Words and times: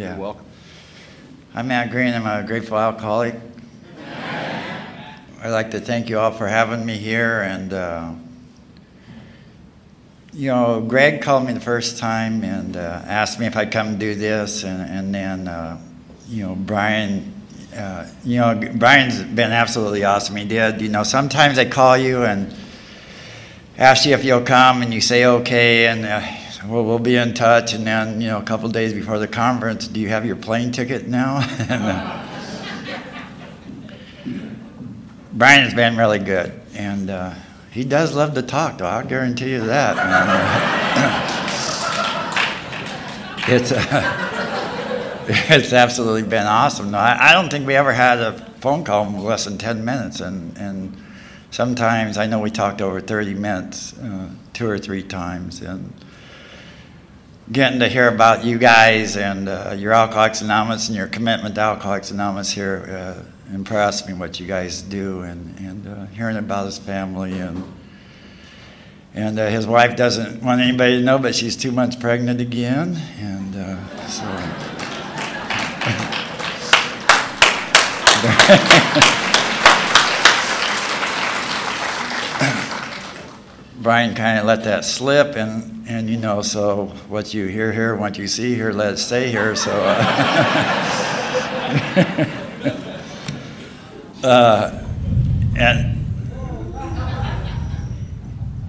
Yeah. 0.00 0.12
You're 0.12 0.20
welcome. 0.22 0.46
I'm 1.54 1.68
Matt 1.68 1.90
Green. 1.90 2.14
I'm 2.14 2.26
a 2.26 2.42
grateful 2.46 2.78
alcoholic. 2.78 3.34
I'd 5.42 5.50
like 5.50 5.72
to 5.72 5.80
thank 5.80 6.08
you 6.08 6.18
all 6.18 6.30
for 6.30 6.48
having 6.48 6.86
me 6.86 6.96
here. 6.96 7.42
And, 7.42 7.70
uh, 7.74 8.12
you 10.32 10.46
know, 10.46 10.80
Greg 10.80 11.20
called 11.20 11.44
me 11.44 11.52
the 11.52 11.60
first 11.60 11.98
time 11.98 12.42
and 12.44 12.78
uh, 12.78 13.02
asked 13.04 13.38
me 13.38 13.44
if 13.44 13.58
I'd 13.58 13.72
come 13.72 13.98
do 13.98 14.14
this. 14.14 14.64
And, 14.64 14.90
and 14.90 15.14
then, 15.14 15.48
uh, 15.48 15.78
you 16.30 16.46
know, 16.46 16.54
Brian, 16.54 17.34
uh, 17.76 18.08
you 18.24 18.38
know, 18.38 18.58
Brian's 18.76 19.22
been 19.22 19.52
absolutely 19.52 20.04
awesome. 20.04 20.34
He 20.36 20.46
did. 20.46 20.80
You 20.80 20.88
know, 20.88 21.02
sometimes 21.02 21.58
I 21.58 21.66
call 21.66 21.98
you 21.98 22.24
and 22.24 22.54
ask 23.76 24.06
you 24.06 24.14
if 24.14 24.24
you'll 24.24 24.40
come, 24.40 24.80
and 24.80 24.94
you 24.94 25.02
say 25.02 25.26
okay. 25.26 25.88
And, 25.88 26.06
uh, 26.06 26.39
well, 26.66 26.84
we'll 26.84 26.98
be 26.98 27.16
in 27.16 27.34
touch. 27.34 27.72
And 27.72 27.86
then, 27.86 28.20
you 28.20 28.28
know, 28.28 28.38
a 28.38 28.42
couple 28.42 28.68
days 28.68 28.92
before 28.92 29.18
the 29.18 29.28
conference, 29.28 29.88
do 29.88 30.00
you 30.00 30.08
have 30.08 30.26
your 30.26 30.36
plane 30.36 30.72
ticket 30.72 31.08
now? 31.08 31.40
and, 31.68 31.82
uh, 31.82 32.26
Brian 35.32 35.62
has 35.62 35.72
been 35.72 35.96
really 35.96 36.18
good, 36.18 36.52
and 36.74 37.08
uh, 37.08 37.32
he 37.70 37.84
does 37.84 38.14
love 38.14 38.34
to 38.34 38.42
talk, 38.42 38.78
though. 38.78 38.86
I'll 38.86 39.06
guarantee 39.06 39.52
you 39.52 39.60
that. 39.60 39.96
man. 39.96 40.26
it's 43.48 43.70
uh, 43.72 44.26
it's 45.28 45.72
absolutely 45.72 46.28
been 46.28 46.46
awesome. 46.46 46.90
No, 46.90 46.98
I, 46.98 47.30
I 47.30 47.32
don't 47.32 47.48
think 47.48 47.64
we 47.66 47.74
ever 47.76 47.92
had 47.92 48.18
a 48.18 48.32
phone 48.60 48.82
call 48.82 49.06
in 49.06 49.16
less 49.22 49.44
than 49.44 49.56
ten 49.56 49.84
minutes, 49.84 50.20
and 50.20 50.58
and 50.58 50.96
sometimes 51.52 52.18
I 52.18 52.26
know 52.26 52.40
we 52.40 52.50
talked 52.50 52.82
over 52.82 53.00
thirty 53.00 53.34
minutes, 53.34 53.96
uh, 53.98 54.30
two 54.52 54.68
or 54.68 54.78
three 54.78 55.04
times, 55.04 55.60
and 55.62 55.94
getting 57.52 57.80
to 57.80 57.88
hear 57.88 58.08
about 58.08 58.44
you 58.44 58.58
guys 58.58 59.16
and 59.16 59.48
uh, 59.48 59.74
your 59.76 59.92
Alcoholics 59.92 60.40
Anonymous 60.40 60.88
and 60.88 60.96
your 60.96 61.08
commitment 61.08 61.56
to 61.56 61.60
Alcoholics 61.60 62.10
Anonymous 62.10 62.52
here 62.52 62.86
uh, 62.88 63.52
impressed 63.52 64.06
me 64.06 64.14
what 64.14 64.38
you 64.38 64.46
guys 64.46 64.82
do 64.82 65.22
and, 65.22 65.58
and 65.58 65.88
uh, 65.88 66.06
hearing 66.06 66.36
about 66.36 66.66
his 66.66 66.78
family 66.78 67.38
and 67.38 67.64
and 69.12 69.40
uh, 69.40 69.48
his 69.48 69.66
wife 69.66 69.96
doesn't 69.96 70.40
want 70.40 70.60
anybody 70.60 70.98
to 70.98 71.02
know, 71.02 71.18
but 71.18 71.34
she's 71.34 71.56
two 71.56 71.72
months 71.72 71.96
pregnant 71.96 72.40
again, 72.40 72.96
and 73.18 73.56
uh, 73.56 73.76
so. 74.06 74.24
Brian 83.80 84.14
kind 84.14 84.38
of 84.38 84.44
let 84.44 84.64
that 84.64 84.84
slip, 84.84 85.36
and, 85.36 85.88
and 85.88 86.10
you 86.10 86.18
know, 86.18 86.42
so 86.42 86.88
what 87.08 87.32
you 87.32 87.46
hear 87.46 87.72
here, 87.72 87.96
what 87.96 88.18
you 88.18 88.28
see 88.28 88.54
here, 88.54 88.72
let 88.72 88.92
it 88.92 88.98
stay 88.98 89.30
here. 89.30 89.56
So, 89.56 89.72
uh, 89.72 90.02
uh, 94.22 94.84
and 95.56 96.04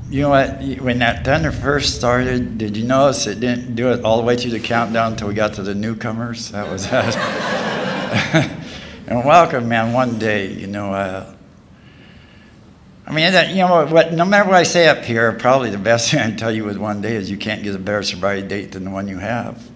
you 0.09 0.21
know 0.21 0.29
what? 0.29 0.61
When 0.79 0.99
that 0.99 1.25
thunder 1.25 1.51
first 1.51 1.97
started, 1.97 2.57
did 2.57 2.77
you 2.77 2.85
notice 2.85 3.27
it 3.27 3.41
didn't 3.41 3.75
do 3.75 3.91
it 3.91 4.05
all 4.05 4.15
the 4.15 4.23
way 4.23 4.37
through 4.37 4.51
the 4.51 4.61
countdown 4.61 5.11
until 5.11 5.27
we 5.27 5.33
got 5.33 5.55
to 5.55 5.61
the 5.61 5.75
newcomers? 5.75 6.51
That 6.51 6.71
was 6.71 6.89
that. 6.89 7.17
and 9.07 9.25
welcome, 9.25 9.67
man. 9.67 9.91
One 9.91 10.17
day, 10.19 10.53
you 10.53 10.67
know. 10.67 10.93
Uh, 10.93 11.35
I 13.11 13.13
mean, 13.13 13.49
you 13.49 13.57
know 13.57 13.85
what? 13.87 14.13
No 14.13 14.23
matter 14.23 14.47
what 14.47 14.55
I 14.55 14.63
say 14.63 14.87
up 14.87 15.03
here, 15.03 15.33
probably 15.33 15.69
the 15.69 15.77
best 15.77 16.11
thing 16.11 16.21
I 16.21 16.27
can 16.27 16.37
tell 16.37 16.49
you 16.51 16.63
with 16.63 16.77
one 16.77 17.01
day 17.01 17.15
is 17.15 17.29
you 17.29 17.35
can't 17.35 17.61
get 17.61 17.75
a 17.75 17.77
better 17.77 18.03
sobriety 18.03 18.47
date 18.47 18.71
than 18.71 18.85
the 18.85 18.89
one 18.89 19.09
you 19.09 19.17
have. 19.17 19.69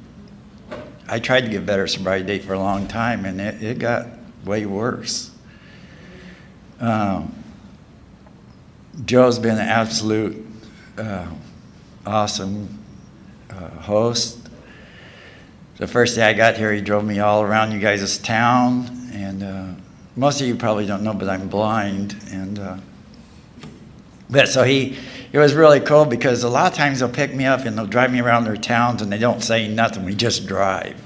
I 1.10 1.20
tried 1.20 1.42
to 1.42 1.50
get 1.50 1.58
a 1.58 1.66
better 1.66 1.86
sobriety 1.86 2.26
date 2.26 2.44
for 2.46 2.54
a 2.54 2.60
long 2.60 2.88
time, 2.88 3.26
and 3.26 3.42
it, 3.42 3.62
it 3.62 3.78
got 3.78 4.08
way 4.46 4.66
worse. 4.66 5.32
Um, 6.80 7.36
Joe's 9.04 9.38
been 9.38 9.58
an 9.58 9.68
absolute 9.68 10.46
uh, 10.98 11.28
awesome 12.06 12.80
uh, 13.50 13.70
host. 13.82 14.48
The 15.76 15.88
first 15.88 16.16
day 16.16 16.24
I 16.24 16.32
got 16.32 16.56
here, 16.56 16.72
he 16.72 16.80
drove 16.80 17.04
me 17.04 17.20
all 17.20 17.42
around 17.42 17.74
you 17.74 17.80
guys' 17.80 18.18
town, 18.18 19.10
and 19.12 19.44
uh, 19.44 19.82
most 20.16 20.40
of 20.40 20.48
you 20.48 20.56
probably 20.56 20.86
don't 20.86 21.04
know, 21.04 21.14
but 21.14 21.28
I'm 21.28 21.50
blind, 21.50 22.16
and 22.32 22.60
uh, 22.60 22.78
but 24.30 24.48
so 24.48 24.64
he, 24.64 24.98
it 25.32 25.38
was 25.38 25.54
really 25.54 25.80
cool 25.80 26.06
because 26.06 26.44
a 26.44 26.50
lot 26.50 26.72
of 26.72 26.78
times 26.78 27.00
they'll 27.00 27.10
pick 27.10 27.34
me 27.34 27.46
up 27.46 27.66
and 27.66 27.78
they'll 27.78 27.86
drive 27.86 28.12
me 28.12 28.22
around 28.22 28.46
their 28.46 28.58
towns 28.58 29.02
and 29.02 29.12
they 29.12 29.18
don't 29.18 29.44
say 29.44 29.68
nothing. 29.68 30.06
We 30.06 30.16
just 30.16 30.48
drive. 30.48 31.00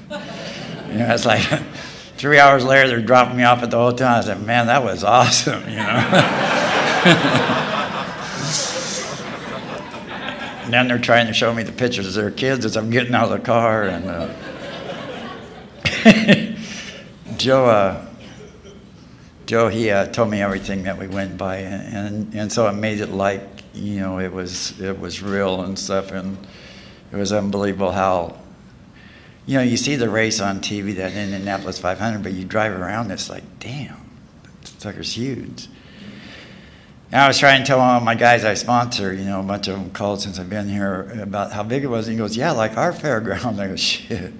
you 0.89 0.99
know, 0.99 1.13
it's 1.13 1.25
like 1.25 1.41
three 2.17 2.39
hours 2.39 2.63
later 2.63 2.87
they're 2.87 3.01
dropping 3.01 3.37
me 3.37 3.43
off 3.43 3.63
at 3.63 3.71
the 3.71 3.77
hotel. 3.77 4.15
I 4.15 4.21
said, 4.21 4.45
man, 4.45 4.67
that 4.67 4.83
was 4.83 5.03
awesome. 5.03 5.67
You 5.69 5.77
know. 5.77 5.83
and 10.63 10.73
then 10.73 10.87
they're 10.87 10.99
trying 10.99 11.27
to 11.27 11.33
show 11.33 11.53
me 11.53 11.63
the 11.63 11.71
pictures 11.71 12.07
of 12.07 12.13
their 12.13 12.31
kids 12.31 12.65
as 12.65 12.77
I'm 12.77 12.89
getting 12.89 13.13
out 13.13 13.25
of 13.25 13.31
the 13.31 13.39
car 13.39 13.83
and. 13.83 14.09
Uh, 14.09 14.33
Joe. 17.37 17.65
Uh, 17.65 18.08
Joe, 19.49 19.67
he 19.67 19.89
uh, 19.89 20.05
told 20.05 20.29
me 20.29 20.43
everything 20.43 20.83
that 20.83 20.99
we 20.99 21.07
went 21.07 21.35
by, 21.35 21.55
and, 21.55 22.35
and, 22.35 22.53
so 22.53 22.69
it 22.69 22.73
made 22.73 22.99
it 22.99 23.09
like 23.09 23.41
you 23.73 23.99
know 23.99 24.19
it 24.19 24.31
was 24.31 24.79
it 24.79 24.99
was 24.99 25.23
real 25.23 25.63
and 25.63 25.79
stuff, 25.79 26.11
and 26.11 26.37
it 27.11 27.15
was 27.15 27.33
unbelievable 27.33 27.91
how 27.91 28.37
you 29.47 29.57
know 29.57 29.63
you 29.63 29.75
see 29.75 29.95
the 29.95 30.07
race 30.07 30.39
on 30.39 30.59
TV 30.59 30.95
that 30.97 31.13
Indianapolis 31.13 31.79
500, 31.79 32.21
but 32.21 32.33
you 32.33 32.45
drive 32.45 32.79
around, 32.79 33.09
it's 33.09 33.27
like 33.27 33.41
damn, 33.57 33.97
that 34.43 34.67
sucker's 34.67 35.13
huge. 35.13 35.67
And 37.11 37.19
I 37.19 37.27
was 37.27 37.39
trying 37.39 37.63
to 37.63 37.65
tell 37.65 37.79
of 37.79 38.03
my 38.03 38.13
guys 38.13 38.45
I 38.45 38.53
sponsor, 38.53 39.15
you 39.15 39.25
know, 39.25 39.39
a 39.39 39.43
bunch 39.43 39.67
of 39.67 39.79
them 39.79 39.89
called 39.89 40.21
since 40.21 40.37
I've 40.37 40.51
been 40.51 40.69
here 40.69 41.09
about 41.19 41.53
how 41.53 41.63
big 41.63 41.83
it 41.83 41.87
was. 41.87 42.07
And 42.07 42.13
he 42.13 42.19
goes, 42.19 42.37
"Yeah, 42.37 42.51
like 42.51 42.77
our 42.77 42.93
fairground." 43.01 43.59
I 43.59 43.67
go, 43.69 43.75
"Shit." 43.75 44.31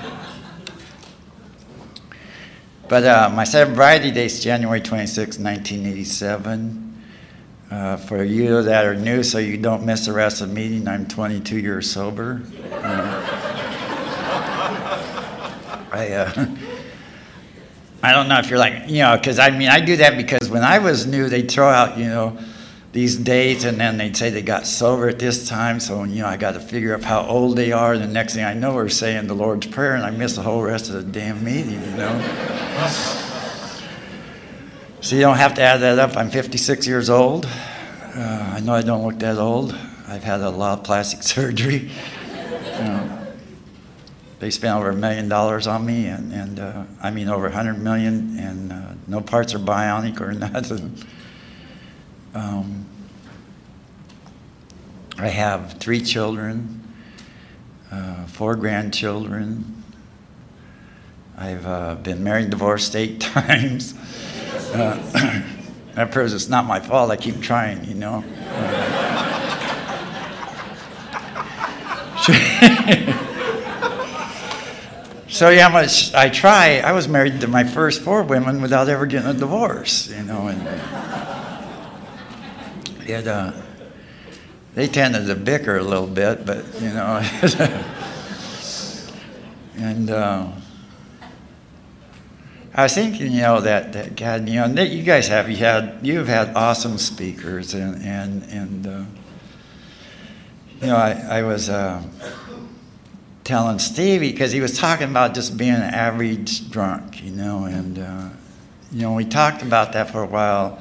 But 2.88 3.04
uh, 3.04 3.30
my 3.34 3.44
sobriety 3.44 4.10
date's 4.10 4.40
January 4.40 4.80
26, 4.80 5.38
1987. 5.38 6.86
Uh, 7.70 7.98
for 7.98 8.24
you 8.24 8.62
that 8.62 8.86
are 8.86 8.94
new, 8.94 9.22
so 9.22 9.36
you 9.36 9.58
don't 9.58 9.84
miss 9.84 10.06
the 10.06 10.12
rest 10.12 10.40
of 10.40 10.48
the 10.48 10.54
meeting, 10.54 10.88
I'm 10.88 11.06
22 11.06 11.58
years 11.58 11.90
sober. 11.90 12.40
Uh, 12.72 12.78
I, 15.92 16.12
uh, 16.12 16.46
I 18.02 18.12
don't 18.12 18.26
know 18.26 18.38
if 18.38 18.48
you're 18.48 18.58
like, 18.58 18.88
you 18.88 19.00
know, 19.00 19.18
because 19.18 19.38
I 19.38 19.50
mean, 19.50 19.68
I 19.68 19.80
do 19.80 19.96
that 19.96 20.16
because 20.16 20.48
when 20.48 20.64
I 20.64 20.78
was 20.78 21.06
new, 21.06 21.28
they'd 21.28 21.50
throw 21.50 21.68
out, 21.68 21.98
you 21.98 22.06
know, 22.06 22.38
these 22.92 23.16
dates 23.16 23.64
and 23.64 23.78
then 23.78 23.98
they'd 23.98 24.16
say 24.16 24.30
they 24.30 24.42
got 24.42 24.66
sober 24.66 25.08
at 25.08 25.18
this 25.18 25.48
time. 25.48 25.78
So, 25.80 26.04
you 26.04 26.22
know, 26.22 26.28
I 26.28 26.36
got 26.36 26.52
to 26.52 26.60
figure 26.60 26.94
out 26.94 27.04
how 27.04 27.26
old 27.26 27.56
they 27.56 27.72
are. 27.72 27.92
And 27.92 28.02
the 28.02 28.08
next 28.08 28.34
thing 28.34 28.44
I 28.44 28.54
know, 28.54 28.74
we're 28.74 28.88
saying 28.88 29.26
the 29.26 29.34
Lord's 29.34 29.66
Prayer 29.66 29.94
and 29.94 30.04
I 30.04 30.10
miss 30.10 30.36
the 30.36 30.42
whole 30.42 30.62
rest 30.62 30.88
of 30.88 30.94
the 30.94 31.02
damn 31.02 31.44
meeting, 31.44 31.80
you 31.82 31.96
know. 31.96 33.24
So 35.00 35.16
you 35.16 35.22
don't 35.22 35.36
have 35.36 35.54
to 35.54 35.62
add 35.62 35.78
that 35.78 35.98
up. 35.98 36.16
I'm 36.16 36.30
56 36.30 36.86
years 36.86 37.08
old. 37.08 37.46
Uh, 37.46 38.52
I 38.54 38.60
know 38.60 38.74
I 38.74 38.82
don't 38.82 39.06
look 39.06 39.18
that 39.20 39.38
old. 39.38 39.72
I've 40.08 40.24
had 40.24 40.40
a 40.40 40.50
lot 40.50 40.78
of 40.78 40.84
plastic 40.84 41.22
surgery. 41.34 41.90
Uh, 42.74 43.26
they 44.40 44.50
spent 44.50 44.76
over 44.76 44.90
a 44.90 44.94
million 44.94 45.28
dollars 45.28 45.66
on 45.66 45.84
me, 45.84 46.06
and, 46.06 46.32
and 46.32 46.60
uh, 46.60 46.84
I 47.02 47.10
mean 47.10 47.28
over 47.28 47.44
100 47.44 47.78
million, 47.78 48.38
and 48.38 48.72
uh, 48.72 48.92
no 49.06 49.20
parts 49.20 49.54
are 49.54 49.58
bionic 49.58 50.20
or 50.20 50.32
nothing. 50.34 50.96
Um, 52.34 52.86
I 55.18 55.28
have 55.28 55.74
three 55.74 56.00
children, 56.00 56.82
uh, 57.90 58.26
four 58.26 58.54
grandchildren, 58.54 59.78
I've 61.40 61.66
uh, 61.66 61.94
been 61.94 62.24
married, 62.24 62.50
divorced 62.50 62.96
eight 62.96 63.20
times. 63.20 63.94
Uh, 64.74 64.96
that 65.94 66.16
it's 66.16 66.48
not 66.48 66.64
my 66.64 66.80
fault. 66.80 67.12
I 67.12 67.16
keep 67.16 67.40
trying, 67.40 67.84
you 67.84 67.94
know. 67.94 68.24
so 75.28 75.50
yeah, 75.50 75.86
I 76.14 76.28
try. 76.28 76.80
I 76.80 76.90
was 76.90 77.06
married 77.06 77.40
to 77.42 77.48
my 77.48 77.62
first 77.62 78.02
four 78.02 78.24
women 78.24 78.60
without 78.60 78.88
ever 78.88 79.06
getting 79.06 79.28
a 79.28 79.34
divorce, 79.34 80.08
you 80.08 80.24
know, 80.24 80.48
and 80.48 80.66
it, 83.08 83.26
uh, 83.26 83.52
they 84.74 84.86
tended 84.86 85.26
to 85.26 85.34
bicker 85.34 85.76
a 85.76 85.82
little 85.82 86.06
bit, 86.06 86.44
but 86.46 86.64
you 86.80 86.90
know, 86.90 87.22
and. 89.76 90.10
Uh, 90.10 90.52
I 92.78 92.84
was 92.84 92.94
thinking, 92.94 93.32
you 93.32 93.40
know, 93.40 93.60
that, 93.62 93.92
that 93.94 94.14
God, 94.14 94.48
you 94.48 94.54
know, 94.54 94.68
that 94.68 94.90
you 94.90 95.02
guys 95.02 95.26
have, 95.26 95.50
you 95.50 95.56
had, 95.56 95.98
you've 96.00 96.28
had 96.28 96.54
awesome 96.54 96.96
speakers, 96.96 97.74
and 97.74 98.00
and 98.04 98.44
and 98.44 98.86
uh, 98.86 99.04
you 100.80 100.86
know, 100.86 100.94
I 100.94 101.38
I 101.38 101.42
was 101.42 101.68
uh, 101.68 102.00
telling 103.42 103.80
Stevie 103.80 104.30
because 104.30 104.52
he 104.52 104.60
was 104.60 104.78
talking 104.78 105.08
about 105.08 105.34
just 105.34 105.56
being 105.56 105.74
an 105.74 105.82
average 105.82 106.70
drunk, 106.70 107.20
you 107.20 107.32
know, 107.32 107.64
and 107.64 107.98
uh, 107.98 108.28
you 108.92 109.02
know 109.02 109.12
we 109.14 109.24
talked 109.24 109.62
about 109.62 109.92
that 109.94 110.10
for 110.10 110.22
a 110.22 110.26
while. 110.26 110.78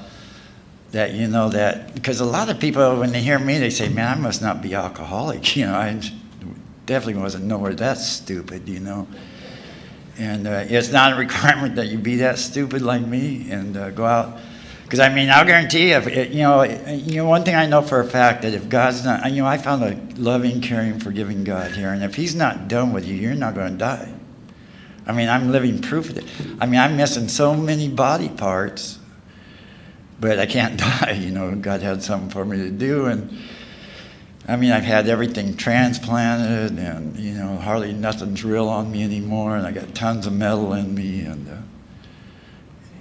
That 0.91 1.13
you 1.13 1.27
know 1.27 1.49
that 1.49 1.93
because 1.93 2.21
a 2.21 2.25
lot 2.25 2.49
of 2.49 2.59
people 2.59 2.99
when 2.99 3.11
they 3.11 3.21
hear 3.21 3.39
me 3.39 3.57
they 3.57 3.69
say, 3.69 3.89
"Man, 3.89 4.17
I 4.17 4.19
must 4.19 4.41
not 4.41 4.61
be 4.61 4.73
alcoholic," 4.73 5.55
you 5.55 5.65
know. 5.65 5.75
I 5.75 5.99
definitely 6.87 7.21
wasn't 7.21 7.43
nowhere 7.43 7.75
that 7.75 7.97
stupid, 7.97 8.67
you 8.67 8.79
know. 8.79 9.07
And 10.17 10.47
uh, 10.47 10.65
it's 10.67 10.91
not 10.91 11.13
a 11.13 11.15
requirement 11.15 11.75
that 11.75 11.87
you 11.87 11.99
be 11.99 12.15
that 12.17 12.39
stupid 12.39 12.81
like 12.81 13.05
me 13.05 13.51
and 13.51 13.77
uh, 13.77 13.91
go 13.91 14.05
out. 14.05 14.39
Because 14.83 14.99
I 14.99 15.13
mean, 15.13 15.29
I'll 15.29 15.45
guarantee 15.45 15.89
you, 15.89 15.97
it, 15.97 16.29
you 16.29 16.43
know, 16.43 16.63
you 16.63 17.17
know, 17.17 17.25
one 17.25 17.43
thing 17.43 17.55
I 17.55 17.65
know 17.65 17.81
for 17.81 17.99
a 17.99 18.05
fact 18.05 18.41
that 18.43 18.53
if 18.53 18.69
God's 18.69 19.03
not, 19.03 19.29
you 19.29 19.43
know, 19.43 19.47
I 19.47 19.57
found 19.57 19.83
a 19.83 19.99
loving, 20.19 20.61
caring, 20.61 20.97
forgiving 20.99 21.43
God 21.43 21.71
here, 21.71 21.91
and 21.91 22.03
if 22.03 22.15
He's 22.15 22.33
not 22.33 22.69
done 22.69 22.93
with 22.93 23.05
you, 23.05 23.13
you're 23.13 23.35
not 23.35 23.53
going 23.53 23.73
to 23.73 23.77
die. 23.77 24.13
I 25.05 25.11
mean, 25.11 25.27
I'm 25.27 25.51
living 25.51 25.81
proof 25.81 26.09
of 26.09 26.17
it. 26.17 26.25
I 26.61 26.65
mean, 26.65 26.79
I'm 26.79 26.95
missing 26.95 27.27
so 27.27 27.53
many 27.53 27.89
body 27.89 28.29
parts, 28.29 28.99
but 30.19 30.39
I 30.39 30.45
can't 30.45 30.77
die. 31.01 31.17
You 31.19 31.31
know, 31.31 31.55
God 31.55 31.81
had 31.81 32.03
something 32.03 32.29
for 32.29 32.45
me 32.45 32.57
to 32.57 32.69
do, 32.69 33.05
and 33.05 33.37
I 34.47 34.55
mean, 34.55 34.71
I've 34.71 34.83
had 34.83 35.09
everything 35.09 35.57
transplanted, 35.57 36.77
and 36.77 37.17
you 37.17 37.33
know, 37.33 37.57
hardly 37.57 37.93
nothing's 37.93 38.43
real 38.43 38.69
on 38.69 38.91
me 38.91 39.03
anymore, 39.03 39.57
and 39.57 39.67
I 39.67 39.71
got 39.71 39.93
tons 39.93 40.25
of 40.25 40.33
metal 40.33 40.73
in 40.73 40.95
me, 40.95 41.21
and, 41.21 41.49
uh, 41.49 41.55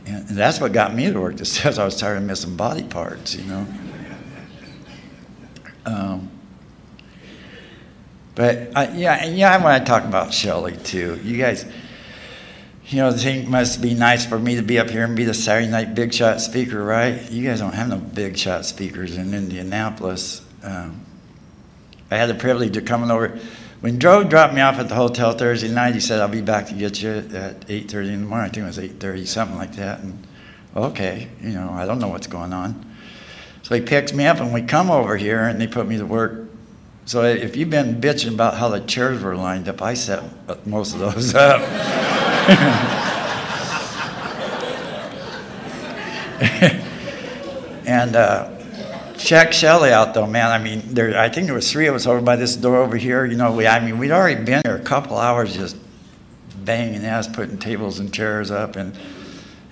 and 0.06 0.28
that's 0.28 0.60
what 0.60 0.72
got 0.72 0.94
me 0.94 1.10
to 1.10 1.20
work. 1.20 1.36
Just 1.38 1.64
as 1.64 1.78
I 1.78 1.84
was 1.84 1.98
tired 1.98 2.16
of 2.18 2.24
missing 2.24 2.56
body 2.56 2.84
parts, 2.84 3.34
you 3.34 3.44
know. 3.44 3.66
Um, 5.86 6.30
but 8.34 8.76
I, 8.76 8.88
yeah, 8.90 9.24
yeah, 9.26 9.54
I 9.54 9.58
want 9.58 9.86
to 9.86 9.88
talk 9.88 10.04
about 10.04 10.34
Shelley 10.34 10.76
too. 10.76 11.20
You 11.22 11.38
guys, 11.38 11.64
you 12.88 12.98
know, 12.98 13.10
think 13.10 13.48
must 13.48 13.82
be 13.82 13.94
nice 13.94 14.24
for 14.24 14.38
me 14.38 14.56
to 14.56 14.62
be 14.62 14.78
up 14.78 14.90
here 14.90 15.04
and 15.04 15.16
be 15.16 15.24
the 15.24 15.34
Saturday 15.34 15.68
night 15.68 15.94
big 15.94 16.14
shot 16.14 16.40
speaker, 16.40 16.82
right? 16.84 17.30
You 17.30 17.46
guys 17.46 17.58
don't 17.58 17.74
have 17.74 17.88
no 17.88 17.98
big 17.98 18.36
shot 18.36 18.64
speakers 18.64 19.16
in 19.16 19.34
Indianapolis. 19.34 20.42
Um, 20.62 21.04
I 22.10 22.16
had 22.16 22.28
the 22.28 22.34
privilege 22.34 22.76
of 22.76 22.84
coming 22.84 23.10
over. 23.10 23.38
When 23.80 23.98
Joe 23.98 24.22
dropped 24.22 24.54
me 24.54 24.60
off 24.60 24.78
at 24.78 24.88
the 24.88 24.94
hotel 24.94 25.32
Thursday 25.32 25.68
night, 25.68 25.94
he 25.94 26.00
said, 26.00 26.20
I'll 26.20 26.28
be 26.28 26.40
back 26.40 26.66
to 26.68 26.74
get 26.74 27.02
you 27.02 27.10
at 27.10 27.66
8.30 27.66 28.12
in 28.12 28.20
the 28.22 28.28
morning. 28.28 28.46
I 28.46 28.48
think 28.48 28.58
it 28.58 28.66
was 28.66 28.78
8.30, 28.78 29.26
something 29.26 29.58
like 29.58 29.74
that. 29.76 30.00
And 30.00 30.24
okay, 30.76 31.28
you 31.42 31.50
know, 31.50 31.70
I 31.70 31.86
don't 31.86 31.98
know 31.98 32.08
what's 32.08 32.28
going 32.28 32.52
on. 32.52 32.86
So 33.64 33.74
he 33.74 33.80
picks 33.80 34.12
me 34.12 34.26
up 34.26 34.38
and 34.38 34.54
we 34.54 34.62
come 34.62 34.92
over 34.92 35.16
here 35.16 35.42
and 35.42 35.60
they 35.60 35.66
put 35.66 35.88
me 35.88 35.98
to 35.98 36.06
work. 36.06 36.48
So 37.04 37.24
if 37.24 37.56
you've 37.56 37.70
been 37.70 38.00
bitching 38.00 38.32
about 38.32 38.56
how 38.56 38.68
the 38.68 38.80
chairs 38.80 39.22
were 39.22 39.36
lined 39.36 39.68
up, 39.68 39.82
I 39.82 39.94
set 39.94 40.22
most 40.66 40.94
of 40.94 41.00
those 41.00 41.34
up. 41.34 41.60
and 47.86 48.14
uh, 48.14 48.48
check 49.18 49.52
Shelley 49.52 49.90
out 49.90 50.14
though, 50.14 50.28
man. 50.28 50.52
I 50.52 50.62
mean, 50.62 50.82
there. 50.86 51.18
I 51.18 51.28
think 51.28 51.46
there 51.46 51.56
was 51.56 51.70
three 51.70 51.88
of 51.88 51.96
us 51.96 52.06
over 52.06 52.20
by 52.20 52.36
this 52.36 52.54
door 52.54 52.76
over 52.76 52.96
here. 52.96 53.24
You 53.24 53.36
know, 53.36 53.52
we. 53.52 53.66
I 53.66 53.80
mean, 53.80 53.98
we'd 53.98 54.12
already 54.12 54.44
been 54.44 54.62
there 54.64 54.76
a 54.76 54.80
couple 54.80 55.16
hours 55.16 55.56
just 55.56 55.76
banging 56.64 57.04
ass, 57.04 57.26
putting 57.26 57.58
tables 57.58 57.98
and 57.98 58.14
chairs 58.14 58.52
up, 58.52 58.76
and 58.76 58.96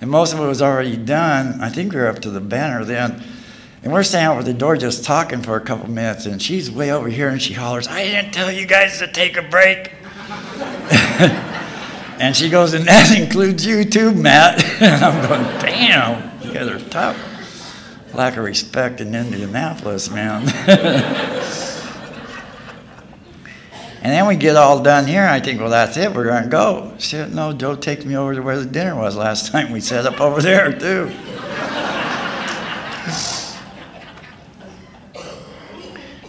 and 0.01 0.09
most 0.09 0.33
of 0.33 0.39
it 0.39 0.45
was 0.45 0.61
already 0.61 0.97
done. 0.97 1.61
I 1.61 1.69
think 1.69 1.93
we 1.93 1.99
were 1.99 2.07
up 2.07 2.19
to 2.23 2.29
the 2.29 2.41
banner 2.41 2.83
then. 2.83 3.23
And 3.83 3.93
we're 3.93 4.03
standing 4.03 4.35
over 4.35 4.43
the 4.43 4.57
door 4.57 4.75
just 4.77 5.05
talking 5.05 5.43
for 5.43 5.55
a 5.55 5.61
couple 5.61 5.89
minutes, 5.89 6.25
and 6.25 6.41
she's 6.41 6.71
way 6.71 6.91
over 6.91 7.07
here 7.07 7.29
and 7.29 7.39
she 7.39 7.53
hollers, 7.53 7.87
I 7.87 8.03
didn't 8.03 8.33
tell 8.33 8.51
you 8.51 8.65
guys 8.65 8.97
to 8.97 9.07
take 9.07 9.37
a 9.37 9.43
break. 9.43 9.91
and 12.19 12.35
she 12.35 12.49
goes, 12.49 12.73
and 12.73 12.85
that 12.85 13.17
includes 13.17 13.65
you 13.65 13.83
too, 13.85 14.11
Matt. 14.11 14.63
and 14.81 15.03
I'm 15.03 15.27
going, 15.27 15.43
damn, 15.59 16.41
you 16.41 16.53
guys 16.53 16.67
are 16.67 16.89
tough 16.89 17.31
lack 18.15 18.37
of 18.37 18.43
respect 18.43 19.01
in 19.01 19.13
Indianapolis, 19.13 20.09
man. 20.09 20.41
and 24.01 24.11
then 24.11 24.27
we 24.27 24.35
get 24.35 24.55
all 24.55 24.81
done 24.81 25.05
here, 25.05 25.25
I 25.25 25.39
think, 25.39 25.59
well, 25.59 25.69
that's 25.69 25.97
it. 25.97 26.13
We're 26.13 26.25
going 26.25 26.43
to 26.43 26.49
go. 26.49 26.95
Shit, 26.97 27.31
no, 27.31 27.53
Joe 27.53 27.75
takes 27.75 28.05
me 28.05 28.15
over 28.15 28.33
to 28.33 28.41
where 28.41 28.57
the 28.57 28.65
dinner 28.65 28.95
was 28.95 29.15
last 29.15 29.51
time. 29.51 29.71
We 29.71 29.81
set 29.81 30.05
up 30.05 30.21
over 30.21 30.41
there, 30.41 30.71
too. 30.77 31.11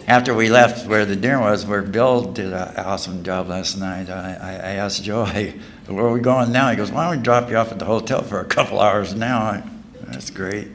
After 0.09 0.35
we 0.35 0.49
left 0.49 0.87
where 0.87 1.05
the 1.05 1.17
dinner 1.17 1.41
was, 1.41 1.67
where 1.67 1.83
Bill 1.83 2.23
did 2.33 2.53
an 2.53 2.77
awesome 2.77 3.25
job 3.25 3.49
last 3.49 3.77
night, 3.77 4.09
I, 4.09 4.35
I, 4.35 4.53
I 4.53 4.73
asked 4.75 5.03
Joe, 5.03 5.25
hey, 5.25 5.59
where 5.94 6.06
are 6.06 6.12
we 6.12 6.21
going 6.21 6.50
now? 6.53 6.69
He 6.71 6.77
goes, 6.77 6.91
why 6.91 7.09
don't 7.09 7.19
we 7.19 7.23
drop 7.23 7.49
you 7.49 7.56
off 7.56 7.71
at 7.71 7.79
the 7.79 7.85
hotel 7.85 8.23
for 8.23 8.41
a 8.41 8.44
couple 8.44 8.81
hours 8.81 9.15
now? 9.15 9.38
I, 9.38 9.62
that's 10.09 10.31
great. 10.31 10.69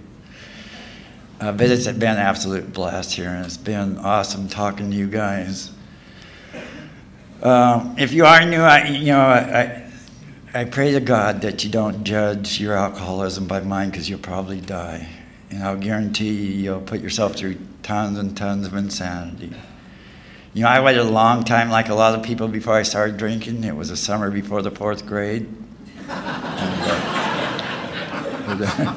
Uh, 1.39 1.51
but 1.51 1.69
it's 1.69 1.85
been 1.87 2.03
an 2.03 2.17
absolute 2.17 2.71
blast 2.71 3.13
here, 3.13 3.29
and 3.29 3.45
it's 3.45 3.57
been 3.57 3.97
awesome 3.97 4.47
talking 4.47 4.91
to 4.91 4.95
you 4.95 5.07
guys. 5.07 5.71
Uh, 7.41 7.95
if 7.97 8.13
you 8.13 8.25
are 8.25 8.45
new, 8.45 8.61
I, 8.61 8.87
you 8.87 9.07
know, 9.07 9.19
I, 9.19 9.91
I 10.53 10.65
pray 10.65 10.91
to 10.91 10.99
God 10.99 11.41
that 11.41 11.63
you 11.63 11.71
don't 11.71 12.03
judge 12.03 12.59
your 12.59 12.75
alcoholism 12.75 13.47
by 13.47 13.61
mine 13.61 13.89
because 13.89 14.07
you'll 14.07 14.19
probably 14.19 14.61
die. 14.61 15.09
And 15.49 15.63
I'll 15.63 15.77
guarantee 15.77 16.29
you, 16.29 16.63
you'll 16.63 16.81
put 16.81 17.01
yourself 17.01 17.35
through 17.35 17.57
tons 17.83 18.19
and 18.19 18.37
tons 18.37 18.67
of 18.67 18.75
insanity. 18.75 19.53
You 20.53 20.63
know, 20.63 20.67
I 20.67 20.81
waited 20.81 20.99
a 20.99 21.09
long 21.09 21.45
time, 21.45 21.69
like 21.69 21.87
a 21.87 21.95
lot 21.95 22.13
of 22.13 22.23
people, 22.23 22.49
before 22.49 22.73
I 22.73 22.83
started 22.83 23.15
drinking. 23.15 23.63
It 23.63 23.73
was 23.73 23.89
a 23.89 23.95
summer 23.95 24.29
before 24.29 24.61
the 24.61 24.71
fourth 24.71 25.05
grade. 25.05 25.47
and, 26.09 26.09
uh, 28.61 28.95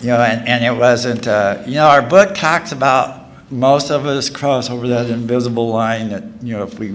you 0.00 0.06
know, 0.06 0.22
and, 0.22 0.48
and 0.48 0.64
it 0.64 0.80
wasn't, 0.80 1.28
uh, 1.28 1.62
you 1.66 1.74
know, 1.74 1.88
our 1.88 2.00
book 2.00 2.34
talks 2.34 2.72
about 2.72 3.50
most 3.50 3.90
of 3.90 4.06
us 4.06 4.30
cross 4.30 4.70
over 4.70 4.88
that 4.88 5.10
invisible 5.10 5.68
line 5.68 6.08
that, 6.08 6.24
you 6.40 6.56
know, 6.56 6.62
if 6.62 6.78
we, 6.78 6.94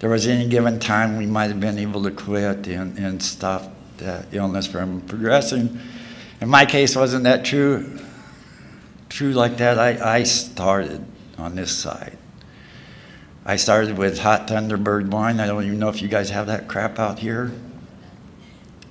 there 0.00 0.10
was 0.10 0.26
any 0.26 0.46
given 0.46 0.78
time 0.78 1.16
we 1.16 1.24
might 1.24 1.46
have 1.46 1.60
been 1.60 1.78
able 1.78 2.02
to 2.02 2.10
quit 2.10 2.66
and, 2.66 2.98
and 2.98 3.22
stop 3.22 3.72
the 3.96 4.26
illness 4.32 4.66
from 4.66 5.00
progressing. 5.02 5.80
In 6.42 6.50
my 6.50 6.66
case, 6.66 6.96
wasn't 6.96 7.24
that 7.24 7.46
true? 7.46 7.98
True 9.08 9.32
like 9.32 9.56
that, 9.56 9.78
I, 9.78 10.18
I 10.18 10.22
started 10.24 11.02
on 11.38 11.54
this 11.54 11.74
side. 11.74 12.18
I 13.48 13.54
started 13.54 13.96
with 13.96 14.18
hot 14.18 14.48
Thunderbird 14.48 15.08
wine. 15.08 15.38
I 15.38 15.46
don't 15.46 15.64
even 15.64 15.78
know 15.78 15.88
if 15.88 16.02
you 16.02 16.08
guys 16.08 16.30
have 16.30 16.48
that 16.48 16.66
crap 16.66 16.98
out 16.98 17.20
here. 17.20 17.52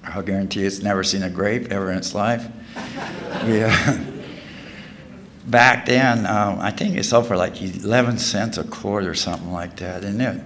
I'll 0.02 0.22
guarantee 0.22 0.64
it's 0.64 0.82
never 0.82 1.04
seen 1.04 1.24
a 1.24 1.30
grape 1.30 1.74
ever 1.74 1.92
in 1.92 1.98
its 1.98 2.16
life 2.16 2.48
we, 3.46 3.64
uh, 3.64 3.98
back 5.46 5.86
then, 5.88 6.26
um, 6.26 6.60
I 6.60 6.72
think 6.72 6.96
it 6.96 7.04
sold 7.04 7.28
for 7.28 7.36
like 7.36 7.62
11 7.62 8.18
cents 8.18 8.58
a 8.58 8.64
quart 8.64 9.06
or 9.06 9.14
something 9.14 9.52
like 9.52 9.76
that. 9.78 10.06
And 10.06 10.22
it, 10.22 10.42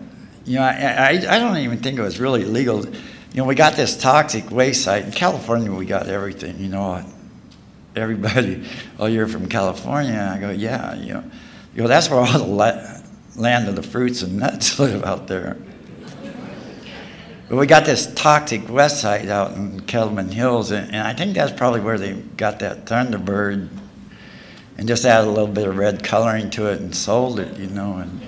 you 0.46 0.56
know, 0.56 0.64
I, 0.64 0.72
I, 0.72 1.10
I 1.10 1.40
don't 1.40 1.58
even 1.58 1.78
think 1.78 2.00
it 2.00 2.02
was 2.02 2.20
really 2.20 2.46
legal. 2.46 2.86
You 2.88 2.94
know, 3.36 3.46
we 3.46 3.54
got 3.54 3.76
this 3.76 3.96
toxic 3.96 4.50
waste 4.50 4.84
site. 4.84 5.06
In 5.06 5.12
California, 5.12 5.72
we 5.72 5.86
got 5.86 6.08
everything, 6.08 6.60
you 6.60 6.70
know. 6.70 7.06
Everybody, 7.96 8.68
oh, 9.00 9.06
you're 9.06 9.28
from 9.28 9.48
California. 9.50 10.34
I 10.36 10.40
go, 10.40 10.50
yeah, 10.50 10.96
you 10.96 11.14
know. 11.14 11.24
You 11.76 11.84
know, 11.84 11.88
that's 11.88 12.10
where 12.10 12.20
all 12.20 12.40
the 12.40 12.44
land 13.40 13.68
of 13.68 13.76
the 13.76 13.84
fruits 13.84 14.22
and 14.22 14.38
nuts 14.38 14.78
live 14.80 15.04
out 15.04 15.28
there. 15.28 15.58
But 17.48 17.58
we 17.58 17.66
got 17.66 17.86
this 17.86 18.14
toxic 18.14 18.70
west 18.70 19.02
side 19.02 19.28
out 19.28 19.54
in 19.54 19.82
Kettleman 19.82 20.32
Hills, 20.32 20.70
and, 20.70 20.94
and 20.94 21.08
I 21.08 21.14
think 21.14 21.34
that's 21.34 21.52
probably 21.52 21.80
where 21.80 21.98
they 21.98 22.14
got 22.14 22.60
that 22.60 22.86
Thunderbird 22.86 23.70
and 24.78 24.88
just 24.88 25.04
added 25.04 25.28
a 25.28 25.32
little 25.32 25.48
bit 25.48 25.68
of 25.68 25.76
red 25.76 26.04
coloring 26.04 26.52
to 26.52 26.68
it 26.68 26.80
and 26.80 26.96
sold 26.96 27.40
it, 27.40 27.58
you 27.58 27.68
know. 27.68 27.98
And, 27.98 28.22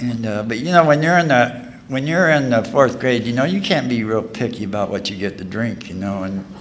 and 0.00 0.26
uh, 0.26 0.42
but 0.44 0.58
you 0.58 0.72
know, 0.72 0.86
when 0.86 1.02
you're 1.02 1.18
in 1.18 1.28
the 1.28 1.66
when 1.88 2.06
you're 2.06 2.30
in 2.30 2.50
the 2.50 2.64
fourth 2.64 2.98
grade, 2.98 3.24
you 3.24 3.32
know, 3.32 3.44
you 3.44 3.60
can't 3.60 3.88
be 3.88 4.02
real 4.04 4.22
picky 4.22 4.64
about 4.64 4.90
what 4.90 5.10
you 5.10 5.16
get 5.16 5.38
to 5.38 5.44
drink, 5.44 5.88
you 5.88 5.94
know, 5.94 6.24
and, 6.24 6.44
and 6.44 6.55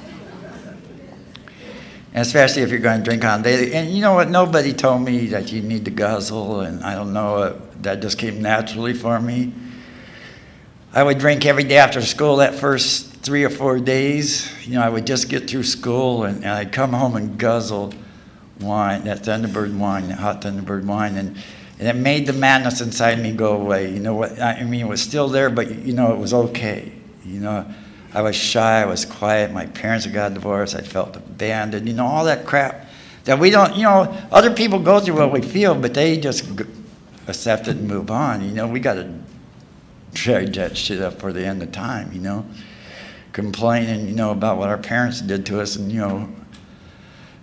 especially 2.22 2.62
if 2.62 2.70
you're 2.70 2.80
going 2.80 3.00
to 3.00 3.04
drink 3.04 3.26
on 3.26 3.42
daily. 3.42 3.74
And 3.74 3.90
you 3.92 4.02
know 4.02 4.14
what? 4.14 4.30
Nobody 4.30 4.74
told 4.74 5.02
me 5.02 5.28
that 5.28 5.52
you 5.52 5.62
need 5.62 5.86
to 5.86 5.92
guzzle, 5.92 6.62
and 6.62 6.84
I 6.84 6.96
don't 6.96 7.14
know. 7.14 7.36
Uh, 7.36 7.60
that 7.82 8.02
just 8.02 8.18
came 8.18 8.42
naturally 8.42 8.94
for 8.94 9.20
me. 9.20 9.54
I 10.94 11.04
would 11.04 11.20
drink 11.20 11.46
every 11.46 11.66
day 11.66 11.78
after 11.78 12.02
school 12.02 12.38
that 12.38 12.56
first 12.56 13.16
three 13.18 13.44
or 13.44 13.50
four 13.50 13.80
days. 13.80 14.50
You 14.66 14.76
know, 14.76 14.82
I 14.82 14.88
would 14.88 15.06
just 15.06 15.28
get 15.28 15.50
through 15.50 15.64
school 15.64 16.24
and, 16.24 16.38
and 16.38 16.48
I'd 16.48 16.72
come 16.72 16.94
home 16.94 17.18
and 17.18 17.38
guzzle 17.38 17.94
wine, 18.62 19.04
that 19.04 19.24
Thunderbird 19.24 19.78
wine, 19.78 20.08
that 20.08 20.20
hot 20.20 20.42
Thunderbird 20.42 20.86
wine. 20.86 21.18
And, 21.18 21.36
and 21.80 21.88
it 21.90 21.96
made 21.96 22.28
the 22.28 22.34
madness 22.34 22.80
inside 22.80 23.20
me 23.20 23.34
go 23.34 23.54
away. 23.54 23.92
You 23.92 24.00
know 24.00 24.16
what? 24.16 24.42
I 24.42 24.64
mean, 24.64 24.86
it 24.86 24.88
was 24.88 25.02
still 25.02 25.28
there, 25.28 25.50
but 25.50 25.70
you 25.70 25.92
know, 25.92 26.14
it 26.14 26.18
was 26.18 26.34
okay. 26.34 26.94
You 27.26 27.42
know, 27.42 27.66
I 28.16 28.22
was 28.22 28.36
shy, 28.36 28.82
I 28.82 28.86
was 28.86 29.04
quiet. 29.04 29.52
My 29.52 29.66
parents 29.66 30.06
had 30.06 30.14
got 30.14 30.34
divorced. 30.34 30.74
I 30.74 30.82
felt 30.82 31.18
abandoned. 31.18 31.86
You 31.86 31.94
know, 31.94 32.06
all 32.06 32.24
that 32.26 32.46
crap 32.46 32.88
that 33.26 33.38
we 33.38 33.50
don't, 33.50 33.76
you 33.76 33.84
know, 33.84 34.18
other 34.32 34.54
people 34.54 34.80
go 34.80 35.02
through 35.02 35.16
what 35.16 35.34
we 35.34 35.42
feel, 35.42 35.76
but 35.76 35.94
they 35.94 36.18
just 36.18 36.50
accept 37.28 37.68
it 37.68 37.76
and 37.76 37.88
move 37.88 38.10
on. 38.10 38.42
You 38.42 38.52
know, 38.52 38.68
we 38.68 38.80
got 38.80 38.94
to 38.94 39.14
drag 40.14 40.54
that 40.54 40.78
shit 40.78 41.02
up 41.02 41.20
for 41.20 41.34
the 41.34 41.46
end 41.46 41.62
of 41.62 41.74
time, 41.74 42.14
you 42.14 42.22
know? 42.22 42.46
Complaining, 43.34 44.08
you 44.08 44.16
know, 44.16 44.32
about 44.32 44.58
what 44.58 44.70
our 44.70 44.78
parents 44.78 45.20
did 45.20 45.46
to 45.48 45.60
us 45.60 45.76
and, 45.76 45.92
you 45.92 46.00
know, 46.00 46.30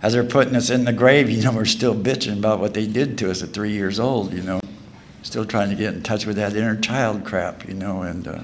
as 0.01 0.13
they're 0.13 0.23
putting 0.23 0.55
us 0.55 0.71
in 0.71 0.85
the 0.85 0.91
grave, 0.91 1.29
you 1.29 1.43
know, 1.43 1.51
we're 1.51 1.65
still 1.65 1.95
bitching 1.95 2.39
about 2.39 2.59
what 2.59 2.73
they 2.73 2.87
did 2.87 3.17
to 3.19 3.29
us 3.29 3.43
at 3.43 3.53
three 3.53 3.71
years 3.71 3.99
old, 3.99 4.33
you 4.33 4.41
know. 4.41 4.59
Still 5.21 5.45
trying 5.45 5.69
to 5.69 5.75
get 5.75 5.93
in 5.93 6.01
touch 6.03 6.25
with 6.25 6.35
that 6.37 6.55
inner 6.55 6.75
child 6.75 7.23
crap, 7.23 7.67
you 7.67 7.73
know, 7.73 8.01
and 8.01 8.27
uh, 8.27 8.39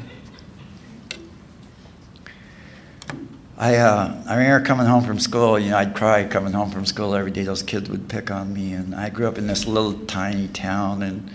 I, 3.60 3.76
uh, 3.76 4.24
I 4.26 4.38
remember 4.38 4.66
coming 4.66 4.86
home 4.86 5.04
from 5.04 5.20
school, 5.20 5.60
you 5.60 5.72
know, 5.72 5.78
I'd 5.78 5.94
cry 5.94 6.24
coming 6.24 6.54
home 6.54 6.72
from 6.72 6.86
school 6.86 7.14
every 7.14 7.30
day. 7.30 7.44
Those 7.44 7.62
kids 7.62 7.90
would 7.90 8.08
pick 8.08 8.32
on 8.32 8.54
me, 8.54 8.72
and 8.72 8.96
I 8.96 9.10
grew 9.10 9.28
up 9.28 9.38
in 9.38 9.48
this 9.48 9.68
little 9.68 9.94
tiny 10.06 10.48
town, 10.48 11.04
and 11.04 11.30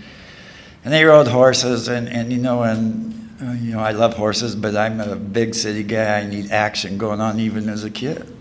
and 0.83 0.91
they 0.91 1.05
rode 1.05 1.27
horses, 1.27 1.87
and, 1.87 2.09
and 2.09 2.33
you 2.33 2.39
know, 2.39 2.63
and 2.63 3.29
uh, 3.43 3.51
you 3.51 3.73
know, 3.73 3.79
I 3.79 3.91
love 3.91 4.15
horses, 4.15 4.55
but 4.55 4.75
I'm 4.75 4.99
a 4.99 5.15
big 5.15 5.53
city 5.53 5.83
guy. 5.83 6.19
I 6.19 6.25
need 6.25 6.49
action 6.49 6.97
going 6.97 7.21
on 7.21 7.39
even 7.39 7.69
as 7.69 7.83
a 7.83 7.91
kid. 7.91 8.35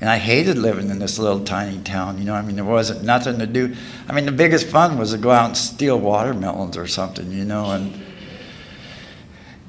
And 0.00 0.08
I 0.08 0.16
hated 0.16 0.56
living 0.56 0.88
in 0.88 0.98
this 0.98 1.18
little 1.18 1.44
tiny 1.44 1.78
town. 1.82 2.18
You 2.18 2.24
know, 2.24 2.34
I 2.34 2.40
mean, 2.40 2.56
there 2.56 2.64
wasn't 2.64 3.02
nothing 3.02 3.38
to 3.40 3.46
do. 3.46 3.74
I 4.08 4.12
mean, 4.12 4.24
the 4.24 4.32
biggest 4.32 4.68
fun 4.68 4.96
was 4.96 5.12
to 5.12 5.18
go 5.18 5.30
out 5.30 5.46
and 5.46 5.56
steal 5.56 5.98
watermelons 5.98 6.78
or 6.78 6.86
something, 6.86 7.30
you 7.30 7.44
know, 7.44 7.72
and 7.72 8.02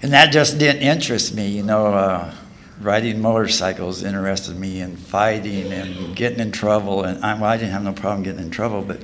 and 0.02 0.14
that 0.14 0.32
just 0.32 0.60
didn't 0.60 0.82
interest 0.82 1.36
me. 1.36 1.50
You 1.50 1.64
know, 1.64 1.88
uh, 1.88 2.34
riding 2.82 3.22
motorcycles 3.22 4.04
interested 4.04 4.56
me, 4.58 4.82
and 4.82 4.98
fighting 4.98 5.72
and 5.72 6.16
getting 6.16 6.40
in 6.40 6.52
trouble. 6.52 7.04
And 7.04 7.24
I, 7.24 7.34
well, 7.36 7.46
I 7.46 7.58
didn't 7.58 7.72
have 7.72 7.84
no 7.84 7.94
problem 7.94 8.24
getting 8.24 8.42
in 8.42 8.52
trouble, 8.52 8.82
but 8.82 9.02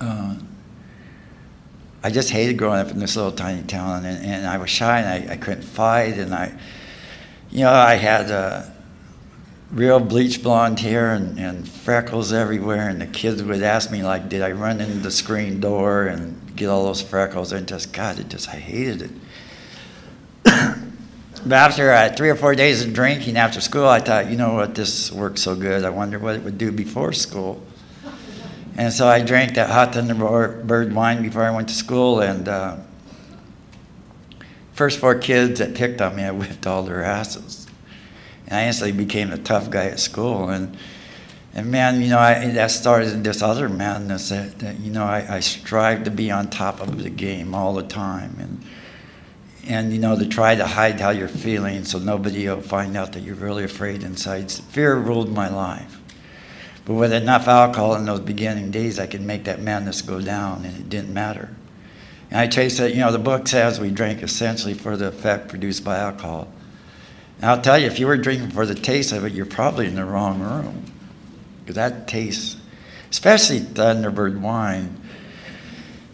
uh, 0.00 0.36
I 2.02 2.10
just 2.10 2.30
hated 2.30 2.56
growing 2.58 2.80
up 2.80 2.90
in 2.90 2.98
this 2.98 3.16
little 3.16 3.32
tiny 3.32 3.62
town. 3.62 4.04
And, 4.04 4.24
and 4.24 4.46
I 4.46 4.58
was 4.58 4.70
shy, 4.70 5.00
and 5.00 5.30
I, 5.30 5.34
I 5.34 5.36
couldn't 5.36 5.62
fight, 5.62 6.18
and 6.18 6.34
I, 6.34 6.58
you 7.50 7.60
know, 7.60 7.72
I 7.72 7.94
had. 7.94 8.30
Uh, 8.30 8.62
real 9.72 9.98
bleach 9.98 10.42
blonde 10.42 10.78
hair 10.80 11.12
and, 11.12 11.38
and 11.38 11.68
freckles 11.68 12.32
everywhere. 12.32 12.88
And 12.88 13.00
the 13.00 13.06
kids 13.06 13.42
would 13.42 13.62
ask 13.62 13.90
me, 13.90 14.02
like, 14.02 14.28
did 14.28 14.42
I 14.42 14.52
run 14.52 14.80
into 14.80 14.98
the 14.98 15.10
screen 15.10 15.60
door 15.60 16.06
and 16.06 16.54
get 16.54 16.68
all 16.68 16.84
those 16.84 17.02
freckles? 17.02 17.52
And 17.52 17.66
just, 17.66 17.92
God, 17.92 18.18
it 18.18 18.28
just, 18.28 18.48
I 18.48 18.56
hated 18.56 19.10
it. 20.44 20.78
After 21.52 21.92
uh, 21.92 22.12
three 22.16 22.30
or 22.30 22.36
four 22.36 22.54
days 22.54 22.84
of 22.84 22.92
drinking 22.92 23.36
after 23.36 23.60
school, 23.60 23.86
I 23.86 24.00
thought, 24.00 24.30
you 24.30 24.36
know 24.36 24.54
what, 24.54 24.74
this 24.74 25.12
works 25.12 25.42
so 25.42 25.54
good. 25.54 25.84
I 25.84 25.90
wonder 25.90 26.18
what 26.18 26.36
it 26.36 26.42
would 26.42 26.58
do 26.58 26.72
before 26.72 27.12
school. 27.12 27.62
And 28.76 28.92
so 28.92 29.08
I 29.08 29.22
drank 29.22 29.54
that 29.54 29.70
hot 29.70 29.92
Thunderbird 29.92 30.92
wine 30.92 31.22
before 31.22 31.44
I 31.44 31.50
went 31.50 31.68
to 31.68 31.74
school. 31.74 32.20
And 32.20 32.46
uh, 32.46 32.76
first 34.72 34.98
four 34.98 35.14
kids 35.14 35.60
that 35.60 35.74
picked 35.74 36.00
on 36.00 36.16
me, 36.16 36.24
I 36.24 36.30
whipped 36.30 36.66
all 36.66 36.82
their 36.82 37.02
asses. 37.02 37.66
And 38.46 38.58
I 38.58 38.66
instantly 38.66 38.96
became 38.96 39.32
a 39.32 39.38
tough 39.38 39.70
guy 39.70 39.86
at 39.86 39.98
school. 39.98 40.50
And, 40.50 40.76
and 41.54 41.70
man, 41.70 42.02
you 42.02 42.08
know, 42.08 42.18
I, 42.18 42.48
that 42.50 42.70
started 42.70 43.24
this 43.24 43.40
other 43.40 43.68
madness 43.68 44.28
that, 44.28 44.58
that 44.58 44.78
you 44.80 44.90
know, 44.90 45.04
I, 45.04 45.36
I 45.36 45.40
strive 45.40 46.04
to 46.04 46.10
be 46.10 46.30
on 46.30 46.50
top 46.50 46.80
of 46.80 47.02
the 47.02 47.10
game 47.10 47.54
all 47.54 47.72
the 47.72 47.82
time. 47.82 48.36
And, 48.38 48.62
and, 49.66 49.92
you 49.92 49.98
know, 49.98 50.18
to 50.18 50.26
try 50.26 50.54
to 50.54 50.66
hide 50.66 51.00
how 51.00 51.10
you're 51.10 51.28
feeling 51.28 51.84
so 51.84 51.98
nobody 51.98 52.46
will 52.46 52.60
find 52.60 52.96
out 52.96 53.12
that 53.12 53.20
you're 53.20 53.34
really 53.34 53.64
afraid 53.64 54.02
inside. 54.02 54.50
Fear 54.50 54.96
ruled 54.96 55.30
my 55.32 55.48
life. 55.48 56.00
But 56.84 56.94
with 56.94 57.12
enough 57.12 57.48
alcohol 57.48 57.96
in 57.96 58.04
those 58.04 58.20
beginning 58.20 58.70
days, 58.70 58.98
I 59.00 59.06
could 59.06 59.20
make 59.20 59.44
that 59.44 59.60
madness 59.60 60.02
go 60.02 60.20
down, 60.20 60.64
and 60.64 60.78
it 60.78 60.88
didn't 60.88 61.12
matter. 61.12 61.50
And 62.30 62.38
I 62.38 62.46
taste 62.46 62.78
that, 62.78 62.94
you 62.94 63.00
know, 63.00 63.10
the 63.10 63.18
book 63.18 63.48
says 63.48 63.80
we 63.80 63.90
drink 63.90 64.22
essentially 64.22 64.74
for 64.74 64.96
the 64.96 65.08
effect 65.08 65.48
produced 65.48 65.84
by 65.84 65.98
alcohol. 65.98 66.48
And 67.36 67.50
I'll 67.50 67.60
tell 67.60 67.78
you, 67.78 67.86
if 67.86 67.98
you 67.98 68.06
were 68.06 68.16
drinking 68.16 68.50
for 68.50 68.66
the 68.66 68.74
taste 68.74 69.12
of 69.12 69.24
it, 69.24 69.32
you're 69.32 69.46
probably 69.46 69.86
in 69.86 69.96
the 69.96 70.04
wrong 70.04 70.40
room. 70.40 70.84
Because 71.60 71.74
that 71.74 72.06
taste, 72.06 72.56
especially 73.10 73.60
Thunderbird 73.60 74.40
wine. 74.40 75.00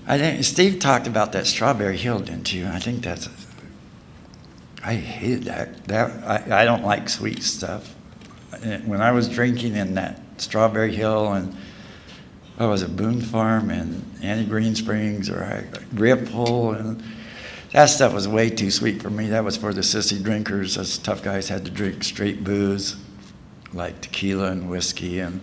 I 0.06 0.18
think 0.18 0.42
Steve 0.44 0.80
talked 0.80 1.06
about 1.06 1.32
that 1.32 1.47
Strawberry 1.47 1.97
Hill, 1.97 2.21
didn't 2.21 2.52
you? 2.52 2.66
I 2.66 2.78
think 2.78 3.02
that's. 3.04 3.28
I 4.83 4.95
hated 4.95 5.45
that. 5.45 5.85
That 5.85 6.51
I, 6.51 6.62
I 6.62 6.65
don't 6.65 6.85
like 6.85 7.09
sweet 7.09 7.43
stuff. 7.43 7.95
When 8.85 9.01
I 9.01 9.12
was 9.12 9.29
drinking 9.29 9.77
in 9.77 9.95
that 9.95 10.21
Strawberry 10.37 10.95
Hill 10.95 11.33
and 11.33 11.57
I 12.59 12.67
was 12.67 12.83
at 12.83 12.97
Boone 12.97 13.21
Farm 13.21 13.71
and 13.71 14.05
Annie 14.23 14.45
Green 14.45 14.75
Springs 14.75 15.31
or 15.31 15.69
Ripple 15.93 16.73
and 16.73 17.03
that 17.73 17.87
stuff 17.87 18.12
was 18.12 18.29
way 18.29 18.51
too 18.51 18.71
sweet 18.71 19.01
for 19.01 19.09
me. 19.09 19.29
That 19.29 19.45
was 19.45 19.57
for 19.57 19.73
the 19.73 19.81
sissy 19.81 20.23
drinkers. 20.23 20.77
Us 20.77 20.99
tough 20.99 21.23
guys 21.23 21.49
had 21.49 21.65
to 21.65 21.71
drink 21.71 22.05
straight 22.05 22.45
booze, 22.45 22.97
like 23.73 24.03
tequila 24.03 24.51
and 24.51 24.69
whiskey, 24.69 25.21
and 25.21 25.41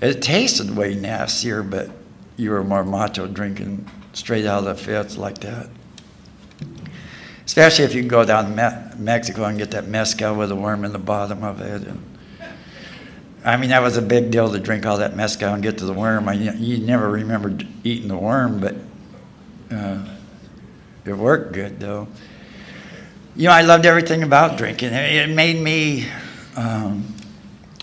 it 0.00 0.20
tasted 0.22 0.76
way 0.76 0.96
nastier. 0.96 1.62
But 1.62 1.90
you 2.36 2.50
were 2.50 2.64
more 2.64 2.82
macho 2.82 3.28
drinking 3.28 3.88
straight 4.12 4.44
out 4.44 4.58
of 4.58 4.64
the 4.64 4.74
fifth 4.74 5.16
like 5.16 5.38
that. 5.38 5.68
Especially 7.46 7.86
if 7.86 7.94
you 7.94 8.02
can 8.02 8.08
go 8.08 8.24
down 8.24 8.44
to 8.44 8.50
Me- 8.50 9.02
Mexico 9.02 9.44
and 9.44 9.56
get 9.56 9.70
that 9.70 9.86
mezcal 9.86 10.34
with 10.34 10.50
a 10.50 10.56
worm 10.56 10.84
in 10.84 10.92
the 10.92 10.98
bottom 10.98 11.42
of 11.42 11.62
it. 11.62 11.86
And 11.86 12.04
I 13.44 13.56
mean, 13.56 13.70
that 13.70 13.80
was 13.80 13.96
a 13.96 14.02
big 14.02 14.30
deal 14.30 14.52
to 14.52 14.58
drink 14.58 14.84
all 14.84 14.98
that 14.98 15.16
mezcal 15.16 15.54
and 15.54 15.62
get 15.62 15.78
to 15.78 15.86
the 15.86 15.94
worm. 15.94 16.28
I, 16.28 16.34
you 16.34 16.78
never 16.78 17.08
remember 17.08 17.56
eating 17.82 18.08
the 18.08 18.16
worm, 18.16 18.60
but. 18.60 18.74
Uh, 19.70 20.04
it 21.04 21.16
worked 21.16 21.52
good 21.52 21.78
though. 21.78 22.08
You 23.36 23.44
know, 23.44 23.52
I 23.52 23.62
loved 23.62 23.86
everything 23.86 24.22
about 24.22 24.58
drinking. 24.58 24.92
It 24.92 25.30
made 25.30 25.60
me, 25.60 26.08
um, 26.56 27.14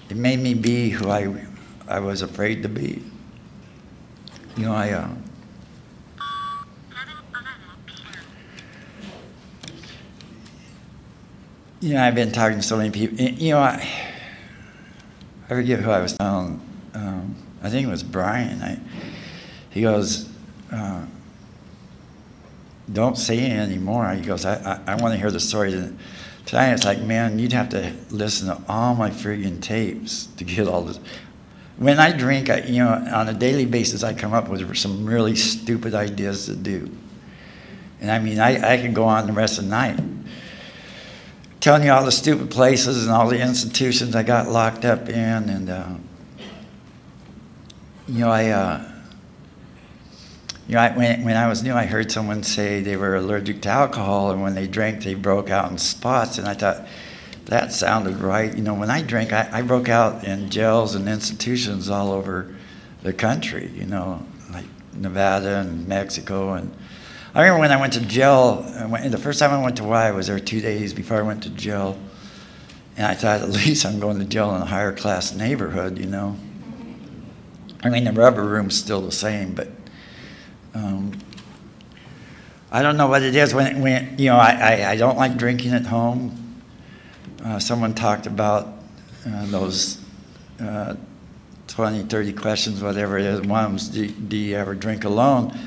it 0.09 0.17
made 0.17 0.39
me 0.39 0.53
be 0.53 0.89
who 0.89 1.09
I, 1.09 1.45
I 1.87 1.99
was 1.99 2.21
afraid 2.21 2.63
to 2.63 2.69
be. 2.69 3.03
You 4.57 4.65
know, 4.65 4.73
I. 4.73 4.91
Uh, 4.91 5.09
you 11.83 11.95
know, 11.95 12.01
I've 12.01 12.15
been 12.15 12.31
talking 12.31 12.59
to 12.59 12.63
so 12.63 12.77
many 12.77 12.91
people. 12.91 13.19
You 13.19 13.55
know, 13.55 13.59
I, 13.59 13.85
I 15.45 15.49
forget 15.49 15.81
who 15.81 15.91
I 15.91 15.99
was 15.99 16.13
telling. 16.13 16.61
Um, 16.93 17.35
I 17.61 17.69
think 17.69 17.85
it 17.85 17.89
was 17.89 18.03
Brian. 18.03 18.61
I, 18.61 18.79
he 19.69 19.81
goes, 19.81 20.29
uh, 20.71 21.05
don't 22.91 23.17
say 23.17 23.37
it 23.37 23.51
anymore. 23.51 24.09
He 24.11 24.21
goes, 24.21 24.45
I, 24.45 24.81
I, 24.87 24.93
I 24.93 24.95
want 24.95 25.13
to 25.13 25.19
hear 25.19 25.29
the 25.29 25.41
story. 25.41 25.71
Tonight 26.45 26.71
it's 26.71 26.85
like, 26.85 27.01
man, 27.01 27.37
you'd 27.37 27.51
have 27.51 27.67
to 27.69 27.93
listen 28.11 28.47
to 28.47 28.61
all 28.69 28.95
my 28.95 29.09
friggin' 29.09 29.61
tapes 29.61 30.27
to 30.37 30.45
get 30.45 30.69
all 30.69 30.83
this. 30.83 31.01
When 31.75 31.99
I 31.99 32.15
drink, 32.15 32.49
I, 32.49 32.59
you 32.59 32.81
know, 32.81 32.91
on 33.13 33.27
a 33.27 33.33
daily 33.33 33.65
basis, 33.65 34.03
I 34.03 34.13
come 34.13 34.31
up 34.31 34.47
with 34.47 34.77
some 34.77 35.05
really 35.05 35.35
stupid 35.35 35.93
ideas 35.95 36.45
to 36.45 36.55
do. 36.55 36.89
And 37.99 38.09
I 38.09 38.19
mean, 38.19 38.39
I, 38.39 38.75
I 38.75 38.81
could 38.81 38.93
go 38.93 39.03
on 39.03 39.27
the 39.27 39.33
rest 39.33 39.57
of 39.57 39.65
the 39.65 39.71
night 39.71 39.99
telling 41.63 41.83
you 41.83 41.91
all 41.93 42.03
the 42.03 42.11
stupid 42.11 42.51
places 42.51 43.07
and 43.07 43.15
all 43.15 43.29
the 43.29 43.39
institutions 43.39 44.17
I 44.17 44.23
got 44.23 44.49
locked 44.49 44.83
up 44.83 45.07
in. 45.07 45.49
And, 45.49 45.69
uh, 45.69 45.87
you 48.05 48.19
know, 48.19 48.29
I, 48.29 48.49
uh, 48.49 48.91
you 50.67 50.75
know, 50.75 50.81
I, 50.81 50.89
when, 50.97 51.23
when 51.23 51.37
I 51.37 51.47
was 51.47 51.63
new, 51.63 51.73
I 51.73 51.85
heard 51.85 52.11
someone 52.11 52.43
say 52.43 52.81
they 52.81 52.97
were 52.97 53.15
allergic 53.15 53.61
to 53.61 53.69
alcohol, 53.69 54.31
and 54.31 54.41
when 54.41 54.55
they 54.55 54.67
drank, 54.67 55.05
they 55.05 55.13
broke 55.13 55.49
out 55.49 55.71
in 55.71 55.77
spots. 55.77 56.37
And 56.37 56.49
I 56.49 56.53
thought, 56.53 56.85
that 57.45 57.71
sounded 57.71 58.17
right. 58.17 58.53
You 58.53 58.61
know, 58.61 58.73
when 58.73 58.89
I 58.89 59.01
drank, 59.01 59.31
I, 59.31 59.47
I 59.49 59.61
broke 59.61 59.87
out 59.87 60.25
in 60.25 60.49
jails 60.49 60.95
and 60.95 61.07
institutions 61.07 61.89
all 61.89 62.11
over 62.11 62.53
the 63.03 63.13
country, 63.13 63.71
you 63.73 63.85
know, 63.85 64.25
like 64.51 64.65
Nevada 64.93 65.59
and 65.59 65.87
Mexico. 65.87 66.55
And 66.55 66.75
I 67.35 67.41
remember 67.41 67.61
when 67.61 67.71
I 67.71 67.81
went 67.81 67.93
to 67.93 68.01
jail, 68.01 68.63
went, 68.89 69.09
the 69.11 69.17
first 69.17 69.39
time 69.39 69.49
I 69.51 69.63
went 69.63 69.77
to 69.77 69.83
Hawaii, 69.83 70.09
I 70.09 70.11
was 70.11 70.27
there 70.27 70.39
two 70.39 70.61
days 70.61 70.93
before 70.93 71.17
I 71.17 71.23
went 71.23 71.41
to 71.43 71.49
jail. 71.49 71.97
And 72.95 73.07
I 73.07 73.15
thought, 73.15 73.41
at 73.43 73.49
least 73.49 73.85
I'm 73.85 73.99
going 73.99 74.19
to 74.19 74.25
jail 74.25 74.55
in 74.55 74.61
a 74.61 74.65
higher 74.65 74.93
class 74.93 75.33
neighborhood, 75.33 75.97
you 75.97 76.05
know. 76.05 76.37
I 77.83 77.89
mean, 77.89 78.03
the 78.03 78.11
rubber 78.11 78.43
room's 78.43 78.77
still 78.77 79.01
the 79.01 79.11
same, 79.11 79.55
but 79.55 79.67
um, 80.75 81.19
I 82.71 82.83
don't 82.83 82.97
know 82.97 83.07
what 83.07 83.23
it 83.23 83.35
is 83.35 83.53
when, 83.53 83.81
when 83.81 84.15
you 84.17 84.29
know 84.29 84.37
I, 84.37 84.51
I, 84.51 84.91
I 84.91 84.95
don't 84.95 85.17
like 85.17 85.35
drinking 85.35 85.73
at 85.73 85.85
home. 85.85 86.61
Uh, 87.43 87.59
someone 87.59 87.93
talked 87.93 88.25
about 88.25 88.67
uh, 89.27 89.45
those 89.47 90.01
uh, 90.61 90.95
20, 91.67 92.03
30 92.03 92.33
questions, 92.33 92.81
whatever 92.81 93.17
it 93.17 93.25
is. 93.25 93.41
One 93.41 93.75
of 93.75 93.91
do, 93.91 94.07
do 94.07 94.37
you 94.37 94.55
ever 94.55 94.75
drink 94.75 95.03
alone? 95.03 95.57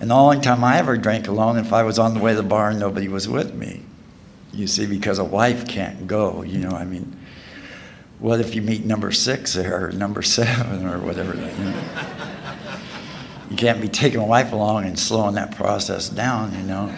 And 0.00 0.10
the 0.10 0.14
only 0.14 0.40
time 0.40 0.64
I 0.64 0.78
ever 0.78 0.96
drank 0.96 1.28
alone, 1.28 1.58
if 1.58 1.72
I 1.74 1.82
was 1.82 1.98
on 1.98 2.14
the 2.14 2.20
way 2.20 2.32
to 2.32 2.36
the 2.36 2.42
bar 2.42 2.70
and 2.70 2.80
nobody 2.80 3.06
was 3.06 3.28
with 3.28 3.54
me. 3.54 3.82
You 4.52 4.66
see, 4.66 4.86
because 4.86 5.18
a 5.18 5.24
wife 5.24 5.68
can't 5.68 6.06
go, 6.06 6.42
you 6.42 6.58
know, 6.58 6.70
I 6.70 6.84
mean, 6.84 7.16
what 8.18 8.40
if 8.40 8.54
you 8.54 8.62
meet 8.62 8.84
number 8.84 9.12
six 9.12 9.54
there, 9.54 9.86
or 9.86 9.92
number 9.92 10.22
seven, 10.22 10.86
or 10.86 10.98
whatever? 10.98 11.34
You 11.34 11.42
know? 11.42 11.82
you 13.50 13.56
can't 13.56 13.80
be 13.80 13.88
taking 13.88 14.20
a 14.20 14.26
wife 14.26 14.52
along 14.52 14.84
and 14.84 14.98
slowing 14.98 15.34
that 15.34 15.54
process 15.54 16.08
down, 16.08 16.54
you 16.54 16.62
know. 16.62 16.94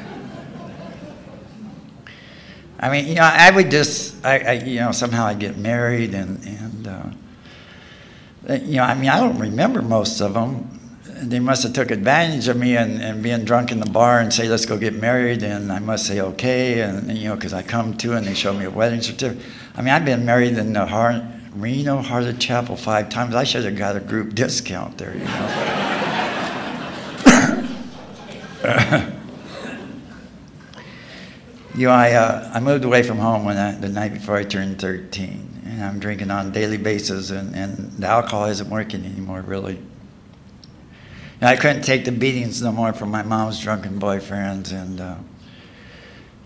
I 2.78 2.90
mean, 2.90 3.06
you 3.06 3.14
know, 3.14 3.22
I 3.22 3.50
would 3.50 3.70
just, 3.70 4.24
I, 4.24 4.38
I 4.38 4.52
you 4.52 4.80
know, 4.80 4.92
somehow 4.92 5.24
I 5.26 5.34
get 5.34 5.56
married 5.56 6.14
and, 6.14 6.44
and 6.44 6.86
uh, 6.88 8.54
you 8.54 8.76
know, 8.76 8.82
I 8.82 8.94
mean, 8.94 9.08
I 9.08 9.20
don't 9.20 9.38
remember 9.38 9.82
most 9.82 10.20
of 10.20 10.34
them. 10.34 10.81
They 11.22 11.38
must 11.38 11.62
have 11.62 11.72
took 11.72 11.90
advantage 11.92 12.48
of 12.48 12.56
me 12.56 12.76
and, 12.76 13.00
and 13.00 13.22
being 13.22 13.44
drunk 13.44 13.70
in 13.70 13.78
the 13.78 13.86
bar 13.90 14.18
and 14.18 14.32
say, 14.32 14.48
let's 14.48 14.66
go 14.66 14.76
get 14.76 14.94
married. 14.94 15.44
And 15.44 15.72
I 15.72 15.78
must 15.78 16.06
say, 16.06 16.20
okay. 16.20 16.80
And, 16.80 17.16
you 17.16 17.28
know, 17.28 17.36
because 17.36 17.52
I 17.52 17.62
come 17.62 17.96
to 17.98 18.14
and 18.14 18.26
they 18.26 18.34
show 18.34 18.52
me 18.52 18.64
a 18.64 18.70
wedding 18.70 19.00
certificate. 19.00 19.44
I 19.76 19.82
mean, 19.82 19.90
I've 19.90 20.04
been 20.04 20.26
married 20.26 20.58
in 20.58 20.72
the 20.72 20.84
Reno 21.54 22.02
Hearted 22.02 22.40
Chapel 22.40 22.76
five 22.76 23.08
times. 23.08 23.34
I 23.34 23.44
should 23.44 23.64
have 23.64 23.76
got 23.76 23.94
a 23.94 24.00
group 24.00 24.34
discount 24.34 24.98
there, 24.98 25.16
you 25.16 25.24
know. 25.24 25.88
you 31.74 31.86
know, 31.86 31.92
I, 31.92 32.12
uh, 32.12 32.50
I 32.54 32.60
moved 32.60 32.84
away 32.84 33.02
from 33.02 33.18
home 33.18 33.44
when 33.44 33.56
I, 33.56 33.72
the 33.72 33.88
night 33.88 34.14
before 34.14 34.36
I 34.36 34.44
turned 34.44 34.80
13. 34.80 35.62
And 35.66 35.84
I'm 35.84 35.98
drinking 35.98 36.30
on 36.30 36.48
a 36.48 36.50
daily 36.50 36.78
basis, 36.78 37.30
and, 37.30 37.54
and 37.54 37.92
the 37.92 38.06
alcohol 38.06 38.46
isn't 38.46 38.70
working 38.70 39.04
anymore, 39.04 39.42
really. 39.42 39.78
And 41.42 41.48
I 41.48 41.56
couldn't 41.56 41.82
take 41.82 42.04
the 42.04 42.12
beatings 42.12 42.62
no 42.62 42.70
more 42.70 42.92
from 42.92 43.10
my 43.10 43.24
mom's 43.24 43.58
drunken 43.60 43.98
boyfriends, 43.98 44.70
and, 44.70 45.00
uh, 45.00 45.16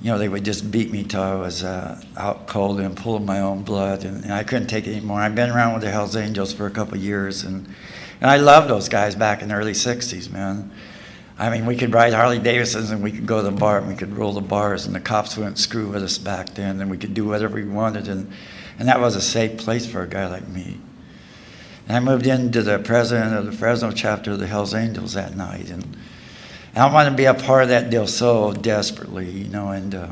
you 0.00 0.10
know, 0.10 0.16
they 0.16 0.26
would 0.26 0.42
just 0.42 0.70
beat 0.70 0.90
me 0.90 1.04
till 1.04 1.20
I 1.20 1.34
was 1.34 1.62
uh, 1.62 2.00
out 2.16 2.46
cold 2.46 2.80
and 2.80 2.96
pulling 2.96 3.26
my 3.26 3.40
own 3.40 3.62
blood, 3.62 4.06
and, 4.06 4.24
and, 4.24 4.32
I 4.32 4.42
couldn't 4.42 4.68
take 4.68 4.86
it 4.86 4.92
anymore. 4.92 5.20
I've 5.20 5.34
been 5.34 5.50
around 5.50 5.74
with 5.74 5.82
the 5.82 5.90
Hells 5.90 6.16
Angels 6.16 6.54
for 6.54 6.64
a 6.64 6.70
couple 6.70 6.96
years, 6.96 7.44
and, 7.44 7.68
and 8.22 8.30
I 8.30 8.38
loved 8.38 8.70
those 8.70 8.88
guys 8.88 9.14
back 9.14 9.42
in 9.42 9.48
the 9.48 9.54
early 9.56 9.74
60s, 9.74 10.30
man. 10.30 10.72
I 11.38 11.50
mean, 11.50 11.66
we 11.66 11.76
could 11.76 11.92
ride 11.92 12.14
Harley 12.14 12.38
Davidsons 12.38 12.90
and 12.90 13.02
we 13.02 13.12
could 13.12 13.26
go 13.26 13.42
to 13.42 13.50
the 13.50 13.50
bar 13.54 13.76
and 13.76 13.88
we 13.88 13.96
could 13.96 14.16
roll 14.16 14.32
the 14.32 14.40
bars 14.40 14.86
and 14.86 14.94
the 14.94 15.00
cops 15.00 15.36
wouldn't 15.36 15.58
screw 15.58 15.88
with 15.88 16.02
us 16.02 16.16
back 16.16 16.54
then 16.54 16.80
and 16.80 16.90
we 16.90 16.96
could 16.96 17.12
do 17.12 17.26
whatever 17.26 17.56
we 17.56 17.64
wanted 17.64 18.08
and, 18.08 18.32
and 18.78 18.88
that 18.88 18.98
was 18.98 19.14
a 19.14 19.20
safe 19.20 19.58
place 19.58 19.84
for 19.84 20.00
a 20.00 20.08
guy 20.08 20.26
like 20.26 20.48
me. 20.48 20.78
And 21.86 21.96
I 21.96 22.00
moved 22.00 22.26
into 22.26 22.62
the 22.62 22.78
president 22.78 23.34
of 23.34 23.46
the 23.46 23.52
Fresno 23.52 23.92
chapter 23.92 24.32
of 24.32 24.38
the 24.38 24.46
Hells 24.46 24.74
Angels 24.74 25.14
that 25.14 25.36
night 25.36 25.70
and, 25.70 25.96
I 26.78 26.92
wanted 26.92 27.08
to 27.08 27.16
be 27.16 27.24
a 27.24 27.32
part 27.32 27.62
of 27.62 27.68
that 27.70 27.88
deal 27.88 28.06
so 28.06 28.52
desperately, 28.52 29.30
you 29.30 29.48
know, 29.48 29.70
and 29.70 29.94
uh, 29.94 30.08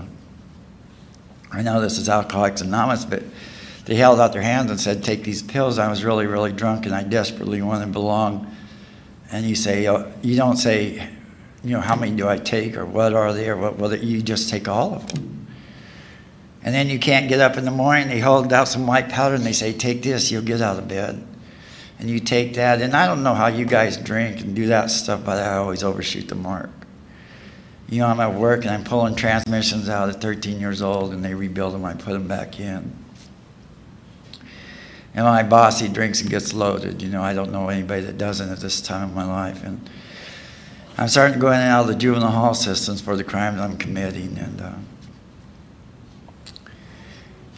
I 1.53 1.61
know 1.61 1.83
this 1.83 1.99
is 1.99 2.09
Alcoholics 2.09 2.63
Anonymous, 2.63 3.05
but 3.05 3.23
they 3.85 3.97
held 3.97 4.19
out 4.19 4.33
their 4.33 4.41
hands 4.41 4.71
and 4.71 4.81
said, 4.81 5.05
take 5.05 5.25
these 5.25 5.43
pills. 5.43 5.79
I 5.79 5.91
was 5.91 6.05
really, 6.05 6.27
really 6.27 6.53
drunk 6.53 6.87
and 6.87 6.95
I 6.95 7.03
desperately 7.03 7.61
wanted 7.61 7.85
to 7.85 7.93
belong 7.93 8.51
and 9.31 9.45
you 9.45 9.55
say, 9.55 9.87
uh, 9.87 10.07
you 10.23 10.37
don't 10.37 10.57
say, 10.57 11.07
you 11.63 11.71
know, 11.71 11.81
how 11.81 11.97
many 11.97 12.17
do 12.17 12.29
I 12.29 12.39
take 12.39 12.77
or 12.77 12.87
what 12.87 13.13
are 13.13 13.35
they 13.35 13.49
or 13.51 13.57
what, 13.57 13.77
well, 13.77 13.95
you 13.95 14.23
just 14.23 14.49
take 14.49 14.67
all 14.67 14.95
of 14.95 15.13
them. 15.13 15.47
And 16.63 16.75
then 16.75 16.89
you 16.89 16.99
can't 16.99 17.29
get 17.29 17.41
up 17.41 17.59
in 17.59 17.67
the 17.67 17.71
morning, 17.71 18.09
they 18.09 18.21
hold 18.21 18.51
out 18.55 18.69
some 18.69 18.87
white 18.87 19.11
powder 19.11 19.35
and 19.35 19.45
they 19.45 19.53
say, 19.53 19.75
take 19.75 20.03
this, 20.03 20.31
you'll 20.31 20.43
get 20.43 20.63
out 20.63 20.79
of 20.79 20.89
bed. 20.89 21.27
And 22.05 22.11
you 22.11 22.21
take 22.21 22.53
that, 22.57 22.83
and 22.83 22.93
I 22.93 23.07
don't 23.07 23.23
know 23.23 23.33
how 23.33 23.47
you 23.47 23.65
guys 23.65 23.97
drink 23.97 24.43
and 24.43 24.55
do 24.55 24.67
that 24.67 24.91
stuff, 24.91 25.25
but 25.25 25.39
I 25.39 25.57
always 25.57 25.83
overshoot 25.83 26.29
the 26.29 26.35
mark. 26.35 26.69
You 27.89 28.01
know, 28.01 28.09
I'm 28.09 28.21
at 28.21 28.35
work 28.35 28.67
and 28.67 28.75
I'm 28.75 28.85
pulling 28.85 29.15
transmissions 29.15 29.89
out 29.89 30.11
at 30.11 30.21
13 30.21 30.61
years 30.61 30.83
old 30.83 31.15
and 31.15 31.25
they 31.25 31.33
rebuild 31.33 31.73
them, 31.73 31.83
I 31.83 31.95
put 31.95 32.13
them 32.13 32.29
back 32.29 32.61
in. 32.61 32.95
And 35.15 35.25
my 35.25 35.43
boss, 35.43 35.81
he 35.81 35.89
drinks 35.89 36.21
and 36.21 36.29
gets 36.29 36.53
loaded. 36.53 37.01
You 37.01 37.09
know, 37.09 37.23
I 37.23 37.33
don't 37.33 37.51
know 37.51 37.71
anybody 37.71 38.03
that 38.03 38.19
doesn't 38.19 38.51
at 38.51 38.61
this 38.61 38.83
time 38.83 39.09
of 39.09 39.15
my 39.15 39.25
life. 39.25 39.65
And 39.65 39.89
I'm 40.99 41.09
starting 41.09 41.33
to 41.33 41.41
go 41.41 41.53
in 41.53 41.59
and 41.59 41.71
out 41.71 41.85
of 41.85 41.87
the 41.87 41.95
juvenile 41.95 42.33
hall 42.33 42.53
systems 42.53 43.01
for 43.01 43.17
the 43.17 43.25
crimes 43.25 43.59
I'm 43.59 43.79
committing. 43.79 44.37
And, 44.37 44.61
uh, 44.61 44.73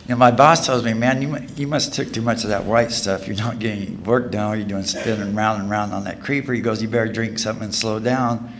you 0.06 0.14
know, 0.14 0.16
my 0.16 0.30
boss 0.30 0.64
tells 0.64 0.84
me, 0.84 0.94
man, 0.94 1.20
you, 1.20 1.36
you 1.56 1.66
must 1.66 1.92
took 1.92 2.12
too 2.12 2.22
much 2.22 2.44
of 2.44 2.50
that 2.50 2.64
white 2.64 2.92
stuff. 2.92 3.26
You're 3.26 3.36
not 3.36 3.58
getting 3.58 4.04
work 4.04 4.30
done. 4.30 4.56
You're 4.56 4.68
doing 4.68 4.84
spinning 4.84 5.34
round 5.34 5.62
and 5.62 5.68
round 5.68 5.92
on 5.92 6.04
that 6.04 6.22
creeper. 6.22 6.52
He 6.52 6.60
goes, 6.60 6.80
you 6.80 6.86
better 6.86 7.12
drink 7.12 7.40
something 7.40 7.64
and 7.64 7.74
slow 7.74 7.98
down. 7.98 8.52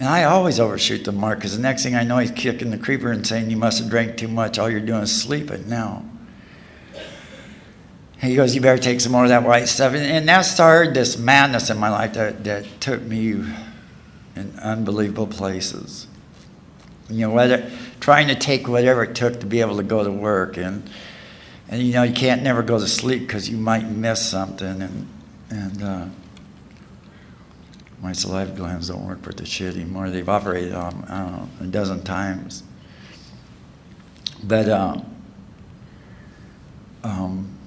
And 0.00 0.08
I 0.08 0.24
always 0.24 0.58
overshoot 0.58 1.04
the 1.04 1.12
mark 1.12 1.38
because 1.38 1.56
the 1.56 1.62
next 1.62 1.84
thing 1.84 1.94
I 1.94 2.02
know, 2.02 2.18
he's 2.18 2.32
kicking 2.32 2.70
the 2.70 2.78
creeper 2.78 3.12
and 3.12 3.24
saying, 3.24 3.48
you 3.48 3.56
must 3.56 3.78
have 3.78 3.88
drank 3.88 4.16
too 4.16 4.26
much. 4.26 4.58
All 4.58 4.68
you're 4.68 4.80
doing 4.80 5.02
is 5.02 5.22
sleeping 5.22 5.68
now. 5.68 6.04
He 8.18 8.34
goes, 8.34 8.54
You 8.54 8.60
better 8.60 8.80
take 8.80 9.00
some 9.00 9.12
more 9.12 9.24
of 9.24 9.28
that 9.28 9.42
white 9.42 9.68
stuff. 9.68 9.92
And, 9.92 10.02
and 10.02 10.28
that 10.28 10.42
started 10.42 10.94
this 10.94 11.18
madness 11.18 11.70
in 11.70 11.78
my 11.78 11.90
life 11.90 12.14
that, 12.14 12.44
that 12.44 12.64
took 12.80 13.02
me 13.02 13.32
in 14.34 14.58
unbelievable 14.60 15.26
places. 15.26 16.06
You 17.08 17.28
know, 17.28 17.34
whether 17.34 17.70
trying 18.06 18.28
to 18.28 18.36
take 18.36 18.68
whatever 18.68 19.02
it 19.02 19.16
took 19.16 19.40
to 19.40 19.46
be 19.46 19.60
able 19.60 19.78
to 19.78 19.82
go 19.82 20.04
to 20.04 20.12
work. 20.12 20.56
And, 20.56 20.88
and 21.68 21.82
you 21.82 21.92
know, 21.92 22.04
you 22.04 22.14
can't 22.14 22.40
never 22.40 22.62
go 22.62 22.78
to 22.78 22.86
sleep 22.86 23.22
because 23.22 23.50
you 23.50 23.56
might 23.56 23.88
miss 23.88 24.24
something. 24.24 24.80
And, 24.80 25.08
and 25.50 25.82
uh, 25.82 26.06
my 28.00 28.12
saliva 28.12 28.52
glands 28.52 28.86
don't 28.86 29.04
work 29.04 29.24
for 29.24 29.32
the 29.32 29.44
shit 29.44 29.74
anymore. 29.74 30.08
They've 30.08 30.28
operated 30.28 30.72
on, 30.72 31.04
I 31.08 31.18
don't 31.18 31.32
know, 31.32 31.48
a 31.62 31.66
dozen 31.66 32.04
times. 32.04 32.62
But, 34.44 34.68
uh, 34.68 35.00
um, 37.02 37.58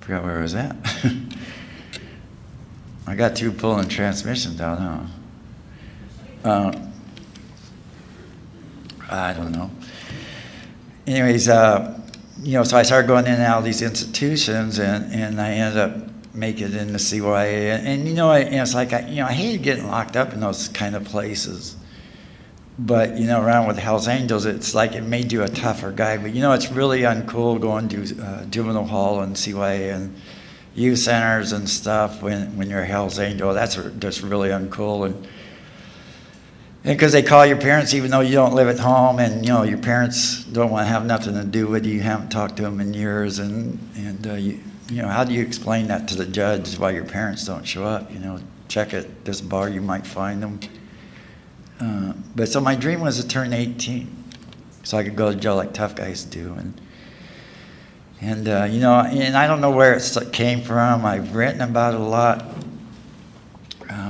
forgot 0.00 0.24
where 0.24 0.40
I 0.40 0.42
was 0.42 0.56
at. 0.56 0.74
I 3.06 3.14
got 3.14 3.36
two 3.36 3.52
pulling 3.52 3.88
transmissions 3.88 4.60
out, 4.60 4.80
huh? 4.80 5.04
Uh, 6.44 6.72
I 9.10 9.32
don't 9.32 9.52
know. 9.52 9.70
Anyways, 11.06 11.48
uh, 11.48 12.00
you 12.42 12.54
know, 12.54 12.64
so 12.64 12.76
I 12.76 12.82
started 12.82 13.06
going 13.06 13.26
in 13.26 13.34
and 13.34 13.42
out 13.42 13.58
of 13.58 13.64
these 13.64 13.82
institutions, 13.82 14.78
and, 14.78 15.12
and 15.12 15.40
I 15.40 15.52
ended 15.52 15.78
up 15.78 16.34
making 16.34 16.68
it 16.68 16.74
into 16.74 16.94
CYA. 16.94 17.74
And, 17.76 17.86
and 17.86 18.08
you 18.08 18.14
know, 18.14 18.32
and 18.32 18.54
it's 18.54 18.74
like, 18.74 18.92
I, 18.92 19.06
you 19.06 19.16
know, 19.16 19.26
I 19.26 19.32
hated 19.32 19.62
getting 19.62 19.86
locked 19.86 20.16
up 20.16 20.32
in 20.32 20.40
those 20.40 20.68
kind 20.68 20.96
of 20.96 21.04
places. 21.04 21.76
But, 22.78 23.18
you 23.18 23.26
know, 23.26 23.42
around 23.42 23.68
with 23.68 23.78
Hell's 23.78 24.08
Angels, 24.08 24.46
it's 24.46 24.74
like 24.74 24.94
it 24.94 25.02
made 25.02 25.30
you 25.30 25.42
a 25.42 25.48
tougher 25.48 25.92
guy. 25.92 26.16
But, 26.16 26.34
you 26.34 26.40
know, 26.40 26.52
it's 26.52 26.72
really 26.72 27.00
uncool 27.00 27.60
going 27.60 27.88
to 27.90 28.20
uh, 28.20 28.44
juvenile 28.46 28.86
hall 28.86 29.20
and 29.20 29.36
CYA 29.36 29.94
and 29.94 30.16
youth 30.74 30.98
centers 30.98 31.52
and 31.52 31.68
stuff 31.68 32.22
when, 32.22 32.56
when 32.56 32.70
you're 32.70 32.80
a 32.80 32.86
Hell's 32.86 33.18
Angel. 33.18 33.52
That's 33.52 33.76
just 33.98 34.22
really 34.22 34.48
uncool. 34.48 35.06
And 35.06 35.28
because 36.82 37.12
they 37.12 37.22
call 37.22 37.46
your 37.46 37.58
parents 37.58 37.94
even 37.94 38.10
though 38.10 38.20
you 38.20 38.32
don't 38.32 38.54
live 38.54 38.68
at 38.68 38.78
home 38.78 39.18
and, 39.20 39.44
you 39.46 39.52
know, 39.52 39.62
your 39.62 39.78
parents 39.78 40.42
don't 40.44 40.70
want 40.70 40.86
to 40.86 40.92
have 40.92 41.06
nothing 41.06 41.34
to 41.34 41.44
do 41.44 41.68
with 41.68 41.86
you. 41.86 41.94
You 41.94 42.00
haven't 42.00 42.30
talked 42.30 42.56
to 42.56 42.62
them 42.62 42.80
in 42.80 42.92
years. 42.92 43.38
And, 43.38 43.78
and 43.96 44.26
uh, 44.26 44.34
you, 44.34 44.58
you 44.90 45.02
know, 45.02 45.08
how 45.08 45.24
do 45.24 45.32
you 45.32 45.42
explain 45.42 45.86
that 45.88 46.08
to 46.08 46.16
the 46.16 46.26
judge 46.26 46.76
why 46.78 46.90
your 46.90 47.04
parents 47.04 47.46
don't 47.46 47.64
show 47.64 47.84
up? 47.84 48.12
You 48.12 48.18
know, 48.18 48.40
check 48.66 48.92
at 48.94 49.24
this 49.24 49.40
bar, 49.40 49.68
you 49.68 49.80
might 49.80 50.06
find 50.06 50.42
them. 50.42 50.60
Uh, 51.80 52.14
but 52.34 52.48
so 52.48 52.60
my 52.60 52.74
dream 52.74 53.00
was 53.00 53.20
to 53.20 53.26
turn 53.26 53.52
18 53.52 54.22
so 54.82 54.98
I 54.98 55.04
could 55.04 55.16
go 55.16 55.32
to 55.32 55.38
jail 55.38 55.56
like 55.56 55.72
tough 55.72 55.94
guys 55.94 56.24
do. 56.24 56.54
And, 56.54 56.80
and 58.20 58.48
uh, 58.48 58.64
you 58.64 58.80
know, 58.80 58.94
and 58.94 59.36
I 59.36 59.46
don't 59.46 59.60
know 59.60 59.70
where 59.70 59.94
it 59.94 60.32
came 60.32 60.62
from. 60.62 61.04
I've 61.04 61.34
written 61.34 61.60
about 61.60 61.94
it 61.94 62.00
a 62.00 62.04
lot. 62.04 62.44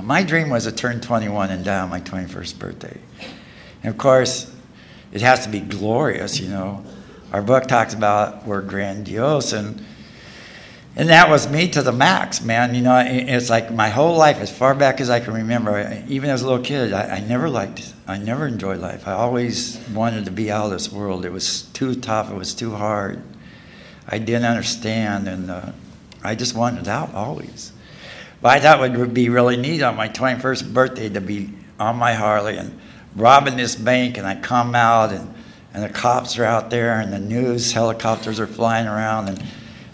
My 0.02 0.22
dream 0.22 0.50
was 0.50 0.64
to 0.64 0.72
turn 0.72 1.00
21 1.00 1.50
and 1.50 1.64
die 1.64 1.80
on 1.80 1.88
my 1.88 2.00
21st 2.00 2.58
birthday. 2.58 2.98
And 3.82 3.92
of 3.92 3.98
course, 3.98 4.52
it 5.12 5.20
has 5.20 5.44
to 5.44 5.50
be 5.50 5.60
glorious, 5.60 6.40
you 6.40 6.48
know. 6.48 6.84
Our 7.32 7.42
book 7.42 7.66
talks 7.66 7.94
about 7.94 8.46
we're 8.46 8.62
grandiose, 8.62 9.52
and 9.52 9.84
and 10.94 11.08
that 11.08 11.30
was 11.30 11.48
me 11.48 11.68
to 11.70 11.82
the 11.82 11.92
max, 11.92 12.42
man. 12.42 12.74
You 12.74 12.82
know, 12.82 13.02
it's 13.06 13.48
like 13.48 13.72
my 13.72 13.88
whole 13.88 14.16
life, 14.16 14.38
as 14.38 14.54
far 14.54 14.74
back 14.74 15.00
as 15.00 15.08
I 15.08 15.20
can 15.20 15.32
remember, 15.32 16.02
even 16.08 16.28
as 16.28 16.42
a 16.42 16.46
little 16.46 16.62
kid, 16.62 16.92
I, 16.92 17.16
I, 17.16 17.20
never 17.20 17.48
liked, 17.48 17.94
I 18.06 18.18
never 18.18 18.46
enjoyed 18.46 18.80
life. 18.80 19.08
I 19.08 19.12
always 19.12 19.78
wanted 19.94 20.26
to 20.26 20.30
be 20.30 20.50
out 20.50 20.66
of 20.66 20.72
this 20.72 20.92
world. 20.92 21.24
It 21.24 21.32
was 21.32 21.62
too 21.62 21.94
tough, 21.94 22.30
it 22.30 22.34
was 22.34 22.52
too 22.52 22.72
hard. 22.72 23.22
I 24.06 24.18
didn't 24.18 24.44
understand, 24.44 25.28
and 25.28 25.50
uh, 25.50 25.72
I 26.22 26.34
just 26.34 26.54
wanted 26.54 26.86
out 26.88 27.14
always. 27.14 27.72
But 28.42 28.48
I 28.50 28.61
thought 28.61 28.85
it 28.85 28.98
would 28.98 29.14
be 29.14 29.28
really 29.28 29.57
neat 29.57 29.83
on 29.83 29.94
my 29.94 30.09
21st 30.09 30.74
birthday 30.74 31.09
to 31.09 31.20
be 31.20 31.50
on 31.78 31.96
my 31.96 32.14
Harley 32.14 32.57
and 32.57 32.78
robbing 33.14 33.57
this 33.57 33.76
bank, 33.76 34.18
and 34.18 34.26
I 34.26 34.35
come 34.35 34.74
out, 34.74 35.12
and, 35.12 35.33
and 35.72 35.83
the 35.85 35.88
cops 35.88 36.37
are 36.38 36.44
out 36.44 36.68
there, 36.68 37.00
and 37.00 37.12
the 37.12 37.20
news 37.20 37.72
helicopters 37.72 38.40
are 38.40 38.48
flying 38.48 38.88
around, 38.88 39.28
and 39.28 39.42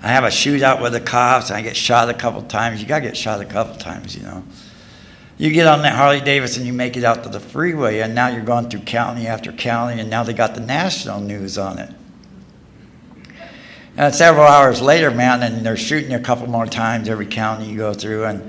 I 0.02 0.08
have 0.08 0.24
a 0.24 0.28
shootout 0.28 0.80
with 0.80 0.92
the 0.92 1.00
cops, 1.00 1.50
and 1.50 1.58
I 1.58 1.62
get 1.62 1.76
shot 1.76 2.08
a 2.08 2.14
couple 2.14 2.40
times. 2.42 2.80
You 2.80 2.88
got 2.88 3.00
to 3.00 3.04
get 3.04 3.16
shot 3.16 3.40
a 3.40 3.44
couple 3.44 3.76
times, 3.76 4.16
you 4.16 4.22
know. 4.22 4.42
You 5.36 5.52
get 5.52 5.66
on 5.66 5.82
that 5.82 5.94
Harley 5.94 6.20
Davidson, 6.20 6.62
and 6.62 6.66
you 6.66 6.72
make 6.72 6.96
it 6.96 7.04
out 7.04 7.24
to 7.24 7.28
the 7.28 7.40
freeway, 7.40 8.00
and 8.00 8.14
now 8.14 8.28
you're 8.28 8.42
going 8.42 8.70
through 8.70 8.80
county 8.80 9.26
after 9.26 9.52
county, 9.52 10.00
and 10.00 10.08
now 10.08 10.22
they 10.22 10.32
got 10.32 10.54
the 10.54 10.60
national 10.60 11.20
news 11.20 11.58
on 11.58 11.78
it. 11.78 11.90
And 13.98 14.14
several 14.14 14.46
hours 14.46 14.80
later, 14.80 15.10
man, 15.10 15.42
and 15.42 15.66
they're 15.66 15.76
shooting 15.76 16.14
a 16.14 16.20
couple 16.20 16.46
more 16.46 16.66
times 16.66 17.08
every 17.08 17.26
county 17.26 17.68
you 17.68 17.76
go 17.76 17.92
through. 17.92 18.26
And, 18.26 18.48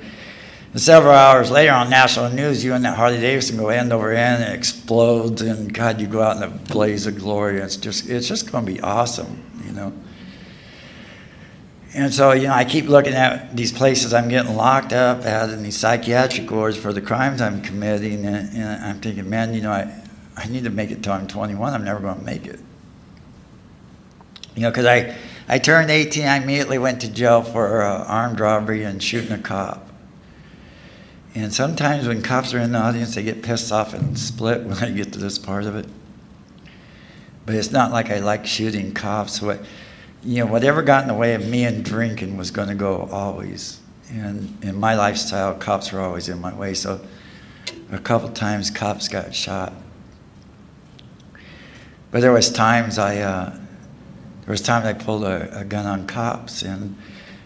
and 0.73 0.79
several 0.79 1.12
hours 1.12 1.49
later 1.49 1.71
on 1.71 1.89
national 1.89 2.29
news, 2.29 2.63
you 2.63 2.75
and 2.75 2.85
that 2.85 2.95
Harley 2.95 3.19
Davidson 3.19 3.57
go 3.57 3.69
end 3.69 3.91
over 3.91 4.12
end 4.12 4.43
and 4.43 4.53
it 4.53 4.55
explodes. 4.55 5.41
And 5.41 5.73
God, 5.73 5.99
you 5.99 6.05
go 6.05 6.21
out 6.21 6.38
in 6.38 6.43
a 6.43 6.49
blaze 6.49 7.07
of 7.07 7.17
glory. 7.17 7.57
It's 7.57 7.77
just, 7.77 8.07
it's 8.07 8.27
just 8.27 8.51
going 8.51 8.63
to 8.63 8.71
be 8.71 8.79
awesome, 8.81 9.41
you 9.65 9.71
know. 9.71 9.91
And 11.95 12.13
so, 12.13 12.33
you 12.33 12.43
know, 12.43 12.53
I 12.53 12.63
keep 12.63 12.85
looking 12.85 13.15
at 13.15 13.57
these 13.57 13.71
places 13.71 14.13
I'm 14.13 14.29
getting 14.29 14.55
locked 14.55 14.93
up 14.93 15.25
at 15.25 15.49
in 15.49 15.63
these 15.63 15.77
psychiatric 15.77 16.51
wards 16.51 16.77
for 16.77 16.93
the 16.93 17.01
crimes 17.01 17.41
I'm 17.41 17.63
committing. 17.63 18.23
And, 18.23 18.55
and 18.55 18.85
I'm 18.85 19.01
thinking, 19.01 19.27
man, 19.27 19.55
you 19.55 19.62
know, 19.62 19.71
I, 19.71 19.99
I 20.38 20.47
need 20.47 20.65
to 20.65 20.69
make 20.69 20.91
it 20.91 21.01
till 21.01 21.13
I'm 21.13 21.27
21. 21.27 21.73
I'm 21.73 21.83
never 21.83 22.01
going 22.01 22.19
to 22.19 22.23
make 22.23 22.45
it. 22.45 22.59
You 24.55 24.62
know, 24.62 24.69
because 24.69 24.85
I, 24.85 25.15
I 25.51 25.57
turned 25.57 25.89
18, 25.89 26.25
I 26.25 26.38
immediately 26.38 26.77
went 26.77 27.01
to 27.01 27.12
jail 27.12 27.41
for 27.41 27.81
uh, 27.81 28.03
armed 28.03 28.39
robbery 28.39 28.83
and 28.83 29.01
shooting 29.01 29.31
a 29.31 29.39
cop. 29.39 29.89
And 31.33 31.51
sometimes 31.51 32.07
when 32.07 32.21
cops 32.21 32.53
are 32.53 32.59
in 32.59 32.71
the 32.71 32.77
audience, 32.77 33.15
they 33.15 33.23
get 33.23 33.41
pissed 33.41 33.71
off 33.71 33.95
and 33.95 34.17
split 34.17 34.63
when 34.65 34.77
I 34.77 34.91
get 34.91 35.12
to 35.13 35.19
this 35.19 35.39
part 35.39 35.65
of 35.65 35.75
it. 35.75 35.88
But 37.47 37.55
it's 37.55 37.71
not 37.71 37.91
like 37.91 38.12
I 38.12 38.19
like 38.19 38.45
shooting 38.45 38.93
cops. 38.93 39.41
What, 39.41 39.63
you 40.23 40.45
know, 40.45 40.51
whatever 40.51 40.83
got 40.83 41.01
in 41.01 41.07
the 41.07 41.15
way 41.15 41.33
of 41.33 41.47
me 41.47 41.65
and 41.65 41.83
drinking 41.83 42.38
was 42.38 42.51
going 42.51 42.67
to 42.67 42.75
go 42.75 43.09
always. 43.12 43.79
And 44.12 44.55
in 44.63 44.75
my 44.75 44.93
lifestyle, 44.93 45.55
cops 45.55 45.91
were 45.91 45.99
always 45.99 46.29
in 46.29 46.39
my 46.39 46.53
way. 46.53 46.75
So 46.75 47.01
a 47.91 47.97
couple 47.97 48.29
times, 48.29 48.69
cops 48.69 49.07
got 49.07 49.33
shot. 49.33 49.73
But 52.12 52.21
there 52.21 52.31
was 52.31 52.51
times 52.51 52.99
I, 52.99 53.17
uh, 53.17 53.58
there 54.49 54.53
was 54.55 54.62
times 54.62 54.83
I 54.83 54.93
pulled 54.93 55.25
a, 55.25 55.59
a, 55.59 55.63
gun 55.63 55.85
on 55.85 56.07
cops, 56.07 56.63
and 56.63 56.97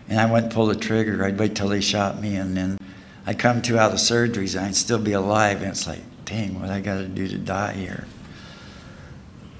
and 0.07 0.21
I 0.21 0.31
wouldn't 0.31 0.53
pull 0.53 0.67
the 0.67 0.75
trigger. 0.75 1.25
I'd 1.25 1.37
wait 1.37 1.53
till 1.53 1.67
they 1.67 1.81
shot 1.81 2.21
me, 2.21 2.37
and 2.37 2.55
then 2.55 2.77
I'd 3.25 3.37
come 3.37 3.61
to 3.63 3.77
out 3.77 3.91
of 3.91 3.97
surgeries, 3.97 4.55
and 4.55 4.67
I'd 4.67 4.75
still 4.77 4.99
be 4.99 5.11
alive. 5.11 5.57
And 5.57 5.71
it's 5.71 5.85
like, 5.85 5.99
dang, 6.23 6.61
what 6.61 6.69
I 6.69 6.79
got 6.79 6.99
to 6.99 7.07
do 7.09 7.27
to 7.27 7.37
die 7.37 7.73
here? 7.73 8.07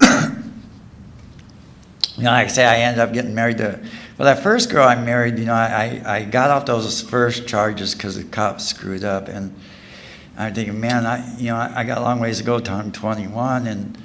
you 2.16 2.22
know, 2.22 2.30
like 2.30 2.46
I 2.46 2.48
say, 2.48 2.64
I 2.64 2.78
ended 2.78 3.00
up 3.00 3.12
getting 3.12 3.34
married 3.34 3.58
to, 3.58 3.78
well, 4.16 4.24
that 4.24 4.42
first 4.42 4.70
girl 4.70 4.88
I 4.88 4.94
married, 4.94 5.38
you 5.38 5.44
know, 5.44 5.52
I, 5.52 6.00
I 6.02 6.24
got 6.24 6.48
off 6.48 6.64
those 6.64 7.02
first 7.02 7.46
charges 7.46 7.94
because 7.94 8.16
the 8.16 8.24
cops 8.24 8.66
screwed 8.66 9.04
up. 9.04 9.28
And 9.28 9.54
I'm 10.38 10.54
thinking, 10.54 10.80
man, 10.80 11.04
I, 11.04 11.36
you 11.36 11.48
know, 11.48 11.56
I 11.56 11.84
got 11.84 11.98
a 11.98 12.00
long 12.00 12.20
ways 12.20 12.38
to 12.38 12.44
go 12.44 12.58
till 12.58 12.76
I'm 12.76 12.90
21. 12.90 13.66
And, 13.66 13.98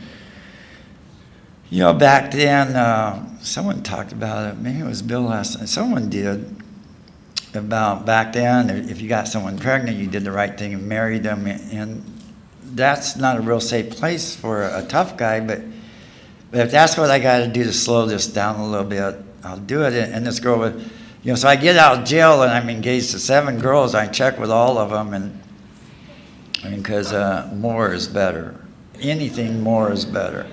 you 1.70 1.80
know, 1.80 1.94
back 1.94 2.32
then, 2.32 2.76
uh, 2.76 3.38
someone 3.42 3.84
talked 3.84 4.12
about 4.12 4.52
it. 4.52 4.58
Maybe 4.58 4.80
it 4.80 4.86
was 4.86 5.02
Bill 5.02 5.22
last 5.22 5.60
night. 5.60 5.70
Someone 5.70 6.10
did 6.10 6.56
about 7.54 8.06
back 8.06 8.34
then, 8.34 8.70
if 8.90 9.02
you 9.02 9.10
got 9.10 9.28
someone 9.28 9.58
pregnant, 9.58 9.98
you 9.98 10.08
did 10.08 10.24
the 10.24 10.32
right 10.32 10.58
thing 10.58 10.74
and 10.74 10.88
married 10.88 11.24
them. 11.24 11.48
And 11.48 12.04
that's 12.64 13.16
not 13.16 13.38
a 13.38 13.42
real 13.42 13.60
safe 13.60 13.92
place 13.92 14.36
for 14.36 14.64
a 14.64 14.86
tough 14.88 15.18
guy, 15.18 15.40
but 15.40 15.62
but 16.52 16.62
if 16.62 16.72
that's 16.72 16.98
what 16.98 17.12
I 17.12 17.20
got 17.20 17.40
to 17.40 17.48
do 17.48 17.64
to 17.64 17.74
slow 17.74 18.08
this 18.08 18.26
down 18.26 18.60
a 18.60 18.68
little 18.68 18.86
bit, 18.86 19.24
I'll 19.44 19.58
do 19.58 19.84
it. 19.84 19.94
And 19.94 20.26
this 20.26 20.40
girl 20.40 20.58
would, 20.60 20.80
you 21.22 21.32
know, 21.32 21.36
so 21.36 21.48
I 21.48 21.56
get 21.56 21.78
out 21.78 22.00
of 22.00 22.06
jail 22.06 22.42
and 22.42 22.52
I'm 22.52 22.70
engaged 22.70 23.12
to 23.12 23.20
seven 23.20 23.60
girls. 23.60 23.94
I 23.94 24.08
check 24.08 24.40
with 24.40 24.50
all 24.50 24.80
of 24.80 24.90
them, 24.90 25.14
and 25.14 25.44
I 26.64 26.70
mean, 26.70 26.82
because 26.82 27.14
uh, 27.14 27.52
more 27.56 27.94
is 27.94 28.08
better. 28.08 28.60
Anything 29.00 29.62
more 29.62 29.92
is 29.92 30.06
better. 30.06 30.48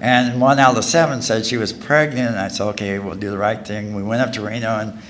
And 0.00 0.40
one 0.40 0.58
out 0.58 0.76
of 0.76 0.84
seven 0.84 1.22
said 1.22 1.46
she 1.46 1.56
was 1.56 1.72
pregnant. 1.72 2.30
And 2.30 2.38
I 2.38 2.48
said, 2.48 2.66
okay, 2.68 2.98
we'll 2.98 3.14
do 3.14 3.30
the 3.30 3.38
right 3.38 3.66
thing. 3.66 3.94
We 3.94 4.02
went 4.02 4.22
up 4.22 4.32
to 4.34 4.42
Reno 4.42 4.78
and 4.78 5.00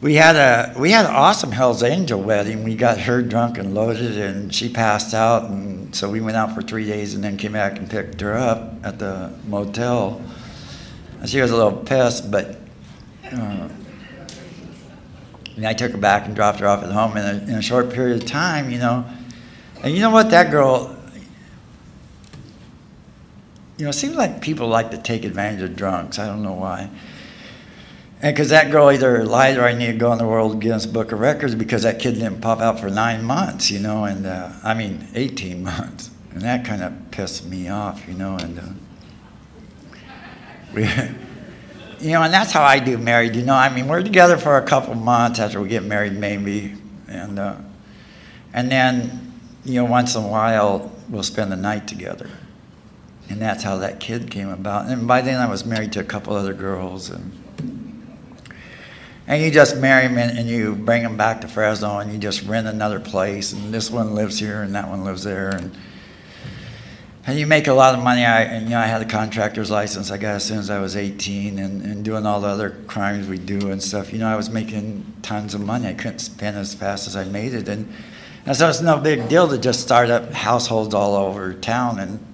we 0.00 0.14
had 0.14 0.36
a 0.36 0.78
we 0.78 0.92
had 0.92 1.06
an 1.06 1.12
awesome 1.12 1.50
Hell's 1.50 1.82
Angel 1.82 2.20
wedding. 2.20 2.62
We 2.62 2.76
got 2.76 3.00
her 3.00 3.20
drunk 3.20 3.58
and 3.58 3.74
loaded, 3.74 4.16
and 4.16 4.54
she 4.54 4.68
passed 4.68 5.12
out, 5.12 5.50
and 5.50 5.94
so 5.94 6.08
we 6.08 6.20
went 6.20 6.36
out 6.36 6.54
for 6.54 6.62
three 6.62 6.86
days, 6.86 7.14
and 7.14 7.24
then 7.24 7.36
came 7.36 7.52
back 7.52 7.78
and 7.78 7.90
picked 7.90 8.20
her 8.20 8.34
up 8.36 8.74
at 8.84 8.98
the 8.98 9.32
motel. 9.48 10.22
And 11.18 11.28
she 11.28 11.40
was 11.40 11.50
a 11.50 11.56
little 11.56 11.78
pissed, 11.78 12.30
but 12.30 12.60
uh, 13.24 13.68
and 15.56 15.66
I 15.66 15.72
took 15.72 15.90
her 15.90 15.98
back 15.98 16.26
and 16.26 16.36
dropped 16.36 16.60
her 16.60 16.68
off 16.68 16.84
at 16.84 16.92
home 16.92 17.16
in 17.16 17.24
a, 17.24 17.42
in 17.42 17.54
a 17.56 17.62
short 17.62 17.90
period 17.90 18.22
of 18.22 18.28
time, 18.28 18.70
you 18.70 18.78
know. 18.78 19.04
And 19.82 19.92
you 19.92 20.00
know 20.00 20.10
what, 20.10 20.30
that 20.30 20.52
girl. 20.52 20.96
You 23.78 23.84
know, 23.84 23.90
it 23.90 23.94
seems 23.94 24.16
like 24.16 24.40
people 24.40 24.66
like 24.66 24.90
to 24.90 24.98
take 24.98 25.24
advantage 25.24 25.62
of 25.62 25.76
drunks. 25.76 26.18
I 26.18 26.26
don't 26.26 26.42
know 26.42 26.52
why. 26.52 26.90
And 28.20 28.34
because 28.34 28.48
that 28.48 28.72
girl 28.72 28.90
either 28.90 29.24
lied 29.24 29.56
or 29.56 29.62
I 29.62 29.72
need 29.72 29.86
to 29.86 29.92
go 29.92 30.12
in 30.12 30.18
the 30.18 30.26
World 30.26 30.60
Guinness 30.60 30.84
Book 30.84 31.12
of 31.12 31.20
Records 31.20 31.54
because 31.54 31.84
that 31.84 32.00
kid 32.00 32.14
didn't 32.14 32.40
pop 32.40 32.58
out 32.58 32.80
for 32.80 32.90
nine 32.90 33.22
months, 33.22 33.70
you 33.70 33.78
know, 33.78 34.04
and 34.04 34.26
uh, 34.26 34.50
I 34.64 34.74
mean, 34.74 35.06
18 35.14 35.62
months. 35.64 36.10
And 36.32 36.42
that 36.42 36.64
kind 36.64 36.82
of 36.82 36.92
pissed 37.12 37.46
me 37.46 37.68
off, 37.68 38.06
you 38.08 38.14
know, 38.14 38.36
and 38.36 38.58
uh, 38.58 38.62
we, 40.74 40.82
you 42.00 42.12
know, 42.12 42.22
and 42.22 42.34
that's 42.34 42.50
how 42.50 42.64
I 42.64 42.80
do 42.80 42.98
married, 42.98 43.36
you 43.36 43.42
know. 43.42 43.54
I 43.54 43.72
mean, 43.72 43.86
we're 43.86 44.02
together 44.02 44.36
for 44.36 44.58
a 44.58 44.62
couple 44.66 44.94
months 44.96 45.38
after 45.38 45.60
we 45.60 45.68
get 45.68 45.84
married, 45.84 46.14
maybe, 46.14 46.74
and 47.06 47.38
uh, 47.38 47.56
and 48.52 48.70
then, 48.70 49.32
you 49.64 49.74
know, 49.74 49.84
once 49.84 50.16
in 50.16 50.24
a 50.24 50.28
while 50.28 50.92
we'll 51.08 51.22
spend 51.22 51.50
the 51.50 51.56
night 51.56 51.88
together, 51.88 52.28
and 53.28 53.40
that's 53.40 53.62
how 53.62 53.76
that 53.78 54.00
kid 54.00 54.30
came 54.30 54.48
about. 54.48 54.86
And 54.86 55.06
by 55.06 55.20
then 55.20 55.40
I 55.40 55.48
was 55.48 55.64
married 55.64 55.92
to 55.92 56.00
a 56.00 56.04
couple 56.04 56.34
other 56.34 56.54
girls, 56.54 57.10
and 57.10 57.32
and 59.28 59.42
you 59.42 59.50
just 59.50 59.76
marry 59.76 60.08
them 60.08 60.16
and 60.16 60.48
you 60.48 60.74
bring 60.74 61.02
them 61.02 61.18
back 61.18 61.42
to 61.42 61.48
Fresno 61.48 61.98
and 61.98 62.10
you 62.10 62.18
just 62.18 62.42
rent 62.44 62.66
another 62.66 62.98
place 62.98 63.52
and 63.52 63.72
this 63.72 63.90
one 63.90 64.14
lives 64.14 64.38
here 64.38 64.62
and 64.62 64.74
that 64.74 64.88
one 64.88 65.04
lives 65.04 65.22
there 65.22 65.50
and 65.50 65.76
and 67.26 67.38
you 67.38 67.46
make 67.46 67.66
a 67.66 67.74
lot 67.74 67.94
of 67.94 68.02
money. 68.02 68.24
I 68.24 68.44
and, 68.44 68.64
you 68.64 68.70
know 68.70 68.80
I 68.80 68.86
had 68.86 69.02
a 69.02 69.04
contractor's 69.04 69.70
license 69.70 70.10
I 70.10 70.16
got 70.16 70.36
as 70.36 70.44
soon 70.44 70.58
as 70.58 70.70
I 70.70 70.80
was 70.80 70.96
18 70.96 71.58
and, 71.58 71.82
and 71.82 72.02
doing 72.02 72.24
all 72.24 72.40
the 72.40 72.48
other 72.48 72.70
crimes 72.86 73.28
we 73.28 73.36
do 73.36 73.70
and 73.70 73.82
stuff. 73.82 74.14
You 74.14 74.18
know 74.18 74.28
I 74.28 74.34
was 74.34 74.48
making 74.48 75.04
tons 75.20 75.52
of 75.52 75.60
money. 75.60 75.88
I 75.88 75.92
couldn't 75.92 76.20
spend 76.20 76.56
as 76.56 76.72
fast 76.72 77.06
as 77.06 77.14
I 77.14 77.24
made 77.24 77.52
it 77.52 77.68
and, 77.68 77.92
and 78.46 78.56
so 78.56 78.70
it's 78.70 78.80
no 78.80 78.96
big 78.96 79.28
deal 79.28 79.46
to 79.48 79.58
just 79.58 79.80
start 79.80 80.08
up 80.08 80.32
households 80.32 80.94
all 80.94 81.16
over 81.16 81.52
town 81.52 81.98
and 81.98 82.24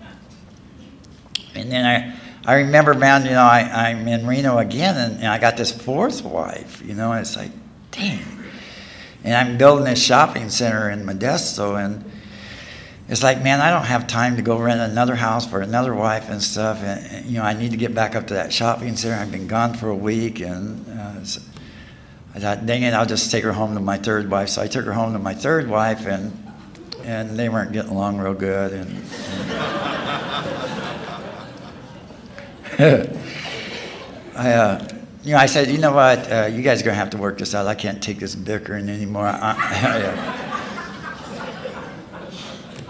and 1.54 1.70
then 1.70 1.84
I 1.84 2.18
I 2.46 2.56
remember, 2.56 2.92
man, 2.92 3.24
you 3.24 3.30
know, 3.30 3.42
I, 3.42 3.88
I'm 3.88 4.06
in 4.06 4.26
Reno 4.26 4.58
again, 4.58 4.96
and, 4.96 5.16
and 5.16 5.28
I 5.28 5.38
got 5.38 5.56
this 5.56 5.72
fourth 5.72 6.22
wife, 6.22 6.82
you 6.84 6.94
know, 6.94 7.12
and 7.12 7.22
it's 7.22 7.36
like, 7.36 7.52
dang. 7.90 8.22
And 9.22 9.34
I'm 9.34 9.56
building 9.56 9.86
this 9.86 10.04
shopping 10.04 10.50
center 10.50 10.90
in 10.90 11.06
Modesto, 11.06 11.82
and 11.82 12.04
it's 13.08 13.22
like, 13.22 13.42
man, 13.42 13.62
I 13.62 13.70
don't 13.70 13.86
have 13.86 14.06
time 14.06 14.36
to 14.36 14.42
go 14.42 14.58
rent 14.58 14.78
another 14.80 15.14
house 15.14 15.46
for 15.46 15.62
another 15.62 15.94
wife 15.94 16.28
and 16.28 16.42
stuff. 16.42 16.82
And, 16.82 17.06
and 17.10 17.26
you 17.26 17.38
know, 17.38 17.44
I 17.44 17.54
need 17.54 17.70
to 17.70 17.78
get 17.78 17.94
back 17.94 18.14
up 18.14 18.26
to 18.26 18.34
that 18.34 18.52
shopping 18.52 18.94
center. 18.96 19.14
I've 19.14 19.32
been 19.32 19.46
gone 19.46 19.72
for 19.72 19.88
a 19.88 19.96
week, 19.96 20.40
and 20.40 20.86
uh, 20.88 21.20
I 22.34 22.38
thought, 22.40 22.66
dang 22.66 22.82
it, 22.82 22.92
I'll 22.92 23.06
just 23.06 23.30
take 23.30 23.44
her 23.44 23.52
home 23.52 23.72
to 23.72 23.80
my 23.80 23.96
third 23.96 24.30
wife. 24.30 24.50
So 24.50 24.60
I 24.60 24.66
took 24.66 24.84
her 24.84 24.92
home 24.92 25.14
to 25.14 25.18
my 25.18 25.34
third 25.34 25.66
wife, 25.66 26.06
and 26.06 26.40
and 27.04 27.38
they 27.38 27.48
weren't 27.48 27.72
getting 27.72 27.90
along 27.90 28.18
real 28.18 28.32
good, 28.32 28.72
and, 28.72 28.90
and 28.90 30.23
I, 34.34 34.52
uh, 34.52 34.88
you 35.22 35.30
know, 35.30 35.38
I 35.38 35.46
said, 35.46 35.68
you 35.70 35.78
know 35.78 35.92
what, 35.92 36.28
uh, 36.30 36.46
you 36.46 36.60
guys 36.60 36.80
are 36.80 36.84
going 36.84 36.94
to 36.94 36.98
have 36.98 37.10
to 37.10 37.18
work 37.18 37.38
this 37.38 37.54
out. 37.54 37.68
I 37.68 37.76
can't 37.76 38.02
take 38.02 38.18
this 38.18 38.34
bickering 38.34 38.88
anymore. 38.88 39.26
I, 39.28 39.54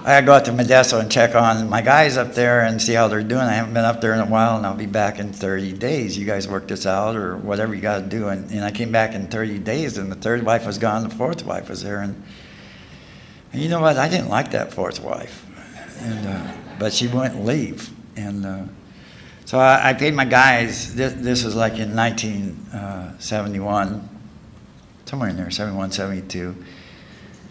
I, 0.07 0.17
I, 0.17 0.21
go 0.23 0.33
out 0.33 0.47
to 0.47 0.53
Modesto 0.53 1.01
and 1.01 1.13
check 1.13 1.35
on 1.35 1.69
my 1.69 1.83
guys 1.83 2.17
up 2.17 2.33
there 2.33 2.63
and 2.63 2.81
see 2.81 2.95
how 2.95 3.09
they're 3.09 3.23
doing. 3.23 3.43
I 3.43 3.53
haven't 3.53 3.75
been 3.75 3.85
up 3.85 4.01
there 4.01 4.15
in 4.15 4.21
a 4.21 4.27
while, 4.27 4.57
and 4.57 4.65
I'll 4.65 4.75
be 4.75 4.87
back 4.87 5.19
in 5.19 5.35
30 5.35 5.75
days. 5.75 6.17
You 6.17 6.25
guys 6.25 6.49
work 6.49 6.67
this 6.67 6.87
out 6.87 7.15
or 7.15 7.37
whatever 7.37 7.75
you 7.75 7.83
got 7.83 7.99
to 7.99 8.07
do. 8.07 8.29
And, 8.29 8.51
and 8.51 8.65
I 8.65 8.71
came 8.71 8.91
back 8.91 9.15
in 9.15 9.27
30 9.27 9.59
days, 9.59 9.99
and 9.99 10.11
the 10.11 10.17
third 10.17 10.45
wife 10.45 10.65
was 10.65 10.79
gone, 10.79 11.07
the 11.07 11.15
fourth 11.15 11.45
wife 11.45 11.69
was 11.69 11.83
there. 11.83 12.01
And, 12.01 12.23
and 13.53 13.61
you 13.61 13.69
know 13.69 13.83
what? 13.83 13.99
I 13.99 14.09
didn't 14.09 14.31
like 14.31 14.53
that 14.53 14.73
fourth 14.73 15.01
wife, 15.01 15.45
and, 16.01 16.27
uh, 16.27 16.53
but 16.79 16.95
she 16.95 17.07
wouldn't 17.07 17.45
leave. 17.45 17.91
And 18.17 18.47
uh, 18.47 18.65
so 19.45 19.59
I, 19.59 19.91
I 19.91 19.93
paid 19.93 20.15
my 20.15 20.25
guys, 20.25 20.95
this, 20.95 21.13
this 21.15 21.45
was 21.45 21.55
like 21.55 21.75
in 21.79 21.95
1971, 21.95 23.89
uh, 23.89 24.01
somewhere 25.05 25.29
in 25.29 25.37
there, 25.37 25.51
71, 25.51 25.93
72. 25.93 26.57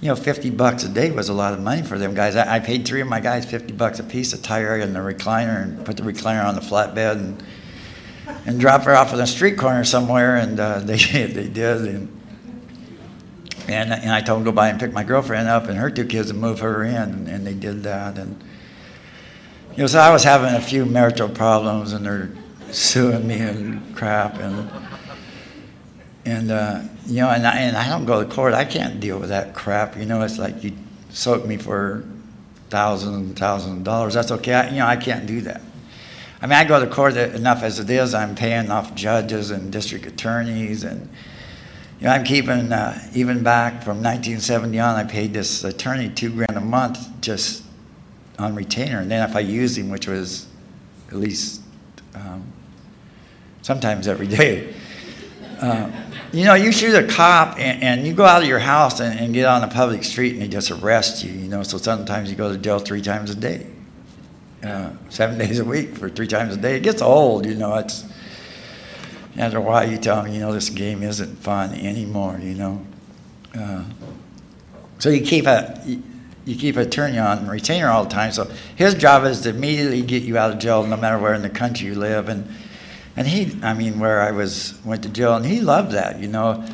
You 0.01 0.09
know, 0.09 0.15
50 0.15 0.49
bucks 0.49 0.83
a 0.83 0.89
day 0.89 1.11
was 1.11 1.29
a 1.29 1.33
lot 1.33 1.53
of 1.53 1.61
money 1.61 1.83
for 1.83 1.99
them 1.99 2.15
guys. 2.15 2.35
I, 2.35 2.55
I 2.55 2.59
paid 2.59 2.87
three 2.87 3.01
of 3.01 3.07
my 3.07 3.19
guys 3.19 3.45
50 3.45 3.73
bucks 3.73 3.99
a 3.99 4.03
piece, 4.03 4.33
a 4.33 4.41
tire 4.41 4.75
and 4.77 4.95
the 4.95 4.99
recliner, 4.99 5.61
and 5.61 5.85
put 5.85 5.97
the 5.97 6.03
recliner 6.03 6.43
on 6.43 6.55
the 6.55 6.61
flatbed 6.61 7.13
and, 7.13 7.43
and 8.45 8.59
drop 8.59 8.81
her 8.83 8.95
off 8.95 9.13
on 9.13 9.19
a 9.21 9.27
street 9.27 9.57
corner 9.57 9.83
somewhere, 9.83 10.35
and 10.37 10.59
uh, 10.59 10.79
they, 10.83 10.97
they 10.97 11.47
did. 11.47 11.85
And, 11.85 12.19
and, 13.67 13.93
and 13.93 14.11
I 14.11 14.19
told 14.19 14.39
them 14.39 14.45
to 14.45 14.51
go 14.51 14.55
by 14.55 14.69
and 14.69 14.79
pick 14.79 14.91
my 14.91 15.03
girlfriend 15.03 15.47
up 15.47 15.67
and 15.67 15.77
her 15.77 15.89
two 15.89 16.05
kids 16.05 16.31
and 16.31 16.39
move 16.39 16.59
her 16.59 16.83
in, 16.83 17.27
and 17.27 17.45
they 17.45 17.53
did 17.53 17.83
that. 17.83 18.17
And 18.17 18.43
you 19.75 19.83
know, 19.83 19.87
so 19.87 19.99
I 19.99 20.11
was 20.11 20.23
having 20.23 20.53
a 20.53 20.61
few 20.61 20.85
marital 20.85 21.29
problems, 21.29 21.93
and 21.93 22.05
they're, 22.05 22.31
suing 22.73 23.27
me 23.27 23.39
and 23.39 23.95
crap 23.95 24.39
and 24.39 24.69
and 26.25 26.51
uh, 26.51 26.81
you 27.05 27.21
know 27.21 27.29
and 27.29 27.45
I, 27.45 27.59
and 27.59 27.77
I 27.77 27.87
don't 27.87 28.05
go 28.05 28.23
to 28.23 28.29
court. 28.29 28.53
I 28.53 28.65
can't 28.65 28.99
deal 28.99 29.19
with 29.19 29.29
that 29.29 29.53
crap. 29.53 29.97
You 29.97 30.05
know, 30.05 30.21
it's 30.21 30.39
like 30.39 30.63
you 30.63 30.73
soak 31.09 31.45
me 31.45 31.57
for 31.57 32.03
thousands 32.69 33.15
and 33.15 33.37
thousands 33.37 33.77
of 33.77 33.83
dollars. 33.83 34.13
That's 34.13 34.31
okay. 34.31 34.53
I, 34.53 34.69
you 34.69 34.77
know, 34.77 34.87
I 34.87 34.95
can't 34.95 35.25
do 35.25 35.41
that. 35.41 35.61
I 36.41 36.47
mean, 36.47 36.53
I 36.53 36.65
go 36.65 36.83
to 36.83 36.87
court 36.87 37.15
enough 37.15 37.63
as 37.63 37.79
it 37.79 37.89
is. 37.89 38.13
I'm 38.13 38.35
paying 38.35 38.69
off 38.69 38.95
judges 38.95 39.51
and 39.51 39.71
district 39.71 40.05
attorneys, 40.05 40.83
and 40.83 41.09
you 41.99 42.07
know, 42.07 42.11
I'm 42.11 42.23
keeping 42.23 42.71
uh, 42.71 43.09
even 43.13 43.43
back 43.43 43.83
from 43.83 43.97
1970 43.97 44.79
on. 44.79 44.95
I 44.95 45.03
paid 45.03 45.33
this 45.33 45.63
attorney 45.63 46.09
two 46.09 46.31
grand 46.31 46.57
a 46.57 46.61
month 46.61 47.21
just 47.21 47.62
on 48.39 48.55
retainer, 48.55 48.99
and 48.99 49.09
then 49.09 49.27
if 49.27 49.35
I 49.35 49.41
used 49.41 49.77
him, 49.77 49.89
which 49.89 50.07
was 50.07 50.47
at 51.09 51.15
least 51.15 51.61
um, 52.15 52.43
sometimes 53.61 54.07
every 54.07 54.27
day. 54.27 54.73
Uh, 55.59 55.89
you 56.33 56.45
know, 56.45 56.55
you 56.55 56.71
shoot 56.71 56.95
a 56.95 57.07
cop 57.07 57.59
and, 57.59 57.83
and, 57.83 58.07
you 58.07 58.13
go 58.13 58.25
out 58.25 58.41
of 58.41 58.47
your 58.47 58.59
house 58.59 58.99
and, 58.99 59.19
and 59.19 59.33
get 59.33 59.45
on 59.45 59.63
a 59.63 59.67
public 59.67 60.03
street 60.03 60.33
and 60.33 60.41
they 60.41 60.47
just 60.47 60.71
arrest 60.71 61.23
you, 61.23 61.31
you 61.31 61.47
know, 61.47 61.63
so 61.63 61.77
sometimes 61.77 62.29
you 62.29 62.35
go 62.35 62.51
to 62.51 62.57
jail 62.57 62.79
three 62.79 63.01
times 63.01 63.29
a 63.29 63.35
day, 63.35 63.67
uh, 64.63 64.91
seven 65.09 65.37
days 65.47 65.59
a 65.59 65.65
week 65.65 65.95
for 65.95 66.09
three 66.09 66.27
times 66.27 66.55
a 66.55 66.57
day. 66.57 66.77
It 66.77 66.83
gets 66.83 67.01
old, 67.01 67.45
you 67.45 67.55
know, 67.55 67.75
it's, 67.75 68.05
after 69.37 69.57
a 69.57 69.61
while 69.61 69.89
you 69.89 69.97
tell 69.97 70.23
them, 70.23 70.33
you 70.33 70.39
know, 70.39 70.53
this 70.53 70.69
game 70.69 71.01
isn't 71.01 71.37
fun 71.37 71.73
anymore, 71.73 72.39
you 72.41 72.53
know. 72.53 72.85
Uh, 73.57 73.83
so 74.99 75.09
you 75.09 75.21
keep 75.21 75.45
a, 75.45 75.81
you 76.45 76.55
keep 76.55 76.75
a 76.75 76.81
attorney 76.81 77.17
on 77.17 77.47
retainer 77.47 77.87
all 77.89 78.03
the 78.03 78.09
time. 78.09 78.31
So 78.31 78.51
his 78.75 78.93
job 78.95 79.23
is 79.25 79.41
to 79.41 79.49
immediately 79.49 80.01
get 80.01 80.23
you 80.23 80.37
out 80.37 80.51
of 80.51 80.59
jail, 80.59 80.85
no 80.85 80.97
matter 80.97 81.17
where 81.17 81.33
in 81.33 81.41
the 81.41 81.49
country 81.49 81.87
you 81.87 81.95
live. 81.95 82.29
And 82.29 82.47
and 83.15 83.27
he, 83.27 83.59
I 83.61 83.73
mean, 83.73 83.99
where 83.99 84.21
I 84.21 84.31
was 84.31 84.79
went 84.83 85.03
to 85.03 85.09
jail, 85.09 85.35
and 85.35 85.45
he 85.45 85.61
loved 85.61 85.91
that, 85.91 86.19
you 86.19 86.27
know, 86.27 86.65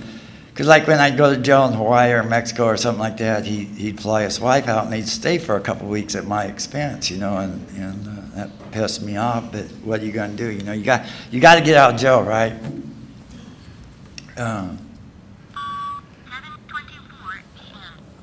because 0.50 0.68
like 0.68 0.88
when 0.88 1.00
I'd 1.00 1.18
go 1.18 1.34
to 1.34 1.40
jail 1.40 1.66
in 1.66 1.74
Hawaii 1.74 2.12
or 2.12 2.24
Mexico 2.24 2.66
or 2.66 2.78
something 2.78 3.00
like 3.00 3.18
that, 3.18 3.46
he 3.46 3.66
he'd 3.66 4.00
fly 4.00 4.24
his 4.24 4.40
wife 4.40 4.68
out 4.68 4.86
and 4.86 4.94
they'd 4.94 5.08
stay 5.08 5.38
for 5.38 5.56
a 5.56 5.62
couple 5.62 5.86
of 5.86 5.90
weeks 5.90 6.16
at 6.16 6.26
my 6.26 6.46
expense, 6.46 7.12
you 7.12 7.18
know, 7.18 7.38
and 7.38 7.66
and 7.78 8.08
uh, 8.08 8.36
that 8.36 8.72
pissed 8.72 9.02
me 9.02 9.18
off. 9.18 9.52
But 9.52 9.66
what 9.84 10.02
are 10.02 10.06
you 10.06 10.12
gonna 10.12 10.34
do? 10.34 10.50
You 10.50 10.64
know, 10.64 10.74
you 10.74 10.84
got 10.84 11.06
you 11.32 11.40
got 11.40 11.56
to 11.56 11.62
get 11.62 11.76
out 11.76 11.94
of 11.94 12.00
jail, 12.00 12.24
right? 12.24 12.54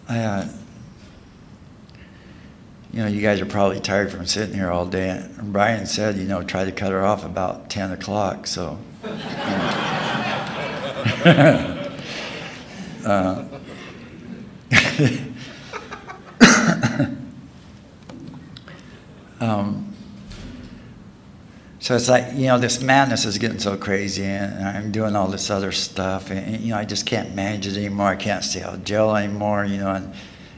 I, 0.09 0.19
uh, 0.19 0.49
you 2.97 3.03
know, 3.03 3.09
you 3.09 3.21
guys 3.21 3.43
are 3.43 3.47
probably 3.47 3.79
tired 3.79 4.11
from 4.11 4.25
sitting 4.25 4.55
here 4.55 4.71
all 4.71 4.87
day. 4.87 5.11
And 5.11 5.53
Brian 5.53 5.85
said, 5.85 6.17
you 6.17 6.25
know, 6.25 6.43
try 6.43 6.65
to 6.65 6.73
cut 6.73 6.93
her 6.93 7.05
off 7.05 7.27
about 7.27 7.69
10 7.69 7.93
o'clock. 7.93 8.47
So, 8.47 8.79
you 9.05 9.11
know. 9.11 9.19
uh, 13.05 13.45
um, 19.41 19.95
so 21.79 21.95
it's 21.95 22.09
like, 22.09 22.33
you 22.33 22.47
know, 22.47 22.59
this 22.59 22.81
madness 22.81 23.27
is 23.27 23.37
getting 23.37 23.59
so 23.59 23.77
crazy, 23.77 24.25
and 24.25 24.67
I'm 24.67 24.91
doing 24.91 25.15
all 25.15 25.29
this 25.29 25.51
other 25.51 25.71
stuff, 25.71 26.31
and, 26.31 26.63
you 26.63 26.71
know, 26.71 26.79
I 26.79 26.87
just 26.87 27.05
can't 27.05 27.35
manage 27.35 27.67
it 27.67 27.77
anymore. 27.77 28.07
I 28.07 28.17
can't 28.17 28.43
stay 28.43 28.63
out 28.63 28.73
of 28.73 28.85
jail 28.85 29.15
anymore, 29.15 29.67
you 29.67 29.77
know, 29.77 29.93
and 29.93 30.15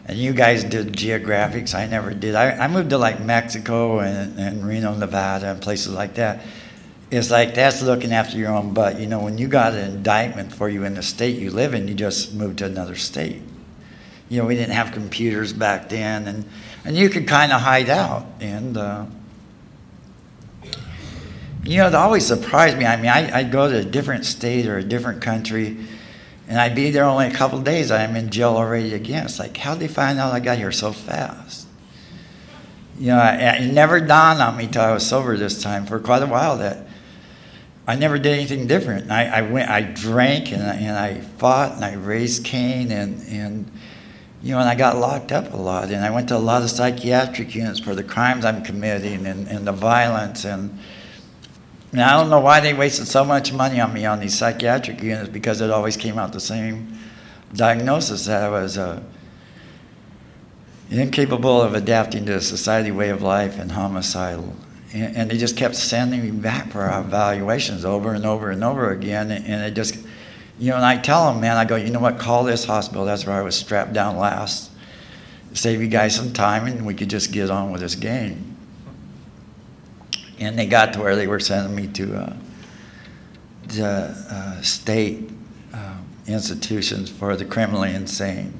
and 0.09 0.17
you 0.17 0.33
guys 0.33 0.65
did 0.65 0.95
geographics. 0.95 1.75
I 1.75 1.87
never 1.87 2.15
did. 2.15 2.35
I, 2.35 2.53
I 2.53 2.69
moved 2.69 2.91
to 2.91 2.99
like 2.99 3.21
Mexico 3.21 4.01
and, 4.01 4.39
and 4.39 4.67
Reno, 4.67 4.95
Nevada, 4.95 5.51
and 5.51 5.61
places 5.61 5.93
like 5.93 6.15
that. 6.15 6.45
It's 7.11 7.31
like 7.31 7.55
that's 7.55 7.83
looking 7.83 8.13
after 8.13 8.39
your 8.39 8.51
own 8.51 8.73
butt. 8.73 8.99
You 8.99 9.07
know, 9.07 9.21
when 9.21 9.37
you 9.37 9.49
got 9.49 9.75
an 9.75 9.97
indictment 9.97 10.55
for 10.55 10.69
you 10.69 10.85
in 10.85 10.95
the 10.95 11.03
state 11.03 11.37
you 11.37 11.51
live 11.51 11.75
in, 11.75 11.87
you 11.89 11.95
just 11.95 12.33
moved 12.35 12.59
to 12.59 12.65
another 12.65 12.97
state. 12.97 13.43
You 14.31 14.41
know, 14.41 14.47
we 14.47 14.57
didn't 14.57 14.75
have 14.75 14.93
computers 14.93 15.53
back 15.53 15.91
then, 15.91 16.27
and, 16.27 16.45
and 16.85 16.97
you 16.97 17.11
could 17.11 17.27
kind 17.27 17.53
of 17.53 17.61
hide 17.61 17.91
out. 17.91 18.27
And, 18.41 18.77
uh, 18.77 19.07
you 21.65 21.79
know, 21.79 21.87
it 21.87 21.95
always 21.95 22.27
surprised 22.27 22.79
me. 22.79 22.87
I 22.87 22.97
mean, 22.97 23.11
I, 23.11 23.41
I'd 23.41 23.53
go 23.53 23.71
to 23.71 23.79
a 23.79 23.85
different 23.85 24.25
state 24.25 24.67
or 24.67 24.79
a 24.79 24.83
different 24.83 25.21
country 25.21 25.77
and 26.49 26.59
I'd 26.59 26.75
be 26.75 26.91
there 26.91 27.05
only 27.05 27.27
a 27.27 27.31
couple 27.31 27.61
days. 27.61 27.91
I'm 27.91 28.17
in 28.17 28.31
jail 28.31 28.57
already 28.57 28.95
again. 28.95 29.27
It's 29.27 29.39
like, 29.39 29.57
how'd 29.59 29.81
they 29.81 29.89
find 29.89 30.19
out 30.19 30.33
I 30.33 30.41
got 30.41 30.57
here 30.57 30.73
so 30.73 30.93
fast? 30.93 31.67
You 32.99 33.09
know, 33.09 33.23
it 33.23 33.71
never 33.73 34.01
dawned 34.01 34.41
on 34.41 34.57
me 34.57 34.67
till 34.67 34.83
I 34.83 34.93
was 34.93 35.07
sober 35.07 35.37
this 35.37 35.63
time 35.63 35.87
for 35.87 36.01
quite 36.01 36.23
a 36.23 36.27
while 36.27 36.57
that 36.59 36.87
I 37.87 37.97
never 37.97 38.19
did 38.19 38.33
anything 38.33 38.67
different. 38.67 39.11
I, 39.11 39.27
I 39.27 39.43
went, 39.43 39.71
I 39.71 39.83
drank 39.83 40.51
and 40.51 40.63
I, 40.63 40.75
and 40.75 40.97
I 40.97 41.21
fought 41.21 41.77
and 41.77 41.85
I 41.85 41.95
raised 41.95 42.45
Cain 42.45 42.91
and, 42.91 43.23
and, 43.29 43.71
you 44.43 44.53
know, 44.53 44.59
and 44.59 44.69
I 44.69 44.75
got 44.75 44.97
locked 44.97 45.33
up 45.33 45.53
a 45.53 45.57
lot. 45.57 45.91
And 45.91 46.03
I 46.03 46.11
went 46.11 46.29
to 46.29 46.37
a 46.37 46.39
lot 46.39 46.63
of 46.63 46.71
psychiatric 46.71 47.55
units 47.55 47.79
for 47.79 47.95
the 47.95 48.03
crimes 48.03 48.45
I'm 48.45 48.65
committing 48.65 49.27
and, 49.27 49.47
and 49.49 49.67
the 49.67 49.73
violence 49.73 50.45
and, 50.45 50.79
I 51.95 52.13
don't 52.13 52.29
know 52.29 52.41
why 52.41 52.61
they 52.61 52.75
wasted 52.75 53.09
so 53.09 53.25
much 53.25 53.53
money 53.53 53.81
on 53.81 53.95
me 53.95 54.05
on 54.05 54.21
these 54.21 54.37
psychiatric 54.37 55.03
units 55.03 55.31
because 55.31 55.61
it 55.61 55.71
always 55.71 55.97
came 55.97 56.19
out 56.19 56.33
the 56.33 56.41
same 56.41 56.99
diagnosis 57.55 58.27
that 58.27 58.43
I 58.43 58.51
was 58.51 58.77
uh, 58.77 59.03
incapable 60.91 61.63
of 61.63 61.75
adapting 61.75 62.27
to 62.27 62.37
a 62.37 62.41
society 62.43 62.91
way 62.91 63.09
of 63.09 63.23
life 63.23 63.59
and 63.59 63.73
homicidal. 63.73 64.55
And, 64.93 65.17
and, 65.17 65.31
they 65.31 65.39
just 65.39 65.57
kept 65.57 65.77
sending 65.77 66.23
me 66.23 66.31
back 66.31 66.71
for 66.73 66.87
evaluations 66.87 67.85
over 67.85 68.13
and 68.13 68.25
over 68.25 68.51
and 68.51 68.65
over 68.65 68.91
again. 68.91 69.31
And, 69.31 69.47
and 69.47 69.63
it 69.63 69.75
just, 69.75 69.97
you 70.59 70.71
know, 70.71 70.77
and 70.77 70.85
I 70.85 70.97
tell 70.99 71.31
them, 71.31 71.41
man, 71.41 71.57
I 71.57 71.67
go, 71.67 71.77
you 71.77 71.91
know 71.91 72.01
what, 72.01 72.19
call 72.19 72.45
this 72.45 72.65
hospital. 72.65 73.05
That's 73.05 73.27
where 73.27 73.37
I 73.37 73.43
was 73.43 73.55
strapped 73.55 73.93
down 73.93 74.17
last. 74.17 74.71
Save 75.53 75.81
you 75.81 75.89
guys 75.89 76.15
some 76.15 76.33
time 76.33 76.67
and 76.67 76.87
we 76.87 76.95
could 76.95 77.11
just 77.11 77.33
get 77.33 77.51
on 77.51 77.71
with 77.71 77.81
this 77.81 77.95
game 77.95 78.48
and 80.39 80.59
they 80.59 80.67
got 80.67 80.93
to 80.95 81.01
where 81.01 81.17
they 81.17 81.27
were 81.27 81.41
sending 81.41 81.75
me 81.75 81.87
to 81.89 82.17
uh, 82.17 82.37
the 83.69 83.87
uh, 84.31 84.61
state 84.63 85.31
uh, 85.73 85.97
institutions 86.27 87.11
for 87.11 87.37
the 87.37 87.45
criminally 87.45 87.95
insane. 87.95 88.55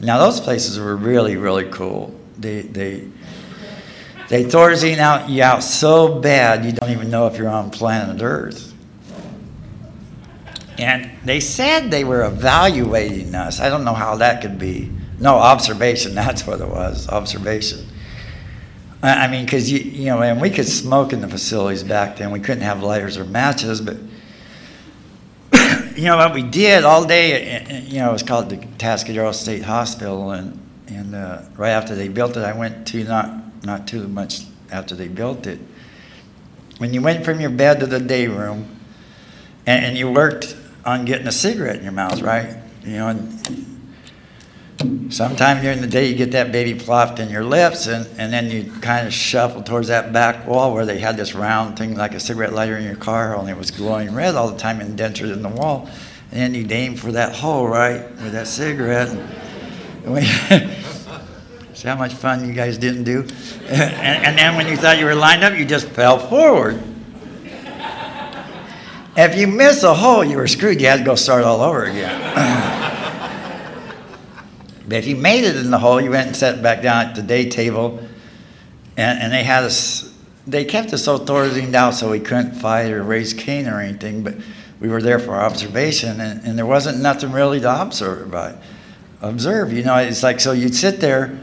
Now 0.00 0.18
those 0.18 0.40
places 0.40 0.78
were 0.78 0.96
really 0.96 1.36
really 1.36 1.66
cool. 1.70 2.18
They 2.38 2.62
they 2.62 3.08
they 4.28 4.44
Thorazine 4.44 4.98
out 4.98 5.28
you 5.28 5.42
out 5.42 5.62
so 5.62 6.20
bad 6.20 6.64
you 6.64 6.72
don't 6.72 6.90
even 6.90 7.10
know 7.10 7.26
if 7.26 7.36
you're 7.36 7.48
on 7.48 7.70
planet 7.70 8.22
Earth. 8.22 8.72
And 10.78 11.10
they 11.24 11.38
said 11.38 11.90
they 11.90 12.02
were 12.02 12.24
evaluating 12.24 13.34
us. 13.34 13.60
I 13.60 13.68
don't 13.68 13.84
know 13.84 13.94
how 13.94 14.16
that 14.16 14.40
could 14.40 14.58
be. 14.58 14.90
No, 15.18 15.36
observation, 15.36 16.14
that's 16.16 16.46
what 16.46 16.60
it 16.60 16.68
was, 16.68 17.08
observation. 17.08 17.86
I 19.02 19.26
mean, 19.26 19.44
because 19.44 19.70
you, 19.70 19.78
you 19.78 20.06
know, 20.06 20.22
and 20.22 20.40
we 20.40 20.48
could 20.48 20.68
smoke 20.68 21.12
in 21.12 21.20
the 21.20 21.28
facilities 21.28 21.82
back 21.82 22.16
then. 22.16 22.30
We 22.30 22.38
couldn't 22.38 22.62
have 22.62 22.84
lighters 22.84 23.16
or 23.16 23.24
matches, 23.24 23.80
but 23.80 23.96
you 25.96 26.04
know 26.04 26.16
what 26.16 26.32
we 26.32 26.42
did 26.42 26.84
all 26.84 27.04
day. 27.04 27.56
Uh, 27.56 27.58
uh, 27.58 27.74
uh, 27.74 27.80
you 27.80 27.98
know, 27.98 28.10
it 28.10 28.12
was 28.12 28.22
called 28.22 28.50
the 28.50 28.58
Atascadero 28.58 29.34
State 29.34 29.62
Hospital, 29.62 30.30
and 30.30 30.56
and 30.86 31.16
uh, 31.16 31.42
right 31.56 31.70
after 31.70 31.96
they 31.96 32.06
built 32.06 32.36
it, 32.36 32.44
I 32.44 32.56
went 32.56 32.86
to 32.88 33.02
not 33.02 33.64
not 33.64 33.88
too 33.88 34.06
much 34.06 34.42
after 34.70 34.94
they 34.94 35.08
built 35.08 35.48
it. 35.48 35.58
When 36.78 36.94
you 36.94 37.02
went 37.02 37.24
from 37.24 37.40
your 37.40 37.50
bed 37.50 37.80
to 37.80 37.86
the 37.86 37.98
day 37.98 38.28
room, 38.28 38.76
and, 39.66 39.84
and 39.84 39.98
you 39.98 40.12
worked 40.12 40.56
on 40.84 41.04
getting 41.06 41.26
a 41.26 41.32
cigarette 41.32 41.76
in 41.76 41.82
your 41.82 41.92
mouth, 41.92 42.22
right? 42.22 42.56
You 42.84 42.92
know, 42.92 43.08
and 43.08 43.71
Sometime 45.10 45.62
during 45.62 45.80
the 45.80 45.86
day, 45.86 46.08
you 46.08 46.14
get 46.14 46.32
that 46.32 46.52
baby 46.52 46.78
plopped 46.78 47.18
in 47.18 47.28
your 47.28 47.44
lips, 47.44 47.86
and, 47.86 48.06
and 48.18 48.32
then 48.32 48.50
you 48.50 48.72
kind 48.80 49.06
of 49.06 49.12
shuffle 49.12 49.62
towards 49.62 49.88
that 49.88 50.12
back 50.12 50.46
wall 50.46 50.74
where 50.74 50.86
they 50.86 50.98
had 50.98 51.16
this 51.16 51.34
round 51.34 51.78
thing 51.78 51.94
like 51.94 52.14
a 52.14 52.20
cigarette 52.20 52.52
lighter 52.52 52.76
in 52.76 52.84
your 52.84 52.96
car, 52.96 53.36
only 53.36 53.52
it 53.52 53.58
was 53.58 53.70
glowing 53.70 54.14
red 54.14 54.34
all 54.34 54.50
the 54.50 54.58
time, 54.58 54.80
indentured 54.80 55.30
in 55.30 55.42
the 55.42 55.48
wall. 55.48 55.88
And 56.30 56.40
then 56.40 56.54
you'd 56.54 56.72
aim 56.72 56.96
for 56.96 57.12
that 57.12 57.34
hole, 57.34 57.68
right, 57.68 58.02
with 58.22 58.32
that 58.32 58.46
cigarette. 58.46 59.08
And 60.04 60.14
we, 60.14 60.22
see 61.74 61.88
how 61.88 61.96
much 61.96 62.14
fun 62.14 62.46
you 62.48 62.54
guys 62.54 62.78
didn't 62.78 63.04
do? 63.04 63.26
And, 63.72 64.26
and 64.26 64.38
then 64.38 64.56
when 64.56 64.66
you 64.66 64.76
thought 64.76 64.98
you 64.98 65.06
were 65.06 65.14
lined 65.14 65.44
up, 65.44 65.56
you 65.56 65.64
just 65.64 65.88
fell 65.88 66.18
forward. 66.18 66.82
If 69.16 69.36
you 69.36 69.46
miss 69.46 69.82
a 69.82 69.94
hole, 69.94 70.24
you 70.24 70.36
were 70.36 70.48
screwed. 70.48 70.80
You 70.80 70.88
had 70.88 70.98
to 70.98 71.04
go 71.04 71.14
start 71.14 71.44
all 71.44 71.60
over 71.60 71.84
again. 71.84 72.78
But 74.92 74.98
if 74.98 75.06
you 75.06 75.16
made 75.16 75.44
it 75.44 75.56
in 75.56 75.70
the 75.70 75.78
hole, 75.78 76.02
you 76.02 76.10
went 76.10 76.26
and 76.26 76.36
sat 76.36 76.62
back 76.62 76.82
down 76.82 77.06
at 77.06 77.14
the 77.14 77.22
day 77.22 77.48
table, 77.48 77.98
and, 78.94 79.18
and 79.20 79.32
they 79.32 79.42
had 79.42 79.64
us. 79.64 80.12
They 80.46 80.66
kept 80.66 80.92
us 80.92 81.06
so 81.06 81.16
thorazined 81.16 81.74
out 81.74 81.94
so 81.94 82.10
we 82.10 82.20
couldn't 82.20 82.56
fight 82.56 82.90
or 82.90 83.02
raise 83.02 83.32
Cain 83.32 83.68
or 83.68 83.80
anything, 83.80 84.22
but 84.22 84.34
we 84.80 84.90
were 84.90 85.00
there 85.00 85.18
for 85.18 85.34
observation, 85.34 86.20
and, 86.20 86.44
and 86.44 86.58
there 86.58 86.66
wasn't 86.66 87.00
nothing 87.00 87.32
really 87.32 87.58
to 87.60 87.80
observe. 87.80 88.30
By. 88.30 88.54
Observe, 89.22 89.72
you 89.72 89.82
know, 89.82 89.96
it's 89.96 90.22
like 90.22 90.40
so 90.40 90.52
you'd 90.52 90.74
sit 90.74 91.00
there 91.00 91.40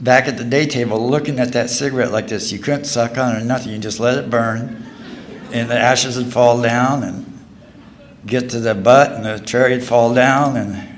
back 0.00 0.28
at 0.28 0.38
the 0.38 0.44
day 0.44 0.64
table 0.64 1.04
looking 1.04 1.40
at 1.40 1.54
that 1.54 1.70
cigarette 1.70 2.12
like 2.12 2.28
this. 2.28 2.52
You 2.52 2.60
couldn't 2.60 2.84
suck 2.84 3.18
on 3.18 3.34
it 3.34 3.42
or 3.42 3.44
nothing. 3.44 3.72
You 3.72 3.78
just 3.78 3.98
let 3.98 4.16
it 4.18 4.30
burn. 4.30 4.86
and 5.52 5.68
the 5.68 5.76
ashes 5.76 6.16
would 6.16 6.32
fall 6.32 6.62
down 6.62 7.02
and 7.02 7.44
get 8.24 8.50
to 8.50 8.60
the 8.60 8.76
butt, 8.76 9.10
and 9.10 9.24
the 9.24 9.44
cherry 9.44 9.72
would 9.72 9.84
fall 9.84 10.14
down, 10.14 10.56
and 10.56 10.97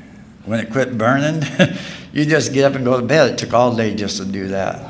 when 0.50 0.60
it 0.60 0.70
quit 0.70 0.98
burning, 0.98 1.42
you 2.12 2.26
just 2.26 2.52
get 2.52 2.64
up 2.64 2.74
and 2.74 2.84
go 2.84 3.00
to 3.00 3.06
bed. 3.06 3.32
It 3.32 3.38
took 3.38 3.54
all 3.54 3.74
day 3.74 3.94
just 3.94 4.18
to 4.18 4.24
do 4.24 4.48
that. 4.48 4.86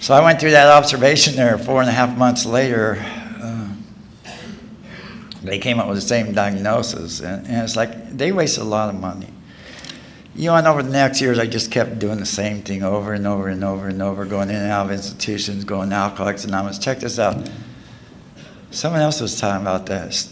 So 0.00 0.14
I 0.14 0.22
went 0.22 0.38
through 0.38 0.52
that 0.52 0.68
observation 0.68 1.34
there. 1.34 1.58
Four 1.58 1.80
and 1.80 1.88
a 1.88 1.92
half 1.92 2.16
months 2.16 2.46
later, 2.46 3.04
uh, 3.42 3.68
they 5.42 5.58
came 5.58 5.80
up 5.80 5.88
with 5.88 5.96
the 5.96 6.02
same 6.02 6.32
diagnosis, 6.32 7.20
and, 7.20 7.46
and 7.46 7.64
it's 7.64 7.74
like 7.74 8.16
they 8.16 8.30
wasted 8.30 8.62
a 8.62 8.66
lot 8.66 8.88
of 8.88 9.00
money 9.00 9.32
you 10.36 10.50
know, 10.50 10.56
and 10.56 10.66
over 10.66 10.82
the 10.82 10.90
next 10.90 11.22
years, 11.22 11.38
I 11.38 11.46
just 11.46 11.70
kept 11.70 11.98
doing 11.98 12.18
the 12.18 12.26
same 12.26 12.60
thing 12.60 12.82
over 12.82 13.14
and 13.14 13.26
over 13.26 13.48
and 13.48 13.64
over 13.64 13.88
and 13.88 14.02
over, 14.02 14.26
going 14.26 14.50
in 14.50 14.56
and 14.56 14.70
out 14.70 14.86
of 14.86 14.92
institutions, 14.92 15.64
going 15.64 15.88
to 15.90 15.96
Alcoholics 15.96 16.44
Anonymous. 16.44 16.78
Check 16.78 17.00
this 17.00 17.18
out. 17.18 17.48
Someone 18.70 19.00
else 19.00 19.22
was 19.22 19.40
talking 19.40 19.62
about 19.62 19.86
that, 19.86 20.28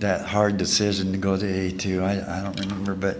that 0.00 0.26
hard 0.26 0.56
decision 0.56 1.12
to 1.12 1.18
go 1.18 1.36
to 1.36 1.44
A2. 1.44 2.02
I, 2.02 2.38
I 2.38 2.42
don't 2.42 2.58
remember, 2.58 2.94
but 2.94 3.18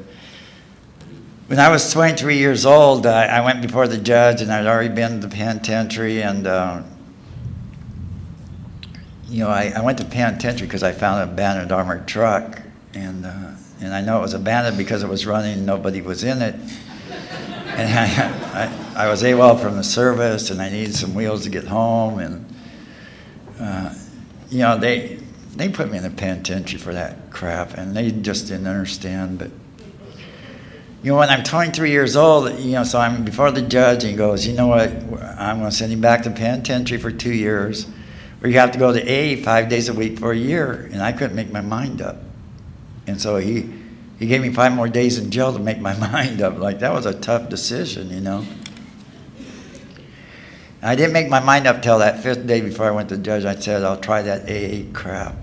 when 1.46 1.58
I 1.58 1.68
was 1.68 1.92
23 1.92 2.38
years 2.38 2.64
old, 2.64 3.06
I, 3.06 3.26
I 3.26 3.44
went 3.44 3.60
before 3.60 3.86
the 3.86 3.98
judge, 3.98 4.40
and 4.40 4.52
I'd 4.52 4.66
already 4.66 4.94
been 4.94 5.20
to 5.20 5.26
the 5.26 5.34
penitentiary, 5.34 6.22
and 6.22 6.46
uh, 6.46 6.82
you 9.28 9.40
know, 9.40 9.48
I, 9.48 9.72
I 9.76 9.82
went 9.82 9.98
to 9.98 10.04
penitentiary 10.04 10.66
because 10.66 10.82
I 10.82 10.92
found 10.92 11.22
an 11.22 11.28
abandoned 11.28 11.70
armored 11.70 12.08
truck, 12.08 12.62
and 12.94 13.26
uh, 13.26 13.52
and 13.80 13.94
I 13.94 14.00
know 14.00 14.18
it 14.18 14.22
was 14.22 14.34
abandoned 14.34 14.76
because 14.76 15.02
it 15.02 15.08
was 15.08 15.26
running 15.26 15.54
and 15.54 15.66
nobody 15.66 16.00
was 16.02 16.24
in 16.24 16.42
it. 16.42 16.54
And 16.54 17.98
I, 18.94 18.94
I, 18.96 19.04
I 19.06 19.08
was 19.08 19.22
AWOL 19.22 19.60
from 19.60 19.76
the 19.76 19.84
service, 19.84 20.50
and 20.50 20.60
I 20.62 20.70
needed 20.70 20.94
some 20.94 21.14
wheels 21.14 21.44
to 21.44 21.50
get 21.50 21.64
home, 21.64 22.18
and 22.18 22.54
uh, 23.58 23.94
you 24.50 24.60
know 24.60 24.78
they 24.78 25.19
they 25.56 25.68
put 25.68 25.90
me 25.90 25.98
in 25.98 26.02
the 26.02 26.10
penitentiary 26.10 26.78
for 26.78 26.94
that 26.94 27.30
crap, 27.30 27.74
and 27.74 27.96
they 27.96 28.10
just 28.10 28.48
didn't 28.48 28.66
understand. 28.66 29.38
But 29.38 29.50
you 31.02 31.12
know, 31.12 31.18
when 31.18 31.30
I'm 31.30 31.42
23 31.42 31.90
years 31.90 32.14
old, 32.14 32.58
you 32.58 32.72
know, 32.72 32.84
so 32.84 32.98
I'm 32.98 33.24
before 33.24 33.50
the 33.50 33.62
judge, 33.62 34.04
and 34.04 34.10
he 34.10 34.16
goes, 34.16 34.46
you 34.46 34.52
know 34.52 34.66
what, 34.66 34.90
I'm 34.90 35.58
going 35.58 35.70
to 35.70 35.76
send 35.76 35.90
you 35.90 35.96
back 35.96 36.22
to 36.24 36.30
penitentiary 36.30 37.00
for 37.00 37.10
two 37.10 37.32
years, 37.32 37.86
or 38.42 38.48
you 38.48 38.58
have 38.58 38.72
to 38.72 38.78
go 38.78 38.92
to 38.92 39.00
AA 39.00 39.42
five 39.42 39.68
days 39.68 39.88
a 39.88 39.94
week 39.94 40.18
for 40.18 40.32
a 40.32 40.36
year, 40.36 40.88
and 40.92 41.02
I 41.02 41.12
couldn't 41.12 41.36
make 41.36 41.50
my 41.50 41.62
mind 41.62 42.02
up. 42.02 42.16
And 43.06 43.20
so 43.20 43.36
he, 43.36 43.68
he 44.18 44.26
gave 44.26 44.42
me 44.42 44.52
five 44.52 44.72
more 44.72 44.88
days 44.88 45.16
in 45.16 45.30
jail 45.30 45.52
to 45.54 45.58
make 45.58 45.80
my 45.80 45.96
mind 46.12 46.42
up. 46.42 46.58
Like, 46.58 46.80
that 46.80 46.92
was 46.92 47.06
a 47.06 47.18
tough 47.18 47.48
decision, 47.48 48.10
you 48.10 48.20
know. 48.20 48.44
I 50.82 50.94
didn't 50.94 51.12
make 51.12 51.28
my 51.28 51.40
mind 51.40 51.66
up 51.66 51.82
till 51.82 51.98
that 51.98 52.22
fifth 52.22 52.46
day 52.46 52.62
before 52.62 52.86
I 52.86 52.90
went 52.90 53.10
to 53.10 53.16
the 53.16 53.22
judge. 53.22 53.44
I 53.44 53.54
said, 53.54 53.82
I'll 53.84 54.00
try 54.00 54.22
that 54.22 54.44
AA 54.50 54.90
crap. 54.92 55.36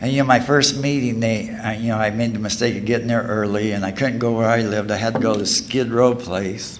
And, 0.00 0.12
you 0.12 0.18
know, 0.18 0.24
my 0.24 0.40
first 0.40 0.80
meeting, 0.80 1.20
they, 1.20 1.50
I, 1.50 1.74
you 1.74 1.88
know, 1.88 1.98
I 1.98 2.10
made 2.10 2.32
the 2.32 2.38
mistake 2.38 2.76
of 2.76 2.84
getting 2.84 3.08
there 3.08 3.22
early, 3.22 3.72
and 3.72 3.84
I 3.84 3.90
couldn't 3.90 4.18
go 4.18 4.32
where 4.32 4.48
I 4.48 4.62
lived. 4.62 4.90
I 4.90 4.96
had 4.96 5.14
to 5.14 5.20
go 5.20 5.36
to 5.36 5.44
Skid 5.44 5.90
Row 5.90 6.14
Place. 6.14 6.78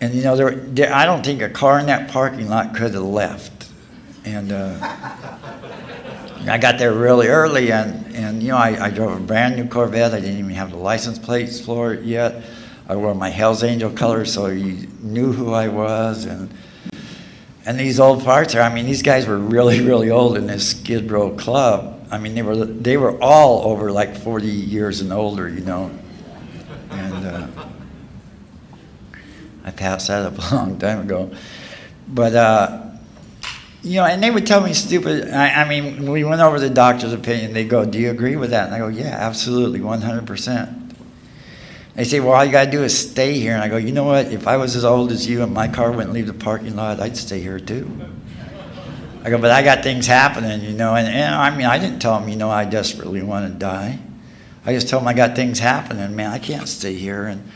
And, 0.00 0.12
you 0.12 0.22
know, 0.22 0.36
there, 0.36 0.50
there 0.50 0.92
I 0.92 1.06
don't 1.06 1.24
think 1.24 1.40
a 1.40 1.48
car 1.48 1.78
in 1.78 1.86
that 1.86 2.10
parking 2.10 2.48
lot 2.48 2.74
could 2.74 2.92
have 2.92 3.02
left. 3.02 3.70
And, 4.24 4.52
uh, 4.52 4.78
I 6.48 6.58
got 6.58 6.78
there 6.78 6.92
really 6.92 7.28
early, 7.28 7.72
and, 7.72 8.14
and 8.14 8.42
you 8.42 8.50
know, 8.50 8.56
I, 8.56 8.86
I 8.86 8.90
drove 8.90 9.16
a 9.16 9.20
brand 9.20 9.56
new 9.56 9.66
Corvette. 9.66 10.12
I 10.12 10.20
didn't 10.20 10.38
even 10.38 10.50
have 10.52 10.70
the 10.70 10.76
license 10.76 11.18
plates 11.18 11.60
for 11.60 11.92
it 11.92 12.04
yet. 12.04 12.44
I 12.88 12.94
wore 12.96 13.14
my 13.14 13.30
Hell's 13.30 13.64
Angel 13.64 13.90
colors, 13.90 14.32
so 14.32 14.46
you 14.46 14.86
knew 15.00 15.32
who 15.32 15.52
I 15.52 15.68
was. 15.68 16.24
And 16.24 16.50
and 17.64 17.80
these 17.80 17.98
old 17.98 18.22
parts 18.22 18.54
are, 18.54 18.60
I 18.60 18.72
mean, 18.72 18.86
these 18.86 19.02
guys 19.02 19.26
were 19.26 19.38
really, 19.38 19.80
really 19.86 20.10
old 20.10 20.36
in 20.36 20.46
this 20.46 20.70
Skid 20.70 21.10
Row 21.10 21.30
club. 21.30 22.06
I 22.10 22.18
mean, 22.18 22.34
they 22.34 22.42
were 22.42 22.64
they 22.64 22.96
were 22.96 23.20
all 23.20 23.70
over 23.70 23.90
like 23.90 24.16
40 24.16 24.46
years 24.46 25.00
and 25.00 25.12
older, 25.12 25.48
you 25.48 25.60
know. 25.60 25.90
And 26.90 27.26
uh, 27.26 27.46
I 29.64 29.72
passed 29.72 30.06
that 30.06 30.24
up 30.24 30.38
a 30.52 30.54
long 30.54 30.78
time 30.78 31.00
ago, 31.00 31.32
but. 32.08 32.34
Uh, 32.34 32.82
you 33.82 34.00
know, 34.00 34.04
and 34.04 34.20
they 34.20 34.32
would 34.32 34.48
tell 34.48 34.60
me 34.60 34.74
stupid. 34.74 35.30
I, 35.30 35.62
I 35.62 35.68
mean, 35.68 36.10
we 36.10 36.24
went 36.24 36.40
over 36.40 36.58
the 36.58 36.68
doctor's 36.68 37.12
opinion. 37.12 37.52
They 37.52 37.62
go, 37.62 37.84
"Do 37.84 38.00
you 38.00 38.10
agree 38.10 38.34
with 38.34 38.50
that?" 38.50 38.66
And 38.66 38.74
I 38.74 38.78
go, 38.78 38.88
"Yeah, 38.88 39.14
absolutely, 39.14 39.80
100 39.80 40.26
percent." 40.26 40.85
They 41.96 42.04
say, 42.04 42.20
"Well, 42.20 42.34
all 42.34 42.44
you 42.44 42.52
got 42.52 42.66
to 42.66 42.70
do 42.70 42.84
is 42.84 42.96
stay 42.96 43.38
here." 43.38 43.54
And 43.54 43.62
I 43.62 43.68
go, 43.68 43.76
"You 43.76 43.92
know 43.92 44.04
what? 44.04 44.26
If 44.26 44.46
I 44.46 44.58
was 44.58 44.76
as 44.76 44.84
old 44.84 45.10
as 45.10 45.26
you 45.26 45.42
and 45.42 45.52
my 45.52 45.66
car 45.66 45.90
wouldn't 45.90 46.12
leave 46.12 46.26
the 46.26 46.34
parking 46.34 46.76
lot, 46.76 47.00
I'd 47.00 47.16
stay 47.16 47.40
here 47.40 47.58
too." 47.58 47.90
I 49.24 49.30
go, 49.30 49.38
"But 49.38 49.50
I 49.50 49.62
got 49.62 49.82
things 49.82 50.06
happening, 50.06 50.60
you 50.60 50.72
know." 50.72 50.94
And, 50.94 51.08
and 51.08 51.34
I 51.34 51.56
mean, 51.56 51.66
I 51.66 51.78
didn't 51.78 52.00
tell 52.00 52.20
them, 52.20 52.28
you 52.28 52.36
know, 52.36 52.50
I 52.50 52.64
desperately 52.64 53.22
want 53.22 53.50
to 53.50 53.58
die. 53.58 53.98
I 54.64 54.72
just 54.72 54.88
told 54.88 55.02
them 55.02 55.08
I 55.08 55.14
got 55.14 55.34
things 55.34 55.58
happening. 55.58 56.14
Man, 56.14 56.30
I 56.30 56.38
can't 56.38 56.68
stay 56.68 56.94
here. 56.94 57.26
And 57.26 57.50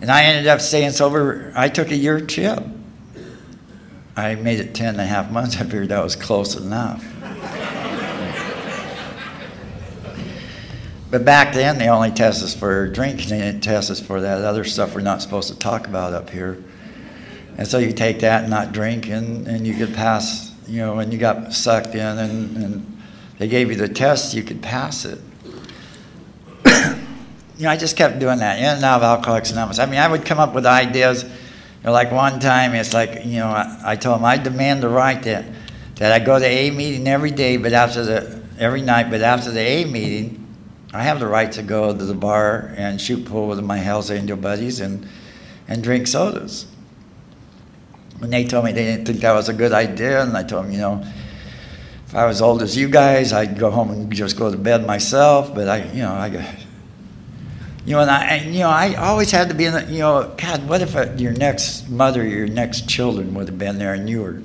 and 0.00 0.10
I 0.10 0.24
ended 0.24 0.46
up 0.46 0.60
staying 0.60 0.92
sober. 0.92 1.52
I 1.56 1.68
took 1.68 1.90
a 1.90 1.96
year 1.96 2.20
trip. 2.20 2.62
I 4.16 4.34
made 4.34 4.60
it 4.60 4.74
10 4.74 4.88
and 4.88 5.00
a 5.00 5.06
half 5.06 5.30
months. 5.30 5.56
I 5.56 5.64
figured 5.64 5.88
that 5.88 6.02
was 6.02 6.16
close 6.16 6.56
enough. 6.56 7.04
But 11.10 11.24
back 11.24 11.54
then, 11.54 11.78
they 11.78 11.88
only 11.88 12.10
test 12.10 12.42
us 12.42 12.54
for 12.54 12.88
drinking. 12.88 13.30
They 13.30 13.38
didn't 13.38 13.62
test 13.62 13.90
us 13.90 14.00
for 14.00 14.20
that 14.20 14.44
other 14.44 14.64
stuff 14.64 14.94
we're 14.94 15.00
not 15.00 15.22
supposed 15.22 15.48
to 15.48 15.58
talk 15.58 15.86
about 15.86 16.12
up 16.12 16.28
here. 16.28 16.62
And 17.56 17.66
so 17.66 17.78
you 17.78 17.92
take 17.92 18.20
that 18.20 18.42
and 18.42 18.50
not 18.50 18.72
drink, 18.72 19.08
and, 19.08 19.48
and 19.48 19.66
you 19.66 19.74
could 19.74 19.94
pass, 19.94 20.54
you 20.66 20.78
know, 20.78 20.98
and 20.98 21.12
you 21.12 21.18
got 21.18 21.52
sucked 21.52 21.94
in 21.94 22.18
and, 22.18 22.56
and 22.56 23.02
they 23.38 23.48
gave 23.48 23.70
you 23.70 23.76
the 23.76 23.88
test, 23.88 24.34
you 24.34 24.42
could 24.42 24.62
pass 24.62 25.04
it. 25.04 25.18
you 26.66 27.64
know, 27.64 27.70
I 27.70 27.76
just 27.76 27.96
kept 27.96 28.18
doing 28.18 28.38
that, 28.40 28.58
in 28.58 28.64
and 28.64 28.84
out 28.84 28.98
of 28.98 29.02
Alcoholics 29.02 29.50
Anonymous. 29.50 29.78
I 29.78 29.86
mean, 29.86 29.98
I 29.98 30.08
would 30.08 30.24
come 30.24 30.38
up 30.38 30.54
with 30.54 30.66
ideas 30.66 31.24
You 31.24 31.30
know, 31.84 31.92
like 31.92 32.12
one 32.12 32.38
time, 32.38 32.74
it's 32.74 32.92
like, 32.92 33.24
you 33.24 33.38
know, 33.38 33.48
I, 33.48 33.80
I 33.82 33.96
told 33.96 34.18
him 34.18 34.24
I 34.24 34.36
demand 34.36 34.82
the 34.82 34.88
right 34.88 35.22
that, 35.22 35.46
that 35.96 36.12
I 36.12 36.24
go 36.24 36.38
to 36.38 36.44
AA 36.44 36.72
meeting 36.72 37.08
every 37.08 37.30
day, 37.30 37.56
but 37.56 37.72
after 37.72 38.04
the, 38.04 38.42
every 38.58 38.82
night, 38.82 39.10
but 39.10 39.22
after 39.22 39.50
the 39.50 39.60
AA 39.60 39.86
meeting, 39.90 40.47
I 40.92 41.02
have 41.02 41.20
the 41.20 41.26
right 41.26 41.52
to 41.52 41.62
go 41.62 41.96
to 41.96 42.04
the 42.04 42.14
bar 42.14 42.72
and 42.76 43.00
shoot 43.00 43.26
pool 43.26 43.48
with 43.48 43.62
my 43.62 43.76
Hells 43.76 44.10
Angel 44.10 44.36
buddies 44.36 44.80
and, 44.80 45.06
and 45.66 45.82
drink 45.82 46.06
sodas. 46.06 46.66
And 48.22 48.32
they 48.32 48.44
told 48.44 48.64
me 48.64 48.72
they 48.72 48.84
didn't 48.84 49.06
think 49.06 49.20
that 49.20 49.32
was 49.32 49.48
a 49.48 49.52
good 49.52 49.72
idea, 49.72 50.22
and 50.22 50.36
I 50.36 50.42
told 50.42 50.64
them, 50.64 50.72
you 50.72 50.78
know, 50.78 51.04
if 52.06 52.14
I 52.14 52.24
was 52.24 52.40
old 52.40 52.62
as 52.62 52.76
you 52.76 52.88
guys, 52.88 53.32
I'd 53.32 53.58
go 53.58 53.70
home 53.70 53.90
and 53.90 54.12
just 54.12 54.38
go 54.38 54.50
to 54.50 54.56
bed 54.56 54.86
myself, 54.86 55.54
but 55.54 55.68
I, 55.68 55.84
you 55.92 56.02
know, 56.02 56.12
I 56.12 56.28
you 57.84 57.94
know, 57.94 58.00
and 58.00 58.10
I, 58.10 58.44
you 58.44 58.58
know, 58.60 58.68
I 58.68 58.94
always 58.96 59.30
had 59.30 59.48
to 59.48 59.54
be 59.54 59.64
in 59.64 59.72
the, 59.72 59.84
you 59.84 60.00
know, 60.00 60.34
God, 60.36 60.68
what 60.68 60.82
if 60.82 60.94
a, 60.94 61.14
your 61.16 61.32
next 61.32 61.88
mother, 61.88 62.26
your 62.26 62.46
next 62.46 62.86
children 62.86 63.32
would 63.32 63.48
have 63.48 63.58
been 63.58 63.78
there 63.78 63.94
and 63.94 64.10
you 64.10 64.20
were 64.20 64.42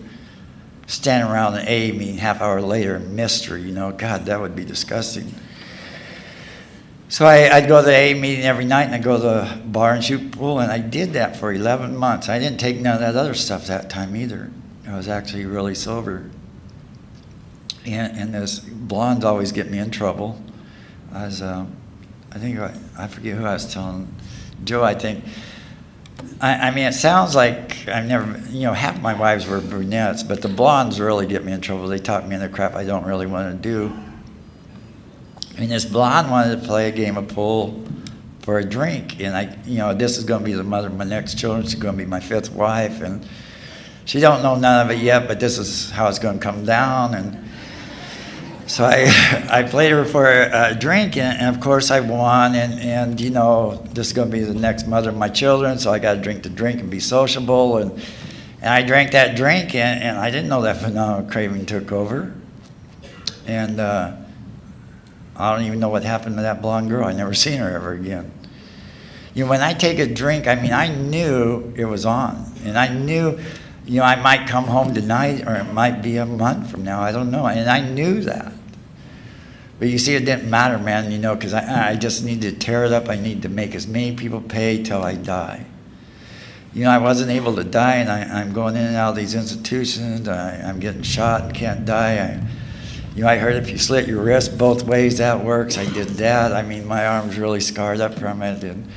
standing 0.87 1.29
around 1.29 1.55
an 1.55 1.61
AA 1.67 1.93
meeting 1.93 2.17
half 2.17 2.39
hour 2.41 2.61
later, 2.61 2.99
mystery, 2.99 3.61
you 3.61 3.73
know, 3.73 3.91
God, 3.91 4.27
that 4.27 4.39
would 4.39 4.55
be 4.55 4.63
disgusting. 4.63 5.33
So 7.13 7.27
I, 7.27 7.59
would 7.59 7.69
go 7.69 7.79
to 7.79 7.85
the 7.85 7.93
AA 7.93 8.19
meeting 8.19 8.43
every 8.43 8.65
night 8.65 8.85
and 8.85 8.95
I'd 8.95 9.03
go 9.03 9.17
to 9.17 9.21
the 9.21 9.61
bar 9.65 9.93
and 9.93 10.03
shoot 10.03 10.31
pool, 10.31 10.57
and 10.57 10.71
I 10.71 10.79
did 10.79 11.13
that 11.13 11.37
for 11.37 11.53
11 11.53 11.95
months. 11.95 12.27
I 12.27 12.39
didn't 12.39 12.59
take 12.59 12.79
none 12.79 12.95
of 12.95 13.01
that 13.01 13.15
other 13.15 13.35
stuff 13.35 13.67
that 13.67 13.87
time 13.87 14.15
either. 14.15 14.49
I 14.87 14.97
was 14.97 15.07
actually 15.07 15.45
really 15.45 15.75
sober. 15.75 16.31
And, 17.85 18.17
and 18.17 18.33
this 18.33 18.57
blondes 18.57 19.25
always 19.25 19.51
get 19.51 19.69
me 19.69 19.77
in 19.77 19.91
trouble. 19.91 20.41
I 21.13 21.27
was, 21.27 21.43
um, 21.43 21.75
I 22.31 22.39
think 22.39 22.57
I, 22.57 22.73
I 22.97 23.05
forget 23.05 23.37
who 23.37 23.45
I 23.45 23.53
was 23.53 23.71
telling. 23.71 24.11
Joe, 24.63 24.83
I 24.83 24.95
think. 24.95 25.23
I, 26.41 26.69
I, 26.69 26.71
mean, 26.71 26.85
it 26.85 26.93
sounds 26.93 27.35
like 27.35 27.87
I've 27.87 28.07
never, 28.07 28.39
you 28.49 28.63
know, 28.63 28.73
half 28.73 28.99
my 29.03 29.13
wives 29.13 29.45
were 29.45 29.61
brunettes, 29.61 30.23
but 30.23 30.41
the 30.41 30.49
blondes 30.49 30.99
really 30.99 31.27
get 31.27 31.45
me 31.45 31.51
in 31.51 31.61
trouble. 31.61 31.87
They 31.87 31.99
talk 31.99 32.25
me 32.25 32.33
into 32.33 32.49
crap 32.49 32.73
I 32.73 32.83
don't 32.83 33.05
really 33.05 33.27
want 33.27 33.61
to 33.61 33.69
do. 33.69 34.02
Mean, 35.59 35.69
this 35.69 35.85
blonde 35.85 36.31
wanted 36.31 36.61
to 36.61 36.67
play 36.67 36.89
a 36.89 36.91
game 36.91 37.15
of 37.15 37.27
pool 37.27 37.83
for 38.39 38.57
a 38.59 38.63
drink, 38.63 39.21
and 39.21 39.35
I, 39.35 39.57
you 39.65 39.77
know, 39.77 39.93
this 39.93 40.17
is 40.17 40.23
going 40.23 40.41
to 40.41 40.45
be 40.45 40.53
the 40.53 40.63
mother 40.63 40.87
of 40.87 40.97
my 40.97 41.03
next 41.03 41.37
children. 41.37 41.63
She's 41.63 41.75
going 41.75 41.95
to 41.95 42.03
be 42.03 42.09
my 42.09 42.19
fifth 42.19 42.51
wife, 42.51 43.01
and 43.01 43.25
she 44.05 44.19
don't 44.19 44.43
know 44.43 44.55
none 44.55 44.85
of 44.85 44.91
it 44.91 45.01
yet, 45.01 45.27
but 45.27 45.39
this 45.39 45.57
is 45.57 45.91
how 45.91 46.07
it's 46.09 46.19
going 46.19 46.39
to 46.39 46.43
come 46.43 46.65
down, 46.65 47.13
and 47.13 47.43
so 48.65 48.85
I, 48.85 49.47
I 49.49 49.63
played 49.63 49.91
her 49.91 50.05
for 50.05 50.25
a 50.25 50.75
drink, 50.77 51.17
and, 51.17 51.39
and, 51.39 51.55
of 51.55 51.61
course 51.61 51.91
I 51.91 51.99
won. 51.99 52.55
And, 52.55 52.79
and 52.79 53.21
you 53.21 53.29
know, 53.29 53.83
this 53.93 54.07
is 54.07 54.13
going 54.13 54.31
to 54.31 54.35
be 54.35 54.43
the 54.43 54.53
next 54.53 54.87
mother 54.87 55.09
of 55.09 55.17
my 55.17 55.29
children, 55.29 55.77
so 55.77 55.91
I 55.91 55.99
got 55.99 56.15
to 56.15 56.21
drink 56.21 56.43
the 56.43 56.49
drink 56.49 56.79
and 56.79 56.89
be 56.89 56.99
sociable. 56.99 57.77
And, 57.77 57.91
and 58.61 58.69
I 58.69 58.81
drank 58.81 59.11
that 59.11 59.35
drink, 59.35 59.75
and, 59.75 60.01
and 60.01 60.17
I 60.17 60.31
didn't 60.31 60.49
know 60.49 60.61
that 60.61 60.77
phenomenal 60.77 61.29
craving 61.29 61.65
took 61.65 61.91
over. 61.91 62.33
And 63.45 63.79
uh, 63.79 64.15
I 65.35 65.55
don't 65.55 65.65
even 65.65 65.79
know 65.79 65.89
what 65.89 66.03
happened 66.03 66.35
to 66.37 66.41
that 66.43 66.61
blonde 66.61 66.89
girl. 66.89 67.05
I 67.05 67.13
never 67.13 67.33
seen 67.33 67.59
her 67.59 67.69
ever 67.69 67.93
again. 67.93 68.31
You 69.33 69.45
know, 69.45 69.49
when 69.49 69.61
I 69.61 69.73
take 69.73 69.97
a 69.97 70.05
drink, 70.05 70.47
I 70.47 70.55
mean, 70.55 70.73
I 70.73 70.87
knew 70.93 71.73
it 71.75 71.85
was 71.85 72.05
on, 72.05 72.51
and 72.63 72.77
I 72.77 72.87
knew 72.87 73.39
you 73.85 73.99
know, 73.99 74.05
I 74.05 74.15
might 74.15 74.47
come 74.47 74.65
home 74.65 74.93
tonight 74.93 75.45
or 75.45 75.55
it 75.55 75.65
might 75.65 76.01
be 76.01 76.17
a 76.17 76.25
month 76.25 76.71
from 76.71 76.83
now. 76.83 77.01
I 77.01 77.11
don't 77.11 77.31
know. 77.31 77.45
And 77.45 77.69
I 77.69 77.81
knew 77.81 78.21
that. 78.21 78.53
But 79.79 79.89
you 79.89 79.97
see, 79.97 80.15
it 80.15 80.23
didn't 80.23 80.49
matter, 80.49 80.77
man, 80.77 81.11
you 81.11 81.17
know, 81.17 81.35
because 81.35 81.53
I, 81.53 81.91
I 81.91 81.95
just 81.95 82.23
need 82.23 82.41
to 82.43 82.51
tear 82.53 82.85
it 82.85 82.93
up. 82.93 83.09
I 83.09 83.15
need 83.15 83.41
to 83.41 83.49
make 83.49 83.75
as 83.75 83.85
many 83.85 84.15
people 84.15 84.39
pay 84.39 84.81
till 84.81 85.01
I 85.01 85.15
die. 85.15 85.65
You 86.73 86.85
know, 86.85 86.91
I 86.91 86.99
wasn't 86.99 87.31
able 87.31 87.55
to 87.55 87.63
die, 87.63 87.95
and 87.95 88.09
I, 88.09 88.21
I'm 88.39 88.53
going 88.53 88.75
in 88.75 88.85
and 88.85 88.95
out 88.95 89.09
of 89.11 89.15
these 89.15 89.35
institutions. 89.35 90.27
I, 90.27 90.61
I'm 90.61 90.79
getting 90.79 91.01
shot 91.01 91.41
and 91.41 91.53
can't 91.53 91.85
die. 91.85 92.13
I, 92.13 92.47
you 93.15 93.21
know, 93.21 93.27
I 93.27 93.37
heard 93.37 93.55
if 93.55 93.69
you 93.69 93.77
slit 93.77 94.07
your 94.07 94.23
wrist 94.23 94.57
both 94.57 94.83
ways, 94.83 95.19
that 95.19 95.43
works. 95.43 95.77
I 95.77 95.85
did 95.85 96.07
that. 96.09 96.51
I 96.51 96.63
mean, 96.63 96.87
my 96.87 97.05
arm's 97.05 97.37
really 97.37 97.59
scarred 97.59 98.01
up 98.01 98.17
from 98.17 98.41
it. 98.41 98.63
And, 98.63 98.87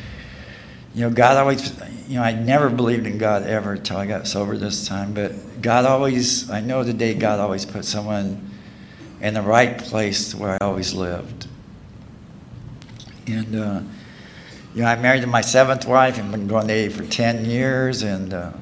you 0.94 1.02
know, 1.02 1.10
God 1.10 1.36
always, 1.36 1.78
you 2.08 2.16
know, 2.16 2.22
I 2.22 2.32
never 2.32 2.70
believed 2.70 3.06
in 3.06 3.18
God 3.18 3.42
ever 3.42 3.74
until 3.74 3.98
I 3.98 4.06
got 4.06 4.26
sober 4.26 4.56
this 4.56 4.88
time. 4.88 5.12
But 5.12 5.60
God 5.60 5.84
always, 5.84 6.50
I 6.50 6.62
know 6.62 6.82
today 6.82 7.12
God 7.12 7.40
always 7.40 7.66
put 7.66 7.84
someone 7.84 8.50
in 9.20 9.34
the 9.34 9.42
right 9.42 9.76
place 9.76 10.34
where 10.34 10.56
I 10.60 10.64
always 10.64 10.94
lived. 10.94 11.46
And, 13.26 13.54
uh, 13.54 13.80
you 14.74 14.82
know, 14.82 14.88
I 14.88 14.96
married 14.96 15.26
my 15.26 15.42
seventh 15.42 15.84
wife 15.86 16.16
and 16.18 16.30
been 16.30 16.46
going 16.46 16.68
to 16.68 16.86
AA 16.86 16.90
for 16.90 17.04
10 17.04 17.44
years. 17.44 18.02
And, 18.02 18.32
uh, 18.32 18.52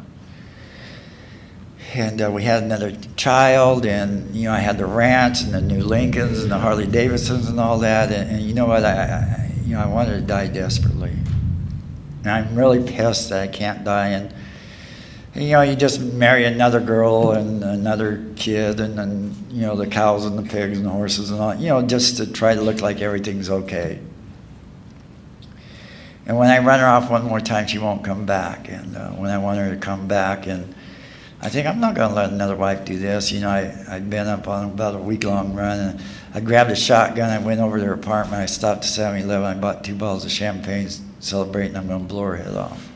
and 1.95 2.21
uh, 2.21 2.31
we 2.31 2.43
had 2.43 2.63
another 2.63 2.93
child, 3.17 3.87
and 3.87 4.35
you 4.35 4.45
know 4.45 4.53
I 4.53 4.59
had 4.59 4.79
the 4.79 4.87
ranch 4.87 5.43
and 5.43 5.55
the 5.55 5.61
new 5.61 5.83
Lincolns 5.83 6.43
and 6.43 6.51
the 6.51 6.59
Harley 6.59 6.87
Davidsons 6.87 7.49
and 7.49 7.61
all 7.61 7.79
that, 7.79 8.11
and, 8.13 8.31
and 8.31 8.43
you 8.43 8.55
know 8.55 8.67
what? 8.67 8.85
I, 8.85 8.93
I, 8.93 9.51
you 9.65 9.75
know 9.75 9.81
I 9.81 9.87
wanted 9.87 10.21
to 10.21 10.27
die 10.27 10.49
desperately, 10.49 11.13
and 12.25 12.31
I'm 12.31 12.55
really 12.57 12.83
pissed 12.83 13.31
that 13.31 13.43
I 13.43 13.47
can't 13.47 13.85
die. 13.85 14.09
And, 14.09 14.35
you 15.35 15.53
know, 15.53 15.63
you 15.63 15.77
just 15.77 16.01
marry 16.01 16.45
another 16.45 16.81
girl 16.81 17.33
and 17.33 17.63
another 17.63 18.25
kid, 18.37 18.81
and 18.81 18.99
then 18.99 19.35
you 19.51 19.63
know 19.63 19.77
the 19.77 19.87
cows 19.87 20.27
and 20.27 20.39
the 20.39 20.43
pigs 20.43 20.79
and 20.79 20.87
the 20.87 20.91
horses 20.91 21.31
and 21.31 21.41
all, 21.41 21.55
you 21.55 21.69
know, 21.69 21.83
just 21.83 22.17
to 22.17 22.33
try 22.33 22.55
to 22.55 22.61
look 22.61 22.81
like 22.81 23.01
everything's 23.01 23.51
okay. 23.51 24.01
And 26.27 26.39
when 26.39 26.51
I 26.51 26.59
run 26.59 26.81
her 26.81 26.87
off 26.87 27.11
one 27.11 27.25
more 27.25 27.41
time, 27.41 27.67
she 27.67 27.79
won't 27.79 28.03
come 28.03 28.25
back. 28.25 28.69
And 28.69 28.97
uh, 28.97 29.11
when 29.11 29.31
I 29.31 29.39
want 29.39 29.59
her 29.59 29.71
to 29.71 29.77
come 29.77 30.09
back, 30.09 30.47
and 30.47 30.75
I 31.45 31.51
think 31.51 31.67
I'm 31.67 31.79
not 31.79 31.95
going 31.95 32.09
to 32.09 32.15
let 32.15 32.31
another 32.31 32.57
wife 32.57 32.87
do 32.87 32.99
this. 32.99 33.31
You 33.31 33.41
know, 33.41 33.51
I, 33.51 33.85
I'd 33.91 34.09
been 34.09 34.27
up 34.29 34.49
on 34.49 34.65
about 34.65 34.95
a 34.95 34.99
week 34.99 35.25
long 35.25 35.55
run 35.55 35.79
and 35.79 36.03
I 36.33 36.41
grabbed 36.41 36.71
a 36.71 36.75
shotgun. 36.75 37.29
I 37.29 37.39
went 37.39 37.61
over 37.61 37.79
to 37.79 37.85
her 37.85 37.93
apartment. 37.93 38.41
I 38.41 38.47
stopped 38.47 38.79
at 38.79 38.87
7 38.87 39.21
Eleven. 39.21 39.45
I 39.45 39.61
bought 39.61 39.85
two 39.85 39.95
bottles 39.95 40.25
of 40.25 40.31
champagne, 40.31 40.89
celebrating. 41.21 41.77
I'm 41.77 41.87
going 41.87 42.01
to 42.01 42.07
blow 42.07 42.23
her 42.23 42.37
head 42.37 42.57
off. 42.57 42.91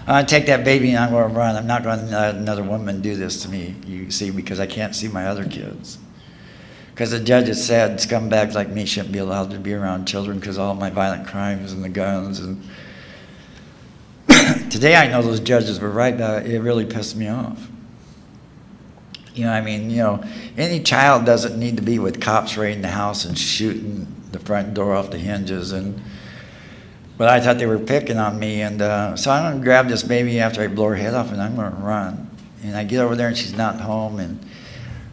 I'm 0.00 0.06
going 0.06 0.26
to 0.26 0.30
take 0.30 0.46
that 0.46 0.64
baby 0.64 0.90
and 0.90 0.98
I'm 0.98 1.12
going 1.12 1.26
to 1.26 1.34
run. 1.34 1.56
I'm 1.56 1.66
not 1.66 1.82
going 1.82 2.00
to 2.00 2.04
let 2.04 2.34
another 2.34 2.62
woman 2.62 3.00
do 3.00 3.16
this 3.16 3.42
to 3.44 3.48
me, 3.48 3.74
you 3.86 4.10
see, 4.10 4.30
because 4.30 4.60
I 4.60 4.66
can't 4.66 4.94
see 4.94 5.08
my 5.08 5.26
other 5.26 5.46
kids. 5.46 5.96
Because 6.90 7.12
the 7.12 7.20
judges 7.20 7.64
said 7.64 8.00
scumbags 8.00 8.52
like 8.52 8.68
me 8.68 8.84
shouldn't 8.84 9.12
be 9.12 9.18
allowed 9.18 9.50
to 9.52 9.58
be 9.58 9.72
around 9.72 10.04
children 10.04 10.38
because 10.38 10.58
all 10.58 10.74
my 10.74 10.90
violent 10.90 11.26
crimes 11.26 11.72
and 11.72 11.82
the 11.82 11.88
guns 11.88 12.38
and 12.38 12.62
Today 14.72 14.96
I 14.96 15.06
know 15.06 15.20
those 15.20 15.40
judges 15.40 15.80
were 15.80 15.90
right, 15.90 16.16
but 16.16 16.46
it 16.46 16.58
really 16.60 16.86
pissed 16.86 17.14
me 17.14 17.28
off. 17.28 17.68
You 19.34 19.44
know, 19.44 19.52
I 19.52 19.60
mean, 19.60 19.90
you 19.90 19.98
know, 19.98 20.24
any 20.56 20.82
child 20.82 21.26
doesn't 21.26 21.60
need 21.60 21.76
to 21.76 21.82
be 21.82 21.98
with 21.98 22.22
cops 22.22 22.56
raiding 22.56 22.80
the 22.80 22.88
house 22.88 23.26
and 23.26 23.38
shooting 23.38 24.06
the 24.32 24.38
front 24.38 24.72
door 24.72 24.94
off 24.94 25.10
the 25.10 25.18
hinges. 25.18 25.72
And 25.72 26.00
but 27.18 27.28
I 27.28 27.38
thought 27.38 27.58
they 27.58 27.66
were 27.66 27.78
picking 27.78 28.16
on 28.16 28.38
me, 28.38 28.62
and 28.62 28.80
uh, 28.80 29.14
so 29.14 29.30
I'm 29.30 29.52
gonna 29.52 29.62
grab 29.62 29.88
this 29.88 30.02
baby 30.02 30.40
after 30.40 30.62
I 30.62 30.68
blow 30.68 30.88
her 30.88 30.96
head 30.96 31.12
off, 31.12 31.30
and 31.32 31.42
I'm 31.42 31.54
gonna 31.54 31.76
run. 31.76 32.30
And 32.64 32.74
I 32.74 32.84
get 32.84 33.00
over 33.00 33.14
there, 33.14 33.28
and 33.28 33.36
she's 33.36 33.54
not 33.54 33.78
home, 33.78 34.20
and 34.20 34.42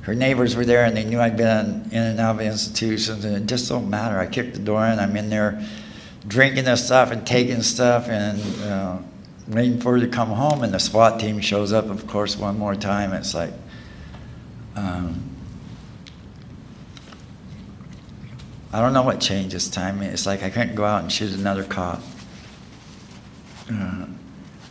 her 0.04 0.16
neighbors 0.16 0.56
were 0.56 0.64
there, 0.64 0.86
and 0.86 0.96
they 0.96 1.04
knew 1.04 1.20
I'd 1.20 1.36
been 1.36 1.90
in 1.92 2.02
and 2.02 2.20
out 2.22 2.36
of 2.36 2.42
institutions, 2.42 3.26
and 3.26 3.36
it 3.36 3.46
just 3.46 3.68
don't 3.68 3.90
matter. 3.90 4.20
I 4.20 4.28
kicked 4.28 4.54
the 4.54 4.62
door 4.62 4.86
in, 4.86 5.00
I'm 5.00 5.18
in 5.18 5.30
there 5.30 5.62
drinking 6.26 6.64
this 6.64 6.86
stuff 6.86 7.12
and 7.12 7.28
taking 7.28 7.62
stuff, 7.62 8.08
and. 8.08 8.40
Uh, 8.64 8.98
waiting 9.50 9.82
for 9.82 9.94
her 9.94 10.00
to 10.00 10.08
come 10.08 10.30
home, 10.30 10.64
and 10.64 10.74
the 10.74 10.80
SWAT 10.80 11.20
team 11.20 11.40
shows 11.40 11.74
up, 11.74 11.90
of 11.90 12.08
course, 12.08 12.38
one 12.38 12.58
more 12.58 12.76
time. 12.76 13.14
It's 13.14 13.34
like, 13.34 13.54
um, 14.76 15.24
I 18.72 18.80
don't 18.80 18.94
know 18.94 19.02
what 19.02 19.20
changed 19.20 19.56
this 19.56 19.68
time. 19.68 20.02
It's 20.04 20.28
like 20.28 20.44
I 20.44 20.52
couldn't 20.52 20.76
go 20.76 20.86
out 20.86 21.02
and 21.02 21.12
shoot 21.12 21.34
another 21.34 21.64
cop. 21.64 22.02
Uh, 23.72 24.06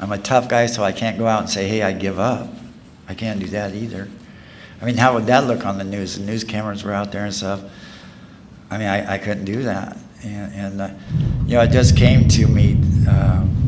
I'm 0.00 0.12
a 0.12 0.18
tough 0.18 0.48
guy, 0.48 0.66
so 0.66 0.84
I 0.84 0.92
can't 0.92 1.18
go 1.18 1.26
out 1.26 1.40
and 1.40 1.50
say, 1.50 1.66
hey, 1.66 1.82
I 1.82 1.92
give 1.92 2.20
up. 2.20 2.48
I 3.08 3.14
can't 3.14 3.40
do 3.40 3.46
that 3.48 3.74
either. 3.74 4.08
I 4.80 4.84
mean, 4.84 4.96
how 4.96 5.14
would 5.14 5.26
that 5.26 5.44
look 5.48 5.66
on 5.66 5.78
the 5.78 5.84
news? 5.84 6.16
The 6.16 6.24
news 6.24 6.44
cameras 6.44 6.84
were 6.84 6.92
out 6.92 7.10
there 7.10 7.24
and 7.24 7.34
stuff. 7.34 7.62
I 8.70 8.78
mean, 8.78 8.86
I, 8.86 9.14
I 9.14 9.18
couldn't 9.18 9.44
do 9.44 9.64
that. 9.64 9.96
And, 10.22 10.54
and 10.54 10.80
uh, 10.80 10.90
you 11.46 11.54
know, 11.54 11.62
it 11.62 11.72
just 11.72 11.96
came 11.96 12.28
to 12.28 12.46
me. 12.46 12.74
Um, 13.08 13.67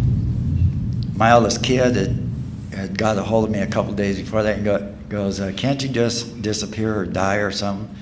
my 1.21 1.33
eldest 1.33 1.62
kid 1.62 1.97
had, 1.97 2.31
had 2.73 2.97
got 2.97 3.18
a 3.18 3.23
hold 3.23 3.45
of 3.45 3.51
me 3.51 3.59
a 3.59 3.66
couple 3.66 3.93
days 3.93 4.18
before 4.18 4.43
that 4.43 4.57
and 4.57 4.64
go, 4.64 4.97
goes, 5.11 5.39
uh, 5.39 5.53
Can't 5.55 5.83
you 5.83 5.91
just 5.91 6.41
disappear 6.41 6.97
or 6.97 7.05
die 7.05 7.37
or 7.37 7.51
something? 7.51 7.95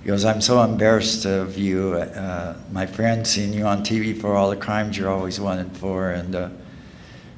He 0.00 0.08
goes, 0.08 0.24
I'm 0.24 0.40
so 0.40 0.62
embarrassed 0.62 1.26
of 1.26 1.58
you. 1.58 1.92
Uh, 1.96 2.56
my 2.72 2.86
friend 2.86 3.26
seen 3.26 3.52
you 3.52 3.66
on 3.66 3.84
TV 3.84 4.18
for 4.18 4.34
all 4.34 4.48
the 4.48 4.56
crimes 4.56 4.96
you're 4.96 5.10
always 5.10 5.38
wanted 5.38 5.76
for. 5.76 6.10
And 6.12 6.34
uh, 6.34 6.48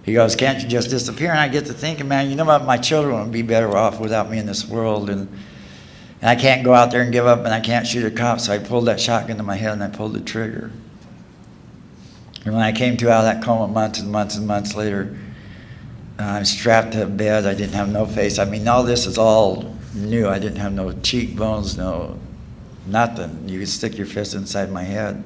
he 0.05 0.13
goes, 0.13 0.37
Can't 0.37 0.63
you 0.63 0.69
just 0.69 0.89
disappear? 0.89 1.31
And 1.31 1.41
I 1.41 1.49
get 1.49 1.67
to 1.67 1.73
thinking, 1.73 2.07
man, 2.07 2.31
you 2.31 2.37
know 2.37 2.45
what? 2.45 2.65
My 2.65 2.77
children 2.77 3.19
would 3.19 3.33
be 3.33 3.43
better 3.43 3.77
off 3.77 3.99
without 3.99 4.31
me 4.31 4.39
in 4.39 4.47
this 4.47 4.69
world. 4.69 5.11
And, 5.11 5.29
and 6.21 6.31
I 6.31 6.37
can't 6.37 6.63
go 6.63 6.75
out 6.75 6.93
there 6.93 7.03
and 7.03 7.11
give 7.13 7.27
up 7.27 7.41
and 7.41 7.49
I 7.49 7.59
can't 7.59 7.89
shoot 7.89 8.05
a 8.05 8.11
cop. 8.13 8.39
So 8.39 8.53
I 8.53 8.59
pulled 8.59 8.85
that 8.85 9.01
shotgun 9.01 9.39
to 9.39 9.43
my 9.43 9.57
head 9.57 9.73
and 9.73 9.83
I 9.83 9.89
pulled 9.89 10.13
the 10.13 10.21
trigger. 10.21 10.71
And 12.49 12.57
when 12.57 12.65
I 12.65 12.73
came 12.73 12.97
to 12.97 13.13
out 13.13 13.27
of 13.27 13.35
that 13.35 13.45
coma 13.45 13.69
months 13.69 14.01
and 14.01 14.11
months 14.11 14.37
and 14.37 14.47
months 14.47 14.75
later, 14.75 15.15
uh, 16.19 16.23
I'm 16.23 16.47
strapped 16.47 16.93
to 16.93 17.03
a 17.03 17.07
bed. 17.07 17.45
I 17.45 17.53
didn't 17.53 17.75
have 17.75 17.91
no 17.91 18.07
face. 18.07 18.39
I 18.39 18.47
mean, 18.47 18.67
all 18.67 18.85
this 18.85 19.05
is 19.05 19.19
all 19.19 19.77
new. 19.95 20.27
I 20.27 20.39
didn't 20.39 20.57
have 20.57 20.73
no 20.73 20.93
cheekbones, 20.93 21.77
no 21.77 22.19
nothing. 22.87 23.51
You 23.51 23.59
could 23.59 23.69
stick 23.69 23.99
your 23.99 24.07
fist 24.07 24.35
inside 24.35 24.73
my 24.73 24.83
head. 24.83 25.25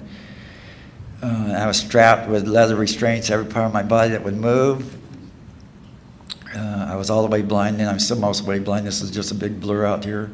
Uh, 1.23 1.55
I 1.57 1.65
was 1.69 1.77
strapped 1.77 2.29
with 2.29 2.49
leather 2.49 2.75
restraints 2.75 3.31
every 3.31 3.47
part 3.47 3.67
of 3.67 3.73
my 3.73 3.85
body 3.85 4.11
that 4.11 4.25
would 4.25 4.37
move. 4.37 4.93
Uh, 6.57 6.89
I 6.91 6.97
was 6.97 7.09
all 7.09 7.23
the 7.23 7.29
way 7.29 7.43
blind, 7.43 7.81
and 7.81 7.89
I'm 7.89 8.01
still 8.01 8.19
most 8.19 8.41
of 8.41 8.47
the 8.47 8.51
way 8.51 8.59
blind. 8.59 8.85
This 8.85 9.01
is 9.01 9.13
just 9.13 9.31
a 9.31 9.37
big 9.37 9.61
blur 9.61 9.87
out 9.87 10.05
here. 10.05 10.29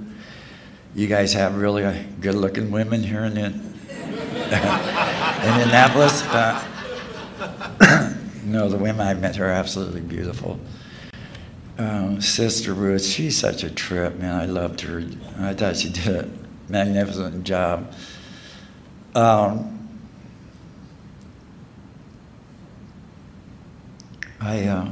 You 0.94 1.06
guys 1.06 1.34
have 1.34 1.54
really 1.54 2.06
good-looking 2.22 2.70
women 2.70 3.02
here 3.02 3.24
in, 3.24 3.36
in 3.36 3.74
Indianapolis. 5.44 6.22
Uh, 6.22 6.64
no, 8.44 8.68
the 8.68 8.76
women 8.76 9.06
I 9.06 9.14
met 9.14 9.38
are 9.38 9.48
absolutely 9.48 10.00
beautiful. 10.00 10.58
Um, 11.78 12.20
Sister 12.20 12.74
Ruth, 12.74 13.04
she's 13.04 13.38
such 13.38 13.62
a 13.62 13.70
trip, 13.70 14.16
man. 14.16 14.34
I 14.34 14.46
loved 14.46 14.80
her. 14.80 15.04
I 15.38 15.54
thought 15.54 15.76
she 15.76 15.90
did 15.90 16.08
a 16.08 16.28
magnificent 16.68 17.44
job. 17.44 17.92
Um, 19.14 19.88
I, 24.40 24.64
uh, 24.64 24.88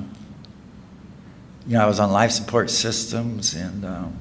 you 1.66 1.74
know, 1.74 1.82
I 1.82 1.86
was 1.86 1.98
on 1.98 2.12
life 2.12 2.30
support 2.30 2.70
systems, 2.70 3.54
and 3.54 3.84
um, 3.84 4.18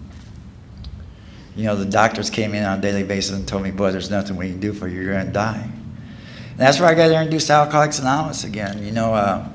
you 1.55 1.66
know, 1.66 1.76
the 1.76 1.86
doctors 1.86 2.30
came 2.30 2.53
in 2.53 2.63
on 2.63 2.80
a 2.80 2.82
daily 2.82 3.03
basis 3.03 3.36
and 3.36 3.47
told 3.47 3.63
me, 3.63 3.72
"Boy, 3.72 3.91
there's 3.91 4.09
nothing 4.09 4.38
we 4.38 4.49
can 4.49 4.59
do 4.59 4.74
for 4.74 4.88
you. 4.88 5.01
You're 5.01 5.13
going 5.13 5.28
to 5.28 5.32
die." 5.32 5.70
And 6.56 6.62
that's 6.62 6.80
where 6.80 6.88
I 6.88 6.93
got 6.93 7.12
introduced 7.12 7.47
to 7.47 7.53
Alcoholics 7.53 7.99
Anonymous 7.99 8.45
again. 8.45 8.82
You 8.82 8.93
know, 8.93 9.14
uh, 9.14 9.45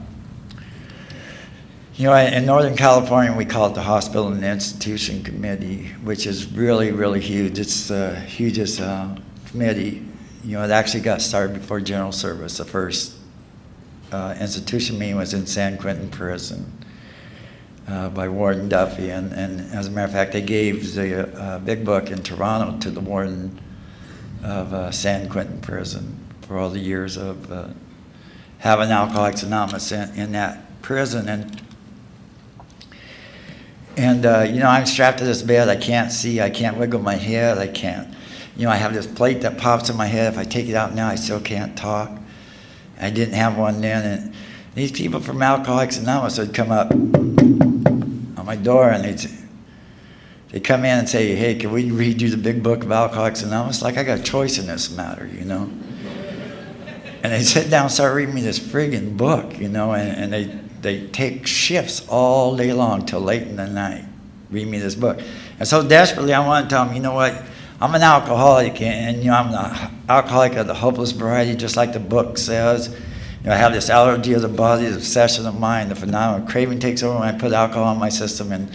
you 1.95 2.05
know, 2.05 2.15
in 2.15 2.45
Northern 2.45 2.77
California, 2.77 3.35
we 3.35 3.47
call 3.47 3.69
it 3.69 3.75
the 3.75 3.81
Hospital 3.81 4.29
and 4.29 4.45
Institution 4.45 5.23
Committee, 5.23 5.87
which 6.05 6.27
is 6.27 6.53
really, 6.53 6.93
really 6.93 7.21
huge. 7.21 7.59
It's 7.59 7.89
the 7.89 8.21
hugest 8.21 8.83
uh, 8.83 9.17
committee. 9.47 10.07
You 10.45 10.59
know, 10.59 10.63
it 10.63 10.71
actually 10.71 11.01
got 11.01 11.23
started 11.23 11.55
before 11.55 11.81
General 11.81 12.13
Service. 12.13 12.59
The 12.59 12.67
first 12.67 13.17
uh, 14.13 14.37
institution 14.39 14.99
meeting 14.99 15.17
was 15.17 15.33
in 15.33 15.47
San 15.47 15.79
Quentin 15.79 16.11
Prison 16.11 16.71
uh, 17.89 18.11
by 18.11 18.29
Warden 18.29 18.69
Duffy. 18.69 19.09
And, 19.09 19.33
and 19.33 19.73
as 19.73 19.87
a 19.87 19.91
matter 19.91 20.05
of 20.05 20.13
fact, 20.13 20.33
they 20.33 20.43
gave 20.43 20.95
the 20.95 21.35
uh, 21.35 21.61
big 21.61 21.83
book 21.83 22.11
in 22.11 22.23
Toronto 22.23 22.79
to 22.81 22.91
the 22.91 23.01
warden 23.01 23.59
of 24.45 24.75
uh, 24.75 24.91
San 24.91 25.31
Quentin 25.31 25.63
Prison 25.63 26.20
for 26.51 26.59
all 26.59 26.69
the 26.69 26.81
years 26.81 27.17
of 27.17 27.53
uh, 27.53 27.69
having 28.59 28.91
Alcoholics 28.91 29.45
Anonymous 29.45 29.93
in, 29.93 30.13
in 30.17 30.33
that 30.33 30.83
prison. 30.83 31.29
And, 31.29 31.63
and 33.97 34.27
uh, 34.27 34.41
you 34.41 34.59
know, 34.59 34.67
I'm 34.67 34.85
strapped 34.85 35.19
to 35.19 35.25
this 35.25 35.43
bed. 35.43 35.69
I 35.69 35.77
can't 35.77 36.11
see. 36.11 36.41
I 36.41 36.51
can't 36.51 36.77
wiggle 36.77 37.03
my 37.03 37.15
head. 37.15 37.59
I 37.59 37.69
can't. 37.69 38.13
You 38.57 38.65
know, 38.65 38.73
I 38.73 38.75
have 38.75 38.93
this 38.93 39.07
plate 39.07 39.43
that 39.43 39.59
pops 39.59 39.91
in 39.91 39.97
my 39.97 40.07
head. 40.07 40.33
If 40.33 40.41
I 40.41 40.43
take 40.43 40.67
it 40.67 40.75
out 40.75 40.93
now, 40.93 41.07
I 41.07 41.15
still 41.15 41.39
can't 41.41 41.79
talk. 41.79 42.19
I 43.01 43.11
didn't 43.11 43.35
have 43.35 43.57
one 43.57 43.81
then. 43.81 44.05
And 44.05 44.35
these 44.75 44.91
people 44.91 45.21
from 45.21 45.41
Alcoholics 45.43 45.99
Anonymous 45.99 46.37
would 46.37 46.53
come 46.53 46.73
up 46.73 46.91
on 46.91 48.43
my 48.45 48.57
door 48.57 48.91
and 48.91 49.05
they'd 49.05 49.21
say, 49.21 49.31
they 50.49 50.59
come 50.59 50.81
in 50.81 50.99
and 50.99 51.09
say, 51.09 51.37
"Hey, 51.37 51.55
can 51.55 51.71
we 51.71 51.93
read 51.93 52.21
you 52.21 52.29
the 52.29 52.37
big 52.37 52.61
book 52.61 52.83
of 52.83 52.91
Alcoholics 52.91 53.45
Anonymous?" 53.45 53.83
Like 53.83 53.97
I 53.97 54.03
got 54.03 54.19
a 54.19 54.23
choice 54.25 54.59
in 54.59 54.67
this 54.67 54.91
matter, 54.91 55.29
you 55.29 55.45
know. 55.45 55.71
And 57.23 57.33
they 57.33 57.43
sit 57.43 57.71
down, 57.71 57.85
and 57.85 57.93
start 57.93 58.15
reading 58.15 58.35
me 58.35 58.41
this 58.41 58.59
friggin' 58.59 59.17
book, 59.17 59.59
you 59.59 59.69
know, 59.69 59.93
and, 59.93 60.11
and 60.11 60.33
they 60.33 60.61
they 60.81 61.07
take 61.09 61.47
shifts 61.47 62.07
all 62.09 62.57
day 62.57 62.73
long 62.73 63.05
till 63.05 63.21
late 63.21 63.43
in 63.43 63.57
the 63.57 63.67
night, 63.67 64.05
read 64.51 64.67
me 64.67 64.79
this 64.79 64.95
book. 64.95 65.21
And 65.59 65.69
so 65.69 65.87
desperately, 65.87 66.33
I 66.33 66.47
want 66.47 66.69
to 66.69 66.75
tell 66.75 66.87
them, 66.87 66.95
you 66.95 67.03
know 67.03 67.15
what? 67.15 67.43
I'm 67.83 67.95
an 67.95 68.03
alcoholic, 68.03 68.81
and, 68.83 69.19
you 69.19 69.31
know 69.31 69.37
I'm 69.37 69.55
an 69.55 69.91
alcoholic 70.09 70.55
of 70.55 70.67
the 70.67 70.75
hopeless 70.75 71.13
variety, 71.13 71.57
just 71.57 71.77
like 71.77 71.93
the 71.93 72.01
book 72.01 72.39
says. 72.39 72.89
You 72.89 73.47
know, 73.47 73.53
I 73.53 73.57
have 73.57 73.73
this 73.73 73.89
allergy 73.89 74.35
of 74.35 74.43
the 74.43 74.49
body, 74.49 74.87
the 74.87 74.97
obsession 74.97 75.47
of 75.47 75.59
mind, 75.59 75.91
the 75.91 75.95
phenomenon. 75.95 76.47
Craving 76.47 76.79
takes 76.79 77.03
over 77.03 77.19
when 77.19 77.35
I 77.35 77.39
put 77.39 77.53
alcohol 77.53 77.93
in 77.93 77.99
my 77.99 78.11
system, 78.11 78.53
and 78.53 78.71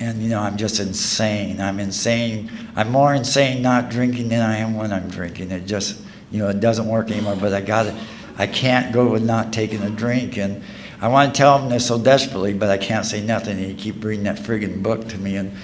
and 0.00 0.22
you 0.22 0.28
know 0.28 0.40
I'm 0.40 0.56
just 0.56 0.80
insane. 0.80 1.60
I'm 1.60 1.78
insane. 1.78 2.50
I'm 2.76 2.90
more 2.90 3.14
insane 3.14 3.62
not 3.62 3.90
drinking 3.90 4.28
than 4.28 4.40
I 4.40 4.56
am 4.56 4.74
when 4.74 4.92
I'm 4.92 5.08
drinking. 5.08 5.50
It 5.50 5.66
just 5.66 6.00
you 6.30 6.38
know 6.38 6.48
it 6.48 6.60
doesn't 6.60 6.86
work 6.86 7.10
anymore. 7.10 7.36
But 7.36 7.54
I 7.54 7.60
got 7.60 7.86
it. 7.86 7.94
I 8.36 8.46
can't 8.46 8.92
go 8.92 9.10
with 9.10 9.24
not 9.24 9.52
taking 9.52 9.82
a 9.82 9.90
drink, 9.90 10.36
and 10.36 10.62
I 11.00 11.08
want 11.08 11.34
to 11.34 11.38
tell 11.38 11.58
them 11.58 11.68
this 11.68 11.86
so 11.86 11.98
desperately, 11.98 12.54
but 12.54 12.70
I 12.70 12.78
can't 12.78 13.04
say 13.04 13.20
nothing. 13.20 13.58
And 13.58 13.68
you 13.68 13.74
keep 13.74 14.02
reading 14.02 14.24
that 14.24 14.38
friggin' 14.38 14.82
book 14.82 15.08
to 15.08 15.18
me, 15.18 15.36
and 15.36 15.56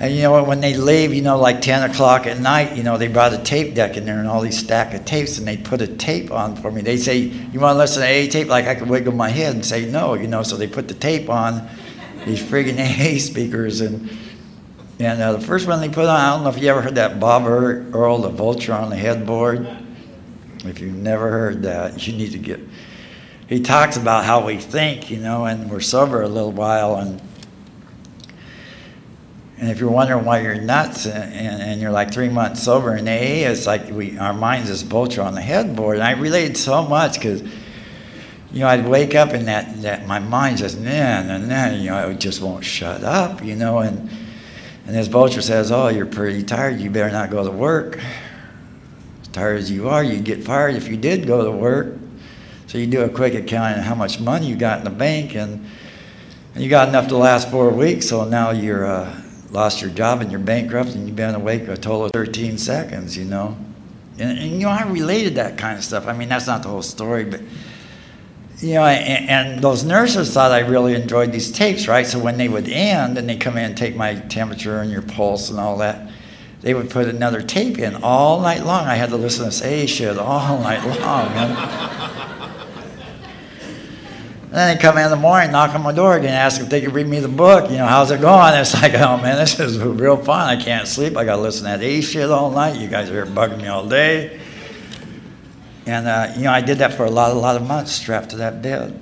and 0.00 0.14
you 0.14 0.22
know 0.22 0.42
when 0.42 0.60
they 0.60 0.74
leave, 0.74 1.12
you 1.12 1.20
know, 1.20 1.38
like 1.38 1.60
10 1.60 1.90
o'clock 1.90 2.26
at 2.26 2.40
night, 2.40 2.74
you 2.74 2.82
know, 2.82 2.96
they 2.96 3.06
brought 3.06 3.34
a 3.34 3.38
tape 3.38 3.74
deck 3.74 3.98
in 3.98 4.06
there 4.06 4.18
and 4.18 4.26
all 4.26 4.40
these 4.40 4.58
stack 4.58 4.94
of 4.94 5.04
tapes, 5.04 5.36
and 5.36 5.46
they 5.46 5.58
put 5.58 5.82
a 5.82 5.86
tape 5.86 6.30
on 6.30 6.56
for 6.56 6.70
me. 6.70 6.80
They 6.80 6.96
say, 6.96 7.18
"You 7.18 7.60
want 7.60 7.74
to 7.74 7.78
listen 7.78 8.02
to 8.02 8.08
a 8.08 8.26
tape?" 8.28 8.48
Like 8.48 8.66
I 8.66 8.74
could 8.74 8.88
wiggle 8.88 9.12
my 9.12 9.28
head 9.28 9.54
and 9.54 9.64
say 9.64 9.84
no, 9.84 10.14
you 10.14 10.26
know. 10.26 10.42
So 10.42 10.56
they 10.56 10.66
put 10.66 10.88
the 10.88 10.94
tape 10.94 11.28
on 11.28 11.68
these 12.24 12.42
friggin' 12.42 12.78
AA 12.80 13.18
speakers, 13.18 13.82
and 13.82 14.08
and 15.00 15.22
uh, 15.22 15.32
the 15.32 15.40
first 15.40 15.66
one 15.66 15.80
they 15.80 15.88
put 15.88 16.04
on, 16.04 16.20
I 16.20 16.34
don't 16.34 16.44
know 16.44 16.50
if 16.50 16.58
you 16.58 16.68
ever 16.68 16.82
heard 16.82 16.96
that 16.96 17.18
Bob 17.18 17.46
Earl, 17.46 18.18
the 18.18 18.28
vulture 18.28 18.74
on 18.74 18.90
the 18.90 18.96
headboard. 18.96 19.66
If 20.64 20.80
you've 20.80 20.94
never 20.94 21.30
heard 21.30 21.62
that, 21.62 22.06
you 22.06 22.12
need 22.12 22.32
to 22.32 22.38
get. 22.38 22.60
He 23.48 23.60
talks 23.60 23.96
about 23.96 24.24
how 24.26 24.44
we 24.44 24.58
think, 24.58 25.10
you 25.10 25.16
know, 25.16 25.46
and 25.46 25.70
we're 25.70 25.80
sober 25.80 26.20
a 26.20 26.28
little 26.28 26.52
while, 26.52 26.96
and 26.96 27.20
and 29.56 29.70
if 29.70 29.78
you're 29.78 29.90
wondering 29.90 30.24
why 30.24 30.40
you're 30.40 30.54
nuts 30.54 31.06
and, 31.06 31.34
and, 31.34 31.80
you're 31.82 31.90
like 31.90 32.10
three 32.12 32.30
months 32.30 32.62
sober 32.62 32.96
in 32.96 33.06
AA, 33.06 33.50
it's 33.50 33.66
like 33.66 33.90
we 33.90 34.18
our 34.18 34.32
mind's 34.32 34.70
this 34.70 34.80
vulture 34.80 35.20
on 35.20 35.34
the 35.34 35.42
headboard. 35.42 35.96
And 35.96 36.02
I 36.02 36.12
related 36.12 36.56
so 36.56 36.82
much 36.82 37.14
because, 37.14 37.42
you 38.52 38.60
know, 38.60 38.68
I'd 38.68 38.86
wake 38.86 39.14
up 39.14 39.30
and 39.30 39.48
that, 39.48 39.82
that 39.82 40.06
my 40.06 40.18
mind 40.18 40.56
just, 40.56 40.78
nah, 40.78 41.22
nah, 41.22 41.36
nah, 41.36 41.68
you 41.72 41.90
know, 41.90 42.08
it 42.08 42.20
just 42.20 42.40
won't 42.40 42.64
shut 42.64 43.04
up, 43.04 43.44
you 43.44 43.54
know. 43.54 43.80
And, 43.80 44.08
and 44.86 44.94
this 44.96 45.06
vulture 45.06 45.42
says, 45.42 45.70
oh, 45.70 45.88
you're 45.88 46.06
pretty 46.06 46.42
tired. 46.42 46.80
You 46.80 46.90
better 46.90 47.10
not 47.10 47.30
go 47.30 47.44
to 47.44 47.50
work. 47.50 47.98
As 49.22 49.28
tired 49.28 49.58
as 49.58 49.70
you 49.70 49.88
are, 49.88 50.02
you'd 50.02 50.24
get 50.24 50.42
fired 50.42 50.74
if 50.74 50.88
you 50.88 50.96
did 50.96 51.26
go 51.26 51.44
to 51.44 51.50
work. 51.50 51.96
So 52.66 52.78
you 52.78 52.86
do 52.86 53.02
a 53.02 53.08
quick 53.08 53.34
accounting 53.34 53.78
of 53.78 53.84
how 53.84 53.94
much 53.94 54.20
money 54.20 54.46
you 54.46 54.56
got 54.56 54.78
in 54.78 54.84
the 54.84 54.90
bank 54.90 55.34
and, 55.34 55.66
and 56.54 56.64
you 56.64 56.70
got 56.70 56.88
enough 56.88 57.08
to 57.08 57.16
last 57.16 57.50
four 57.50 57.70
weeks. 57.70 58.08
So 58.08 58.24
now 58.24 58.50
you're... 58.50 58.86
Uh, 58.86 59.22
lost 59.50 59.80
your 59.80 59.90
job 59.90 60.20
and 60.20 60.30
you're 60.30 60.40
bankrupt 60.40 60.90
and 60.90 61.06
you've 61.06 61.16
been 61.16 61.34
awake 61.34 61.62
a 61.68 61.76
total 61.76 62.04
of 62.04 62.12
13 62.12 62.58
seconds, 62.58 63.16
you 63.16 63.24
know. 63.24 63.56
And, 64.18 64.38
and, 64.38 64.52
you 64.52 64.60
know, 64.60 64.68
I 64.68 64.82
related 64.84 65.36
that 65.36 65.58
kind 65.58 65.78
of 65.78 65.84
stuff. 65.84 66.06
I 66.06 66.12
mean, 66.12 66.28
that's 66.28 66.46
not 66.46 66.62
the 66.62 66.68
whole 66.68 66.82
story, 66.82 67.24
but, 67.24 67.40
you 68.60 68.74
know, 68.74 68.84
and, 68.84 69.28
and, 69.28 69.62
those 69.62 69.84
nurses 69.84 70.32
thought 70.32 70.52
I 70.52 70.60
really 70.60 70.94
enjoyed 70.94 71.32
these 71.32 71.50
tapes, 71.50 71.88
right? 71.88 72.06
So 72.06 72.18
when 72.18 72.36
they 72.36 72.48
would 72.48 72.68
end 72.68 73.16
and 73.16 73.28
they 73.28 73.36
come 73.36 73.56
in 73.56 73.64
and 73.64 73.76
take 73.76 73.96
my 73.96 74.14
temperature 74.14 74.80
and 74.80 74.90
your 74.90 75.02
pulse 75.02 75.50
and 75.50 75.58
all 75.58 75.78
that, 75.78 76.10
they 76.60 76.74
would 76.74 76.90
put 76.90 77.08
another 77.08 77.40
tape 77.40 77.78
in 77.78 78.02
all 78.02 78.40
night 78.40 78.64
long. 78.64 78.86
I 78.86 78.96
had 78.96 79.10
to 79.10 79.16
listen 79.16 79.50
to 79.50 79.84
AA 79.84 79.86
shit 79.86 80.18
all 80.18 80.58
night 80.62 80.84
long. 81.00 81.28
And 84.50 84.58
then 84.58 84.76
they 84.76 84.82
come 84.82 84.98
in, 84.98 85.04
in 85.04 85.10
the 85.10 85.16
morning, 85.16 85.52
knock 85.52 85.74
on 85.76 85.82
my 85.82 85.92
door 85.92 86.16
again, 86.16 86.34
ask 86.34 86.60
if 86.60 86.68
they 86.68 86.80
could 86.80 86.92
read 86.92 87.06
me 87.06 87.20
the 87.20 87.28
book. 87.28 87.70
You 87.70 87.78
know, 87.78 87.86
how's 87.86 88.10
it 88.10 88.20
going? 88.20 88.52
It's 88.54 88.74
like, 88.74 88.94
oh 88.94 89.16
man, 89.18 89.36
this 89.36 89.60
is 89.60 89.78
real 89.78 90.16
fun. 90.16 90.48
I 90.48 90.60
can't 90.60 90.88
sleep. 90.88 91.16
I 91.16 91.24
got 91.24 91.36
to 91.36 91.42
listen 91.42 91.70
to 91.70 91.78
that 91.78 91.98
AA 91.98 92.02
shit 92.02 92.28
all 92.28 92.50
night. 92.50 92.76
You 92.78 92.88
guys 92.88 93.08
are 93.10 93.12
here 93.12 93.26
bugging 93.26 93.58
me 93.58 93.68
all 93.68 93.86
day. 93.86 94.39
And, 95.90 96.06
uh, 96.06 96.32
you 96.36 96.44
know, 96.44 96.52
I 96.52 96.60
did 96.60 96.78
that 96.78 96.94
for 96.94 97.04
a 97.04 97.10
lot, 97.10 97.32
a 97.32 97.34
lot 97.34 97.56
of 97.56 97.66
months 97.66 97.98
to 98.04 98.36
that 98.36 98.62
bed. 98.62 99.00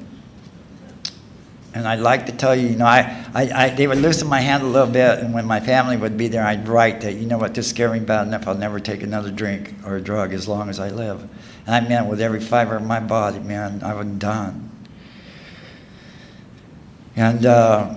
And 1.74 1.86
I'd 1.86 2.00
like 2.00 2.24
to 2.26 2.32
tell 2.32 2.56
you, 2.56 2.68
you 2.68 2.76
know, 2.76 2.86
I, 2.86 3.26
I, 3.34 3.50
I, 3.54 3.68
they 3.68 3.86
would 3.86 3.98
loosen 3.98 4.26
my 4.26 4.40
hand 4.40 4.62
a 4.62 4.66
little 4.66 4.90
bit, 4.90 5.18
and 5.18 5.34
when 5.34 5.44
my 5.44 5.60
family 5.60 5.98
would 5.98 6.16
be 6.16 6.28
there, 6.28 6.42
I'd 6.42 6.66
write 6.66 7.02
that, 7.02 7.16
you 7.16 7.26
know 7.26 7.36
what, 7.36 7.54
this 7.54 7.68
scared 7.68 7.92
me 7.92 8.00
bad 8.00 8.26
enough, 8.26 8.48
I'll 8.48 8.54
never 8.54 8.80
take 8.80 9.02
another 9.02 9.30
drink 9.30 9.74
or 9.84 9.96
a 9.96 10.00
drug 10.00 10.32
as 10.32 10.48
long 10.48 10.70
as 10.70 10.80
I 10.80 10.88
live. 10.88 11.28
And 11.66 11.74
I 11.74 11.86
meant 11.86 12.06
with 12.06 12.22
every 12.22 12.40
fiber 12.40 12.76
of 12.76 12.84
my 12.84 13.00
body, 13.00 13.38
man, 13.38 13.82
I 13.82 13.92
was 13.92 14.06
done. 14.06 14.70
And, 17.16 17.44
uh, 17.44 17.96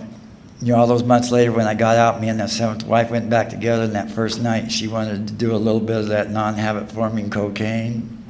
you 0.61 0.73
know, 0.73 0.79
all 0.79 0.87
those 0.87 1.03
months 1.03 1.31
later 1.31 1.53
when 1.53 1.65
I 1.65 1.75
got 1.75 1.95
out, 1.95 2.19
me 2.19 2.27
and 2.27 2.41
that 2.41 2.49
seventh 2.49 2.85
wife 2.85 3.09
went 3.09 3.29
back 3.29 3.49
together. 3.49 3.83
And 3.83 3.95
that 3.95 4.11
first 4.11 4.41
night, 4.41 4.69
she 4.69 4.89
wanted 4.89 5.27
to 5.29 5.33
do 5.33 5.55
a 5.55 5.57
little 5.57 5.79
bit 5.79 5.95
of 5.95 6.07
that 6.09 6.29
non 6.29 6.55
habit 6.55 6.91
forming 6.91 7.29
cocaine 7.29 8.20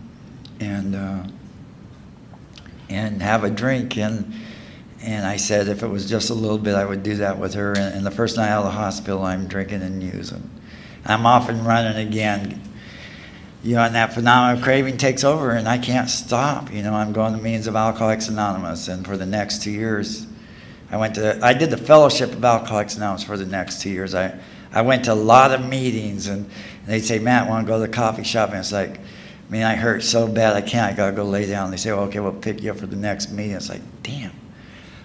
and, 0.62 0.96
uh, 0.96 1.24
and 2.90 3.22
have 3.22 3.44
a 3.44 3.50
drink. 3.50 3.98
And, 3.98 4.34
and 5.02 5.26
I 5.26 5.38
said 5.38 5.68
if 5.68 5.84
it 5.84 5.88
was 5.88 6.10
just 6.10 6.30
a 6.30 6.34
little 6.34 6.58
bit, 6.58 6.76
I 6.76 6.86
would 6.86 7.04
do 7.04 7.16
that 7.18 7.40
with 7.40 7.56
her. 7.56 7.72
And, 7.72 7.96
and 7.96 8.06
the 8.06 8.12
first 8.12 8.38
night 8.38 8.50
out 8.50 8.60
of 8.60 8.66
the 8.66 8.72
hospital, 8.72 9.24
I'm 9.24 9.48
drinking 9.48 9.82
and 9.82 10.02
using. 10.02 10.50
I'm 11.06 11.26
off 11.26 11.50
and 11.50 11.66
running 11.66 12.08
again. 12.08 12.62
You 13.64 13.76
know, 13.76 13.84
and 13.84 13.94
that 13.94 14.14
phenomenon 14.14 14.58
of 14.58 14.64
craving 14.64 14.98
takes 14.98 15.24
over, 15.24 15.52
and 15.52 15.68
I 15.68 15.78
can't 15.78 16.10
stop. 16.10 16.74
You 16.74 16.82
know, 16.82 16.96
I'm 16.96 17.14
going 17.14 17.34
to 17.34 17.42
Meetings 17.42 17.68
of 17.68 17.76
Alcoholics 17.76 18.28
Anonymous, 18.28 18.88
and 18.88 19.06
for 19.06 19.18
the 19.18 19.26
next 19.26 19.62
two 19.62 19.70
years, 19.70 20.26
I 20.90 20.98
went 20.98 21.16
to, 21.16 21.40
I 21.44 21.54
did 21.54 21.70
the 21.70 21.78
Fellowship 21.78 22.32
of 22.32 22.44
Alcoholics 22.44 22.96
Anonymous 22.98 23.24
for 23.24 23.38
the 23.38 23.46
next 23.46 23.82
two 23.82 23.92
years. 23.92 24.16
I, 24.16 24.40
I 24.72 24.82
went 24.82 25.06
to 25.06 25.14
a 25.14 25.16
lot 25.16 25.52
of 25.52 25.68
meetings, 25.68 26.28
and, 26.28 26.50
they'd 26.86 27.02
say, 27.02 27.20
Matt, 27.20 27.48
want 27.48 27.66
to 27.66 27.72
go 27.72 27.80
to 27.80 27.88
the 27.88 27.94
coffee 27.94 28.24
shop? 28.24 28.50
And 28.50 28.60
it's 28.60 28.72
like, 28.72 29.00
man, 29.52 29.68
I 29.68 29.76
hurt 29.76 30.02
so 30.02 30.28
bad, 30.28 30.56
I 30.56 30.62
can't. 30.62 30.94
I 30.94 30.96
got 30.96 31.08
to 31.08 31.12
go 31.16 31.26
lay 31.26 31.46
down. 31.46 31.72
They 31.72 31.78
say, 31.78 31.92
well, 31.92 32.04
okay, 32.04 32.22
we'll 32.22 32.32
pick 32.32 32.64
you 32.64 32.72
up 32.72 32.78
for 32.78 32.88
the 32.88 32.96
next 32.96 33.32
meeting. 33.32 33.52
It's 33.52 33.70
like, 33.70 33.82
damn. 34.02 34.32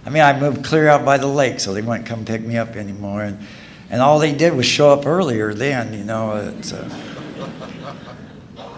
I 0.07 0.11
mean, 0.11 0.23
I 0.23 0.39
moved 0.39 0.65
clear 0.65 0.89
out 0.89 1.05
by 1.05 1.19
the 1.19 1.27
lake, 1.27 1.59
so 1.59 1.75
they 1.75 1.83
wouldn't 1.83 2.07
come 2.07 2.25
pick 2.25 2.43
me 2.43 2.57
up 2.57 2.77
anymore. 2.77 3.25
And, 3.25 3.45
and 3.91 4.01
all 4.01 4.21
they 4.21 4.33
did 4.33 4.55
was 4.55 4.65
show 4.65 4.91
up 4.91 5.05
earlier 5.05 5.53
then, 5.53 5.93
you 5.93 6.05
know. 6.05 6.37
It's, 6.37 6.73
uh, 6.73 6.89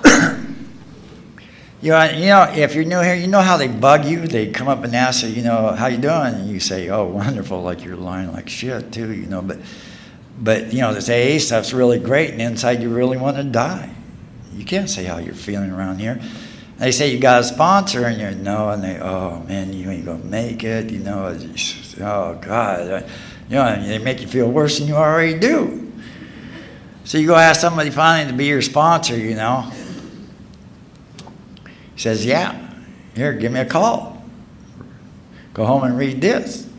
You 1.81 1.93
know, 1.93 2.05
you 2.11 2.27
know, 2.27 2.43
if 2.57 2.75
you're 2.75 2.83
new 2.83 3.01
here, 3.01 3.15
you 3.15 3.29
know 3.29 3.41
how 3.41 3.57
they 3.57 3.69
bug 3.69 4.05
you. 4.05 4.27
They 4.27 4.51
come 4.51 4.67
up 4.67 4.83
and 4.83 4.97
ask 4.97 5.23
you, 5.23 5.29
you 5.29 5.43
know, 5.43 5.71
how 5.77 5.87
you 5.87 5.97
doing, 5.97 6.35
and 6.35 6.49
you 6.49 6.59
say, 6.59 6.89
"Oh, 6.89 7.05
wonderful," 7.15 7.63
like 7.63 7.85
you're 7.85 7.95
lying 7.95 8.33
like 8.33 8.49
shit 8.49 8.91
too, 8.91 9.13
you 9.13 9.27
know. 9.27 9.43
But, 9.43 9.61
but 10.41 10.73
you 10.73 10.81
know, 10.81 10.93
this 10.93 11.09
AA 11.09 11.39
stuff's 11.39 11.73
really 11.73 12.01
great, 12.01 12.33
and 12.33 12.43
inside 12.43 12.83
you 12.83 12.93
really 12.93 13.17
want 13.17 13.37
to 13.37 13.45
die. 13.45 13.95
You 14.59 14.65
can't 14.65 14.91
say 14.91 15.05
how 15.05 15.19
you're 15.19 15.35
feeling 15.35 15.71
around 15.71 15.99
here. 15.99 16.21
They 16.79 16.93
say 16.93 17.11
you 17.13 17.19
got 17.19 17.41
a 17.41 17.45
sponsor, 17.45 18.05
and 18.07 18.21
you 18.21 18.43
know, 18.43 18.71
and 18.71 18.85
they, 18.85 18.99
oh 19.01 19.41
man, 19.41 19.73
you 19.73 19.91
ain't 19.91 20.05
gonna 20.05 20.25
make 20.25 20.63
it, 20.65 20.91
you 20.91 20.99
know. 20.99 21.39
Oh 22.01 22.39
God, 22.41 22.81
uh, 22.91 23.09
you 23.49 23.57
know, 23.57 23.87
they 23.87 23.99
make 23.99 24.21
you 24.21 24.29
feel 24.29 24.51
worse 24.51 24.79
than 24.79 24.89
you 24.89 24.95
already 24.95 25.39
do. 25.39 25.93
So 27.05 27.19
you 27.19 27.27
go 27.27 27.37
ask 27.37 27.61
somebody 27.61 27.91
finally 27.91 28.31
to 28.31 28.37
be 28.37 28.47
your 28.47 28.63
sponsor, 28.63 29.17
you 29.17 29.35
know 29.35 29.73
he 31.99 32.03
says, 32.03 32.25
Yeah, 32.25 32.57
here, 33.17 33.33
give 33.33 33.51
me 33.51 33.59
a 33.59 33.65
call. 33.65 34.23
Go 35.53 35.67
home 35.67 35.83
and 35.83 35.99
read 35.99 36.21
this. 36.21 36.71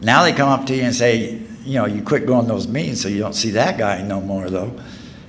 Now 0.00 0.24
they 0.24 0.32
come 0.32 0.48
up 0.48 0.66
to 0.66 0.74
you 0.74 0.82
and 0.82 0.92
say, 0.92 1.40
You 1.64 1.74
know, 1.74 1.86
you 1.86 2.02
quit 2.02 2.26
going 2.26 2.46
to 2.46 2.52
those 2.52 2.66
meetings 2.66 3.00
so 3.00 3.06
you 3.06 3.20
don't 3.20 3.32
see 3.32 3.50
that 3.50 3.78
guy 3.78 4.02
no 4.02 4.20
more, 4.20 4.50
though. 4.50 4.76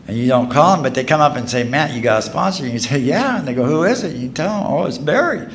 And 0.07 0.17
you 0.17 0.27
don't 0.27 0.49
call 0.49 0.73
them, 0.73 0.83
but 0.83 0.95
they 0.95 1.03
come 1.03 1.19
up 1.19 1.35
and 1.35 1.49
say, 1.49 1.63
Matt, 1.63 1.93
you 1.93 2.01
got 2.01 2.19
a 2.19 2.21
sponsor? 2.21 2.63
And 2.63 2.73
you 2.73 2.79
say, 2.79 2.99
Yeah. 2.99 3.39
And 3.39 3.47
they 3.47 3.53
go, 3.53 3.65
Who 3.65 3.83
is 3.83 4.03
it? 4.03 4.15
You 4.15 4.29
tell 4.29 4.63
them, 4.63 4.71
Oh, 4.71 4.85
it's 4.85 4.97
Barry. 4.97 5.51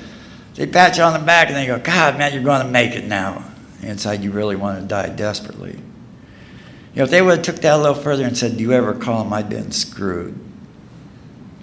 They 0.54 0.66
pat 0.66 0.98
you 0.98 1.02
on 1.02 1.18
the 1.18 1.24
back 1.24 1.48
and 1.48 1.56
they 1.56 1.66
go, 1.66 1.78
God, 1.78 2.18
Matt, 2.18 2.34
you're 2.34 2.42
going 2.42 2.60
to 2.64 2.70
make 2.70 2.94
it 2.94 3.06
now. 3.06 3.44
Inside, 3.80 4.22
you 4.22 4.30
really 4.30 4.54
want 4.54 4.80
to 4.80 4.86
die 4.86 5.08
desperately. 5.08 5.72
You 5.72 6.98
know, 6.98 7.04
if 7.04 7.10
they 7.10 7.22
would 7.22 7.38
have 7.38 7.42
took 7.44 7.56
that 7.56 7.74
a 7.74 7.78
little 7.78 7.94
further 7.94 8.24
and 8.24 8.36
said, 8.36 8.56
Do 8.58 8.62
you 8.62 8.72
ever 8.72 8.94
call 8.94 9.24
him? 9.24 9.32
I'd 9.32 9.48
been 9.48 9.72
screwed. 9.72 10.38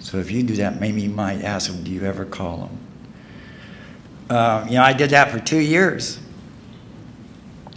So 0.00 0.18
if 0.18 0.30
you 0.30 0.42
do 0.42 0.56
that, 0.56 0.80
maybe 0.80 1.02
you 1.02 1.10
might 1.10 1.42
ask 1.42 1.70
them, 1.70 1.84
do 1.84 1.90
you 1.90 2.02
ever 2.04 2.24
call 2.24 2.56
them? 2.56 2.78
Uh, 4.30 4.66
you 4.66 4.74
know, 4.76 4.82
I 4.82 4.92
did 4.92 5.10
that 5.10 5.30
for 5.30 5.38
two 5.38 5.60
years. 5.60 6.18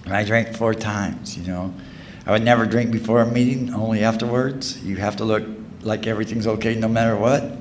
And 0.06 0.14
I 0.14 0.24
drank 0.24 0.56
four 0.56 0.74
times, 0.74 1.38
you 1.38 1.46
know. 1.46 1.74
I 2.26 2.32
would 2.32 2.44
never 2.44 2.66
drink 2.66 2.92
before 2.92 3.22
a 3.22 3.26
meeting, 3.26 3.74
only 3.74 4.04
afterwards. 4.04 4.82
You 4.84 4.96
have 4.98 5.18
to 5.18 5.26
look 5.26 5.44
like 5.82 6.08
everything's 6.08 6.48
okay 6.48 6.76
no 6.76 6.88
matter 6.88 7.18
what. 7.18 7.58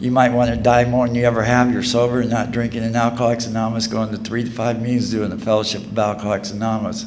you 0.00 0.10
might 0.10 0.32
want 0.32 0.50
to 0.50 0.56
die 0.56 0.84
more 0.84 1.06
than 1.06 1.14
you 1.14 1.24
ever 1.24 1.44
have. 1.44 1.72
You're 1.72 1.84
sober 1.84 2.20
and 2.20 2.30
not 2.30 2.50
drinking 2.50 2.82
in 2.82 2.96
Alcoholics 2.96 3.46
Anonymous, 3.46 3.86
going 3.86 4.10
to 4.10 4.16
three 4.16 4.42
to 4.42 4.50
five 4.50 4.82
meetings, 4.82 5.12
doing 5.12 5.30
the 5.30 5.38
Fellowship 5.38 5.82
of 5.82 5.96
Alcoholics 5.96 6.50
Anonymous. 6.50 7.06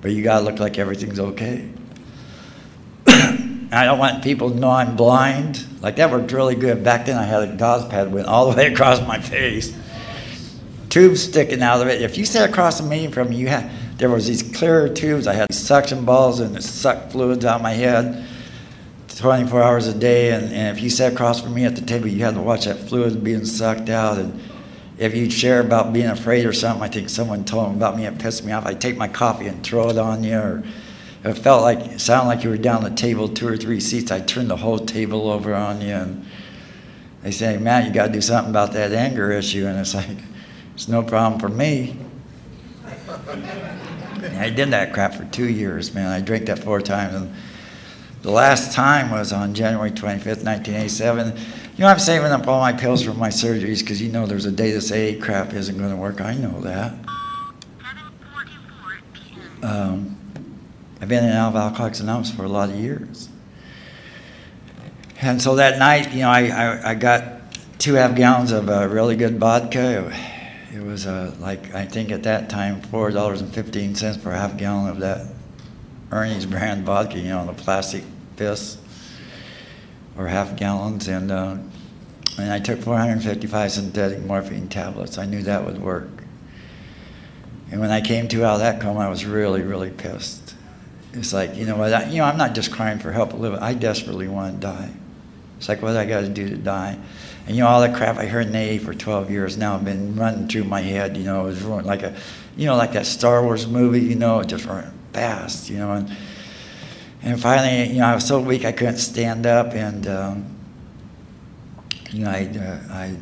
But 0.00 0.10
you 0.10 0.24
got 0.24 0.40
to 0.40 0.44
look 0.44 0.58
like 0.58 0.76
everything's 0.76 1.20
okay. 1.20 1.70
I 3.06 3.84
don't 3.84 4.00
want 4.00 4.24
people 4.24 4.50
to 4.50 4.56
know 4.56 4.70
I'm 4.70 4.96
blind. 4.96 5.64
Like 5.80 5.94
that 5.96 6.10
worked 6.10 6.32
really 6.32 6.56
good. 6.56 6.82
Back 6.82 7.06
then 7.06 7.16
I 7.16 7.22
had 7.22 7.48
a 7.48 7.56
gauze 7.56 7.86
pad 7.86 8.12
went 8.12 8.26
all 8.26 8.50
the 8.50 8.56
way 8.56 8.66
across 8.72 9.00
my 9.06 9.20
face. 9.20 9.72
Tubes 10.88 11.22
sticking 11.22 11.62
out 11.62 11.80
of 11.80 11.86
it. 11.86 12.02
If 12.02 12.18
you 12.18 12.24
sit 12.24 12.48
across 12.50 12.80
the 12.80 12.88
meeting 12.88 13.12
from 13.12 13.30
me, 13.30 13.36
you 13.36 13.46
had 13.46 13.70
there 14.02 14.10
was 14.10 14.26
these 14.26 14.42
clear 14.42 14.88
tubes. 14.88 15.28
I 15.28 15.34
had 15.34 15.54
suction 15.54 16.04
balls 16.04 16.40
and 16.40 16.56
it 16.56 16.64
sucked 16.64 17.12
fluids 17.12 17.44
out 17.44 17.58
of 17.58 17.62
my 17.62 17.70
head 17.70 18.26
24 19.14 19.62
hours 19.62 19.86
a 19.86 19.94
day. 19.94 20.32
And, 20.32 20.52
and 20.52 20.76
if 20.76 20.82
you 20.82 20.90
sat 20.90 21.12
across 21.12 21.40
from 21.40 21.54
me 21.54 21.64
at 21.64 21.76
the 21.76 21.82
table, 21.82 22.08
you 22.08 22.24
had 22.24 22.34
to 22.34 22.40
watch 22.40 22.64
that 22.64 22.80
fluid 22.88 23.22
being 23.22 23.44
sucked 23.44 23.88
out. 23.88 24.18
And 24.18 24.40
if 24.98 25.14
you'd 25.14 25.32
share 25.32 25.60
about 25.60 25.92
being 25.92 26.08
afraid 26.08 26.44
or 26.46 26.52
something, 26.52 26.82
I 26.82 26.88
think 26.88 27.10
someone 27.10 27.44
told 27.44 27.68
them 27.68 27.76
about 27.76 27.96
me, 27.96 28.04
it 28.04 28.18
pissed 28.18 28.44
me 28.44 28.50
off. 28.50 28.66
I'd 28.66 28.80
take 28.80 28.96
my 28.96 29.06
coffee 29.06 29.46
and 29.46 29.62
throw 29.62 29.90
it 29.90 29.98
on 29.98 30.24
you. 30.24 30.36
Or 30.36 30.64
it 31.22 31.34
felt 31.34 31.62
like, 31.62 31.78
it 31.78 32.00
sounded 32.00 32.26
like 32.26 32.42
you 32.42 32.50
were 32.50 32.56
down 32.56 32.82
the 32.82 32.90
table 32.90 33.28
two 33.28 33.46
or 33.46 33.56
three 33.56 33.78
seats. 33.78 34.10
I'd 34.10 34.26
turn 34.26 34.48
the 34.48 34.56
whole 34.56 34.80
table 34.80 35.30
over 35.30 35.54
on 35.54 35.80
you. 35.80 35.94
And 35.94 36.26
they 37.22 37.30
say, 37.30 37.56
Matt, 37.56 37.86
you 37.86 37.92
got 37.92 38.08
to 38.08 38.12
do 38.12 38.20
something 38.20 38.50
about 38.50 38.72
that 38.72 38.90
anger 38.90 39.30
issue. 39.30 39.64
And 39.64 39.78
it's 39.78 39.94
like, 39.94 40.18
it's 40.74 40.88
no 40.88 41.04
problem 41.04 41.38
for 41.38 41.48
me. 41.48 42.01
I 44.42 44.50
did 44.50 44.70
that 44.70 44.92
crap 44.92 45.14
for 45.14 45.24
two 45.26 45.48
years, 45.48 45.94
man. 45.94 46.08
I 46.08 46.20
drank 46.20 46.46
that 46.46 46.58
four 46.58 46.80
times. 46.80 47.14
And 47.14 47.34
the 48.22 48.30
last 48.30 48.72
time 48.72 49.10
was 49.10 49.32
on 49.32 49.54
January 49.54 49.90
25th, 49.90 50.44
1987. 50.44 51.36
You 51.36 51.42
know, 51.78 51.86
I'm 51.86 51.98
saving 51.98 52.30
up 52.30 52.46
all 52.46 52.60
my 52.60 52.72
pills 52.72 53.02
for 53.04 53.14
my 53.14 53.28
surgeries 53.28 53.80
because 53.80 54.02
you 54.02 54.10
know 54.10 54.26
there's 54.26 54.46
a 54.46 54.52
day 54.52 54.72
this 54.72 54.92
AA 54.92 55.22
crap 55.22 55.52
isn't 55.52 55.78
going 55.78 55.90
to 55.90 55.96
work. 55.96 56.20
I 56.20 56.34
know 56.34 56.60
that. 56.60 56.94
Um, 59.62 60.18
I've 61.00 61.08
been 61.08 61.24
in 61.24 61.30
Alcoholics 61.30 62.00
Anonymous 62.00 62.30
for 62.30 62.44
a 62.44 62.48
lot 62.48 62.68
of 62.68 62.76
years. 62.76 63.28
And 65.20 65.40
so 65.40 65.56
that 65.56 65.78
night, 65.78 66.12
you 66.12 66.20
know, 66.20 66.30
I, 66.30 66.46
I, 66.46 66.90
I 66.90 66.94
got 66.94 67.24
two 67.78 67.94
half 67.94 68.14
gallons 68.16 68.50
of 68.50 68.68
uh, 68.68 68.88
really 68.88 69.16
good 69.16 69.38
vodka. 69.38 70.12
It 70.74 70.82
was 70.82 71.06
uh, 71.06 71.34
like, 71.38 71.74
I 71.74 71.84
think 71.84 72.10
at 72.10 72.22
that 72.22 72.48
time, 72.48 72.80
$4.15 72.80 74.20
for 74.20 74.32
a 74.32 74.38
half 74.38 74.56
gallon 74.56 74.88
of 74.88 75.00
that 75.00 75.26
Ernie's 76.10 76.46
brand 76.46 76.84
vodka, 76.86 77.18
you 77.18 77.28
know, 77.28 77.44
the 77.44 77.52
plastic 77.52 78.04
fists 78.36 78.78
or 80.16 80.28
half 80.28 80.56
gallons. 80.56 81.08
And, 81.08 81.30
uh, 81.30 81.56
and 82.38 82.50
I 82.50 82.58
took 82.58 82.80
455 82.80 83.70
synthetic 83.70 84.20
morphine 84.20 84.68
tablets. 84.68 85.18
I 85.18 85.26
knew 85.26 85.42
that 85.42 85.66
would 85.66 85.82
work. 85.82 86.24
And 87.70 87.78
when 87.78 87.90
I 87.90 88.00
came 88.00 88.28
to 88.28 88.44
out 88.44 88.54
of 88.54 88.60
that 88.60 88.80
coma, 88.80 89.00
I 89.00 89.08
was 89.10 89.26
really, 89.26 89.62
really 89.62 89.90
pissed. 89.90 90.54
It's 91.12 91.34
like, 91.34 91.54
you 91.54 91.66
know 91.66 91.76
what, 91.76 91.92
I, 91.92 92.08
you 92.08 92.18
know, 92.18 92.24
I'm 92.24 92.38
not 92.38 92.54
just 92.54 92.72
crying 92.72 92.98
for 92.98 93.12
help, 93.12 93.34
I 93.34 93.74
desperately 93.74 94.28
want 94.28 94.54
to 94.54 94.60
die. 94.60 94.90
It's 95.58 95.68
like, 95.68 95.82
what 95.82 95.96
I 95.96 96.06
got 96.06 96.22
to 96.22 96.28
do 96.28 96.48
to 96.48 96.56
die? 96.56 96.98
And 97.46 97.56
you 97.56 97.62
know, 97.62 97.68
all 97.68 97.80
that 97.80 97.96
crap 97.96 98.18
I 98.18 98.26
heard 98.26 98.54
in 98.54 98.56
AA 98.56 98.82
for 98.82 98.94
12 98.94 99.30
years 99.30 99.56
now 99.56 99.72
have 99.72 99.84
been 99.84 100.14
running 100.14 100.48
through 100.48 100.64
my 100.64 100.80
head, 100.80 101.16
you 101.16 101.24
know, 101.24 101.42
it 101.42 101.46
was 101.46 101.64
like 101.64 102.02
a, 102.02 102.14
you 102.56 102.66
know, 102.66 102.76
like 102.76 102.92
that 102.92 103.06
Star 103.06 103.42
Wars 103.42 103.66
movie, 103.66 104.00
you 104.00 104.14
know, 104.14 104.40
it 104.40 104.46
just 104.46 104.64
ran 104.64 104.92
fast, 105.12 105.68
you 105.68 105.78
know. 105.78 105.92
And, 105.92 106.16
and 107.22 107.40
finally, 107.40 107.92
you 107.92 108.00
know, 108.00 108.06
I 108.06 108.14
was 108.14 108.26
so 108.26 108.40
weak 108.40 108.64
I 108.64 108.72
couldn't 108.72 108.98
stand 108.98 109.46
up, 109.46 109.74
and, 109.74 110.06
um, 110.06 110.56
you 112.10 112.24
know, 112.24 112.30
I, 112.30 112.46
uh, 112.46 112.92
I 112.92 113.16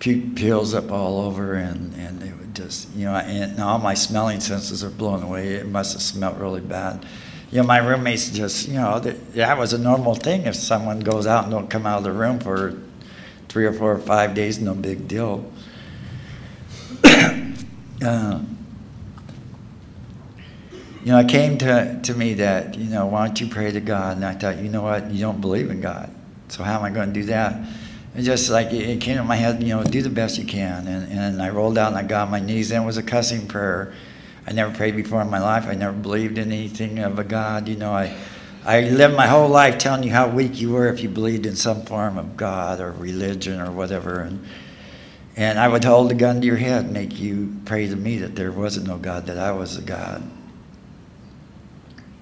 puked 0.00 0.36
pills 0.36 0.74
up 0.74 0.90
all 0.90 1.20
over, 1.20 1.54
and, 1.54 1.94
and 1.94 2.22
it 2.22 2.36
would 2.38 2.54
just, 2.54 2.94
you 2.94 3.06
know, 3.06 3.14
and 3.14 3.60
all 3.60 3.78
my 3.78 3.94
smelling 3.94 4.40
senses 4.40 4.84
are 4.84 4.90
blown 4.90 5.22
away. 5.22 5.54
It 5.54 5.66
must 5.66 5.92
have 5.94 6.02
smelled 6.02 6.40
really 6.40 6.60
bad 6.60 7.06
you 7.50 7.58
know, 7.58 7.64
my 7.64 7.78
roommates 7.78 8.30
just, 8.30 8.68
you 8.68 8.74
know, 8.74 9.00
that 9.00 9.58
was 9.58 9.72
a 9.72 9.78
normal 9.78 10.14
thing. 10.14 10.46
If 10.46 10.54
someone 10.54 11.00
goes 11.00 11.26
out 11.26 11.44
and 11.44 11.52
don't 11.52 11.68
come 11.68 11.84
out 11.84 11.98
of 11.98 12.04
the 12.04 12.12
room 12.12 12.38
for 12.38 12.78
three 13.50 13.66
or 13.66 13.72
four 13.72 13.92
or 13.92 13.98
five 13.98 14.32
days, 14.32 14.60
no 14.60 14.74
big 14.74 15.08
deal. 15.08 15.44
uh, 17.04 18.40
you 21.02 21.12
know, 21.12 21.18
it 21.18 21.28
came 21.28 21.58
to, 21.58 22.00
to 22.04 22.14
me 22.14 22.34
that, 22.34 22.76
you 22.76 22.88
know, 22.88 23.06
why 23.06 23.26
don't 23.26 23.40
you 23.40 23.48
pray 23.48 23.72
to 23.72 23.80
God? 23.80 24.16
And 24.16 24.24
I 24.24 24.34
thought, 24.34 24.58
you 24.58 24.68
know 24.68 24.82
what, 24.82 25.10
you 25.10 25.20
don't 25.20 25.40
believe 25.40 25.68
in 25.68 25.80
God. 25.80 26.14
So 26.48 26.62
how 26.62 26.78
am 26.78 26.84
I 26.84 26.90
going 26.90 27.12
to 27.12 27.20
do 27.20 27.26
that? 27.26 27.54
And 28.14 28.24
just 28.24 28.50
like 28.50 28.72
it 28.72 29.00
came 29.00 29.16
to 29.16 29.24
my 29.24 29.34
head, 29.34 29.60
you 29.62 29.70
know, 29.70 29.82
do 29.82 30.00
the 30.00 30.10
best 30.10 30.38
you 30.38 30.44
can. 30.44 30.86
And, 30.86 31.10
and 31.10 31.42
I 31.42 31.50
rolled 31.50 31.76
out 31.76 31.88
and 31.88 31.96
I 31.96 32.04
got 32.04 32.26
on 32.26 32.30
my 32.30 32.40
knees. 32.40 32.70
And 32.70 32.84
it 32.84 32.86
was 32.86 32.98
a 32.98 33.02
cussing 33.02 33.48
prayer. 33.48 33.92
I 34.46 34.52
never 34.52 34.72
prayed 34.72 34.94
before 34.94 35.22
in 35.22 35.30
my 35.30 35.40
life. 35.40 35.66
I 35.66 35.74
never 35.74 35.92
believed 35.92 36.38
in 36.38 36.52
anything 36.52 37.00
of 37.00 37.18
a 37.18 37.24
God. 37.24 37.68
You 37.68 37.76
know, 37.76 37.92
I, 37.92 38.16
I 38.70 38.82
lived 38.82 39.16
my 39.16 39.26
whole 39.26 39.48
life 39.48 39.78
telling 39.78 40.04
you 40.04 40.12
how 40.12 40.28
weak 40.28 40.60
you 40.60 40.70
were 40.70 40.86
if 40.86 41.00
you 41.00 41.08
believed 41.08 41.44
in 41.44 41.56
some 41.56 41.82
form 41.82 42.16
of 42.16 42.36
God 42.36 42.80
or 42.80 42.92
religion 42.92 43.60
or 43.60 43.72
whatever. 43.72 44.20
And, 44.20 44.46
and 45.34 45.58
I 45.58 45.66
would 45.66 45.82
hold 45.82 46.12
a 46.12 46.14
gun 46.14 46.40
to 46.40 46.46
your 46.46 46.56
head 46.56 46.84
and 46.84 46.92
make 46.92 47.18
you 47.18 47.56
pray 47.64 47.88
to 47.88 47.96
me 47.96 48.18
that 48.18 48.36
there 48.36 48.52
wasn't 48.52 48.86
no 48.86 48.96
God, 48.96 49.26
that 49.26 49.38
I 49.38 49.50
was 49.50 49.76
a 49.76 49.82
God. 49.82 50.22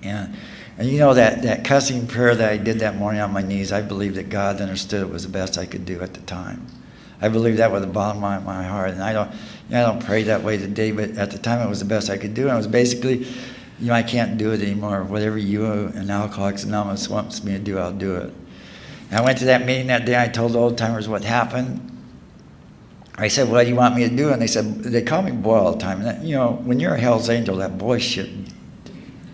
And, 0.03 0.35
and 0.79 0.89
you 0.89 0.99
know 0.99 1.13
that, 1.13 1.43
that 1.43 1.67
cussing 1.67 2.07
prayer 2.07 2.35
that 2.35 2.51
I 2.51 2.57
did 2.57 2.79
that 2.79 2.97
morning 2.97 3.21
on 3.21 3.31
my 3.31 3.43
knees, 3.43 3.71
I 3.71 3.83
believe 3.83 4.15
that 4.15 4.31
God 4.31 4.63
understood 4.63 5.03
it 5.03 5.11
was 5.11 5.25
the 5.25 5.31
best 5.31 5.59
I 5.59 5.67
could 5.67 5.85
do 5.85 6.01
at 6.01 6.15
the 6.15 6.21
time. 6.21 6.67
I 7.21 7.29
believe 7.29 7.59
that 7.59 7.73
with 7.73 7.83
the 7.83 7.89
bottom 7.89 8.25
of 8.25 8.43
my, 8.47 8.65
heart. 8.65 8.93
And 8.93 9.03
I 9.03 9.13
don't, 9.13 9.31
I 9.69 9.83
don't 9.83 10.03
pray 10.03 10.23
that 10.23 10.43
way 10.43 10.57
today, 10.57 10.93
but 10.93 11.11
at 11.19 11.31
the 11.31 11.39
time 11.39 11.61
it 11.61 11.69
was 11.69 11.81
the 11.81 11.85
best 11.85 12.09
I 12.09 12.17
could 12.17 12.33
do. 12.33 12.45
And 12.45 12.53
it 12.53 12.57
was 12.57 12.67
basically 12.67 13.27
you 13.81 13.89
know, 13.89 13.95
I 13.95 14.03
can't 14.03 14.37
do 14.39 14.53
it 14.53 14.61
anymore. 14.61 15.05
Whatever 15.05 15.39
you 15.39 15.67
and 15.67 16.11
Alcoholics 16.11 16.65
Anonymous 16.65 17.09
wants 17.09 17.45
me 17.45 17.53
to 17.53 17.59
do, 17.59 17.79
I'll 17.79 17.93
do 17.93 18.17
it. 18.17 18.33
And 19.11 19.19
I 19.19 19.23
went 19.23 19.39
to 19.39 19.45
that 19.47 19.65
meeting 19.65 19.87
that 19.87 20.05
day. 20.05 20.21
I 20.21 20.29
told 20.29 20.53
the 20.53 20.59
old 20.59 20.77
timers 20.77 21.09
what 21.09 21.25
happened. 21.25 21.85
I 23.17 23.29
said, 23.29 23.51
"What 23.51 23.65
do 23.65 23.69
you 23.69 23.77
want 23.77 23.97
me 23.97 24.09
to 24.09 24.15
do?" 24.15 24.31
And 24.31 24.41
they 24.43 24.47
said, 24.47 24.83
"They 24.83 25.03
call 25.03 25.23
me 25.23 25.33
boy 25.33 25.57
all 25.57 25.73
the 25.73 25.79
time." 25.79 26.03
That, 26.03 26.23
you 26.23 26.35
know, 26.35 26.61
when 26.65 26.79
you're 26.79 26.95
a 26.95 27.01
Hell's 27.01 27.29
Angel, 27.29 27.57
that 27.57 27.79
boy 27.79 27.99
shit, 27.99 28.29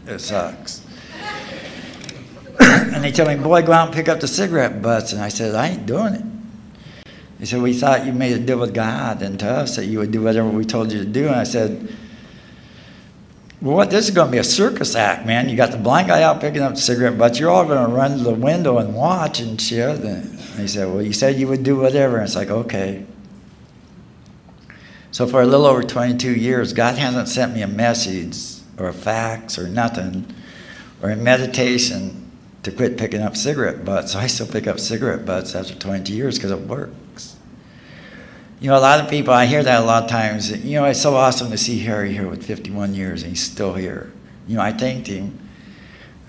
it 0.06 0.20
sucks. 0.20 0.82
and 2.60 3.02
they 3.02 3.12
told 3.12 3.28
me, 3.28 3.36
"Boy, 3.36 3.62
go 3.62 3.72
out 3.72 3.88
and 3.88 3.94
pick 3.94 4.08
up 4.08 4.20
the 4.20 4.28
cigarette 4.28 4.80
butts." 4.80 5.12
And 5.12 5.20
I 5.22 5.28
said, 5.28 5.54
"I 5.54 5.68
ain't 5.68 5.86
doing 5.86 6.14
it." 6.14 6.24
They 7.38 7.46
said, 7.46 7.60
"We 7.60 7.74
thought 7.74 8.06
you 8.06 8.12
made 8.12 8.32
a 8.32 8.38
deal 8.38 8.58
with 8.58 8.72
God 8.72 9.22
and 9.22 9.38
to 9.40 9.50
us 9.50 9.76
that 9.76 9.86
you 9.86 9.98
would 9.98 10.12
do 10.12 10.22
whatever 10.22 10.48
we 10.48 10.64
told 10.64 10.92
you 10.92 10.98
to 11.00 11.04
do." 11.04 11.26
And 11.26 11.36
I 11.36 11.44
said 11.44 11.88
what, 13.72 13.90
this 13.90 14.06
is 14.06 14.14
going 14.14 14.28
to 14.28 14.32
be 14.32 14.36
a 14.36 14.44
circus 14.44 14.94
act, 14.94 15.24
man. 15.24 15.48
You 15.48 15.56
got 15.56 15.70
the 15.70 15.78
blind 15.78 16.08
guy 16.08 16.22
out 16.22 16.38
picking 16.38 16.60
up 16.60 16.74
the 16.74 16.80
cigarette 16.80 17.16
butts. 17.16 17.38
You're 17.38 17.48
all 17.48 17.64
going 17.64 17.82
to 17.82 17.90
run 17.90 18.18
to 18.18 18.22
the 18.22 18.34
window 18.34 18.76
and 18.76 18.94
watch 18.94 19.40
and 19.40 19.58
shit. 19.58 20.00
And 20.00 20.38
he 20.60 20.68
said, 20.68 20.92
well, 20.92 21.00
you 21.00 21.14
said 21.14 21.36
you 21.36 21.48
would 21.48 21.62
do 21.62 21.76
whatever. 21.76 22.16
And 22.16 22.26
it's 22.26 22.36
like, 22.36 22.50
okay. 22.50 23.06
So 25.12 25.26
for 25.26 25.40
a 25.40 25.46
little 25.46 25.64
over 25.64 25.82
22 25.82 26.34
years, 26.34 26.74
God 26.74 26.98
hasn't 26.98 27.26
sent 27.28 27.54
me 27.54 27.62
a 27.62 27.66
message 27.66 28.36
or 28.78 28.88
a 28.88 28.92
fax 28.92 29.58
or 29.58 29.66
nothing 29.66 30.26
or 31.02 31.10
a 31.10 31.16
meditation 31.16 32.30
to 32.64 32.70
quit 32.70 32.98
picking 32.98 33.22
up 33.22 33.34
cigarette 33.34 33.82
butts. 33.82 34.12
So 34.12 34.18
I 34.18 34.26
still 34.26 34.46
pick 34.46 34.66
up 34.66 34.78
cigarette 34.78 35.24
butts 35.24 35.54
after 35.54 35.74
22 35.74 36.12
years 36.12 36.36
because 36.36 36.50
it 36.50 36.60
works. 36.60 36.94
You 38.64 38.70
know, 38.70 38.78
a 38.78 38.80
lot 38.80 38.98
of 38.98 39.10
people, 39.10 39.34
I 39.34 39.44
hear 39.44 39.62
that 39.62 39.82
a 39.82 39.84
lot 39.84 40.04
of 40.04 40.08
times. 40.08 40.50
You 40.50 40.80
know, 40.80 40.86
it's 40.86 41.02
so 41.02 41.16
awesome 41.16 41.50
to 41.50 41.58
see 41.58 41.80
Harry 41.80 42.14
here 42.14 42.26
with 42.26 42.42
51 42.42 42.94
years 42.94 43.22
and 43.22 43.28
he's 43.28 43.42
still 43.42 43.74
here. 43.74 44.10
You 44.48 44.56
know, 44.56 44.62
I 44.62 44.72
thanked 44.72 45.06
him 45.06 45.38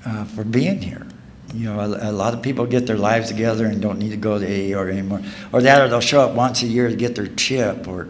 uh, 0.05 0.25
for 0.25 0.43
being 0.43 0.81
here. 0.81 1.07
You 1.53 1.71
know, 1.71 1.79
a, 1.79 2.09
a, 2.09 2.11
lot 2.11 2.33
of 2.33 2.41
people 2.41 2.65
get 2.65 2.87
their 2.87 2.97
lives 2.97 3.29
together 3.29 3.65
and 3.65 3.81
don't 3.81 3.99
need 3.99 4.09
to 4.09 4.17
go 4.17 4.37
to 4.37 4.45
AA 4.45 4.77
or 4.77 4.89
anymore. 4.89 5.21
Or 5.53 5.61
that, 5.61 5.81
or 5.81 5.87
they'll 5.87 6.01
show 6.01 6.19
up 6.19 6.35
once 6.35 6.61
a 6.61 6.67
year 6.67 6.89
to 6.89 6.95
get 6.97 7.15
their 7.15 7.27
chip. 7.27 7.87
Or, 7.87 8.09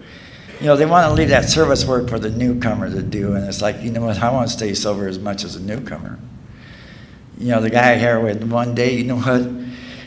you 0.59 0.65
know, 0.65 0.75
they 0.75 0.87
want 0.87 1.07
to 1.07 1.13
leave 1.13 1.29
that 1.29 1.47
service 1.47 1.85
work 1.85 2.09
for 2.09 2.17
the 2.17 2.31
newcomer 2.31 2.89
to 2.89 3.03
do. 3.03 3.35
And 3.35 3.45
it's 3.45 3.61
like, 3.61 3.83
you 3.83 3.91
know 3.91 4.01
what, 4.01 4.17
I 4.17 4.31
want 4.31 4.49
to 4.49 4.53
stay 4.57 4.73
sober 4.73 5.07
as 5.07 5.19
much 5.19 5.43
as 5.43 5.55
a 5.55 5.61
newcomer. 5.61 6.17
You 7.37 7.49
know, 7.49 7.61
the 7.61 7.69
guy 7.69 7.99
here 7.99 8.19
with 8.19 8.43
one 8.43 8.73
day, 8.73 8.95
you 8.97 9.03
know 9.03 9.17
what, 9.17 9.47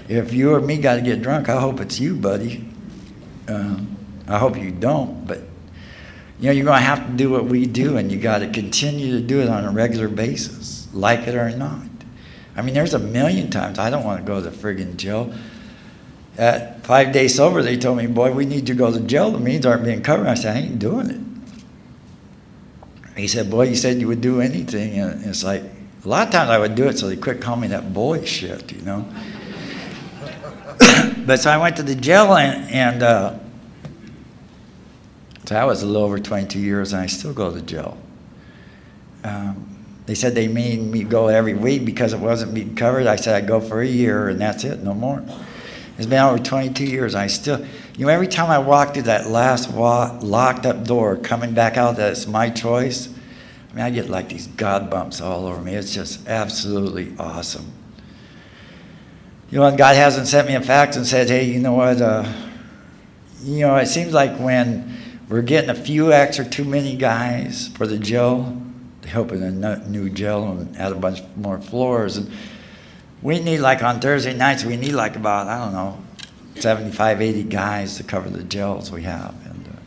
if 0.09 0.33
you 0.33 0.53
or 0.53 0.61
me 0.61 0.79
got 0.79 0.97
to 0.97 1.03
get 1.03 1.23
drunk, 1.23 1.49
I 1.49 1.61
hope 1.61 1.81
it's 1.81 2.01
you, 2.01 2.17
buddy. 2.17 2.69
Um, 3.47 3.98
I 4.29 4.39
hope 4.39 4.59
you 4.59 4.71
don't, 4.71 5.27
but 5.27 5.41
you 6.39 6.47
know, 6.47 6.53
you're 6.53 6.65
going 6.65 6.79
to 6.79 6.85
have 6.85 7.07
to 7.07 7.13
do 7.15 7.31
what 7.31 7.47
we 7.47 7.67
do, 7.67 7.97
and 7.97 8.13
you 8.13 8.19
got 8.19 8.39
to 8.39 8.49
continue 8.49 9.13
to 9.13 9.21
do 9.21 9.41
it 9.41 9.49
on 9.49 9.65
a 9.65 9.71
regular 9.71 10.09
basis, 10.09 10.87
like 10.93 11.27
it 11.27 11.35
or 11.35 11.51
not. 11.51 11.83
I 12.55 12.63
mean, 12.63 12.75
there's 12.75 12.95
a 12.95 12.99
million 12.99 13.51
times 13.51 13.79
I 13.79 13.91
don't 13.91 14.05
want 14.05 14.21
to 14.21 14.27
go 14.27 14.43
to 14.43 14.51
friggin' 14.51 14.97
jail. 14.97 15.33
At 16.37 16.85
five 16.85 17.13
days 17.13 17.35
sober, 17.35 17.63
they 17.63 17.77
told 17.77 17.99
me, 17.99 18.07
boy, 18.07 18.33
we 18.33 18.47
need 18.47 18.69
you 18.69 18.75
to 18.75 18.79
go 18.79 18.93
to 18.93 19.01
jail. 19.01 19.33
The 19.33 19.39
means 19.39 19.67
aren't 19.67 19.85
being 19.85 20.03
covered. 20.03 20.29
I 20.29 20.35
said, 20.35 20.57
I 20.57 20.61
ain't 20.61 20.79
doing 20.79 21.11
it. 21.11 21.21
He 23.17 23.27
said, 23.27 23.51
boy, 23.51 23.65
you 23.65 23.75
said 23.75 24.01
you 24.01 24.07
would 24.07 24.21
do 24.21 24.41
anything. 24.41 24.99
And 25.01 25.25
it's 25.25 25.43
like, 25.43 25.63
a 26.05 26.09
lot 26.09 26.29
of 26.29 26.33
times 26.33 26.51
I 26.51 26.59
would 26.59 26.77
do 26.77 26.87
it 26.87 26.99
so 26.99 27.09
they 27.09 27.17
quit 27.17 27.41
calling 27.41 27.63
me 27.63 27.69
that 27.69 27.93
boy 27.93 28.25
shit, 28.25 28.71
you 28.71 28.83
know. 28.83 29.05
but 31.27 31.41
so 31.41 31.51
I 31.51 31.57
went 31.57 31.77
to 31.77 31.83
the 31.83 31.97
jail 31.97 32.37
and, 32.37 32.71
and 32.71 33.03
uh, 33.03 33.35
so 35.49 35.57
I 35.57 35.65
was 35.65 35.83
a 35.83 35.87
little 35.87 36.03
over 36.03 36.19
22 36.19 36.59
years 36.59 36.93
and 36.93 37.01
I 37.01 37.07
still 37.07 37.33
go 37.33 37.51
to 37.51 37.63
jail. 37.63 37.97
Um, 39.25 39.83
they 40.05 40.15
said 40.15 40.35
they 40.35 40.47
made 40.47 40.79
me 40.79 41.05
go 41.05 41.29
every 41.29 41.55
week 41.55 41.87
because 41.87 42.13
it 42.13 42.21
wasn't 42.21 42.53
being 42.53 42.77
covered. 42.77 43.07
I 43.07 43.17
said 43.17 43.35
I'd 43.35 43.49
go 43.49 43.59
for 43.59 43.81
a 43.81 43.87
year 43.87 44.29
and 44.29 44.39
that's 44.39 44.65
it, 44.65 44.83
no 44.83 44.93
more. 44.93 45.25
It's 45.97 46.07
been 46.07 46.19
over 46.19 46.39
22 46.39 46.85
years. 46.85 47.15
I 47.15 47.29
still, 47.29 47.65
you 47.97 48.05
know, 48.05 48.13
every 48.13 48.29
time 48.29 48.51
I 48.51 48.59
walk 48.59 48.93
through 48.93 49.05
that 49.05 49.31
last 49.31 49.71
wa- 49.73 50.19
locked 50.21 50.67
up 50.67 50.85
door, 50.85 51.17
coming 51.17 51.55
back 51.55 51.79
out, 51.79 51.97
that's 51.97 52.27
my 52.27 52.51
choice, 52.51 53.09
I 53.71 53.75
mean, 53.75 53.85
I 53.87 53.89
get 53.89 54.11
like 54.11 54.29
these 54.29 54.49
God 54.49 54.91
bumps 54.91 55.23
all 55.23 55.47
over 55.47 55.63
me. 55.63 55.73
It's 55.73 55.95
just 55.95 56.29
absolutely 56.29 57.15
awesome. 57.19 57.73
You 59.51 59.61
know, 59.61 59.75
God 59.75 59.97
hasn't 59.97 60.27
sent 60.27 60.47
me 60.47 60.57
a 60.57 60.61
fax 60.61 60.97
and 60.97 61.07
said, 61.07 61.31
hey, 61.31 61.45
you 61.45 61.59
know 61.59 61.73
what? 61.73 62.03
Uh, 62.03 62.31
you 63.43 63.61
know, 63.61 63.77
it 63.77 63.87
seems 63.87 64.13
like 64.13 64.37
when 64.37 65.08
we're 65.29 65.43
getting 65.43 65.71
a 65.71 65.75
few 65.75 66.13
extra 66.13 66.45
too 66.45 66.65
many 66.65 66.97
guys 66.97 67.69
for 67.69 67.87
the 67.87 67.99
jail, 67.99 68.57
They're 69.03 69.19
open 69.19 69.43
a 69.43 69.89
new 69.89 70.09
jail 70.09 70.51
and 70.51 70.77
add 70.77 70.93
a 70.93 70.95
bunch 70.95 71.23
more 71.37 71.61
floors. 71.61 72.17
And 72.17 72.31
we 73.21 73.39
need, 73.41 73.59
like 73.59 73.83
on 73.83 74.01
Thursday 74.01 74.35
nights, 74.35 74.65
we 74.65 74.77
need 74.77 74.93
like 74.93 75.17
about, 75.17 75.49
I 75.49 75.59
don't 75.59 75.73
know, 75.73 76.03
75, 76.61 77.21
80 77.21 77.43
guys 77.45 77.97
to 77.99 78.05
cover 78.05 78.31
the 78.31 78.43
jails 78.43 78.91
we 78.91 79.03
have. 79.03 79.35
And 79.45 79.67
uh, 79.69 79.81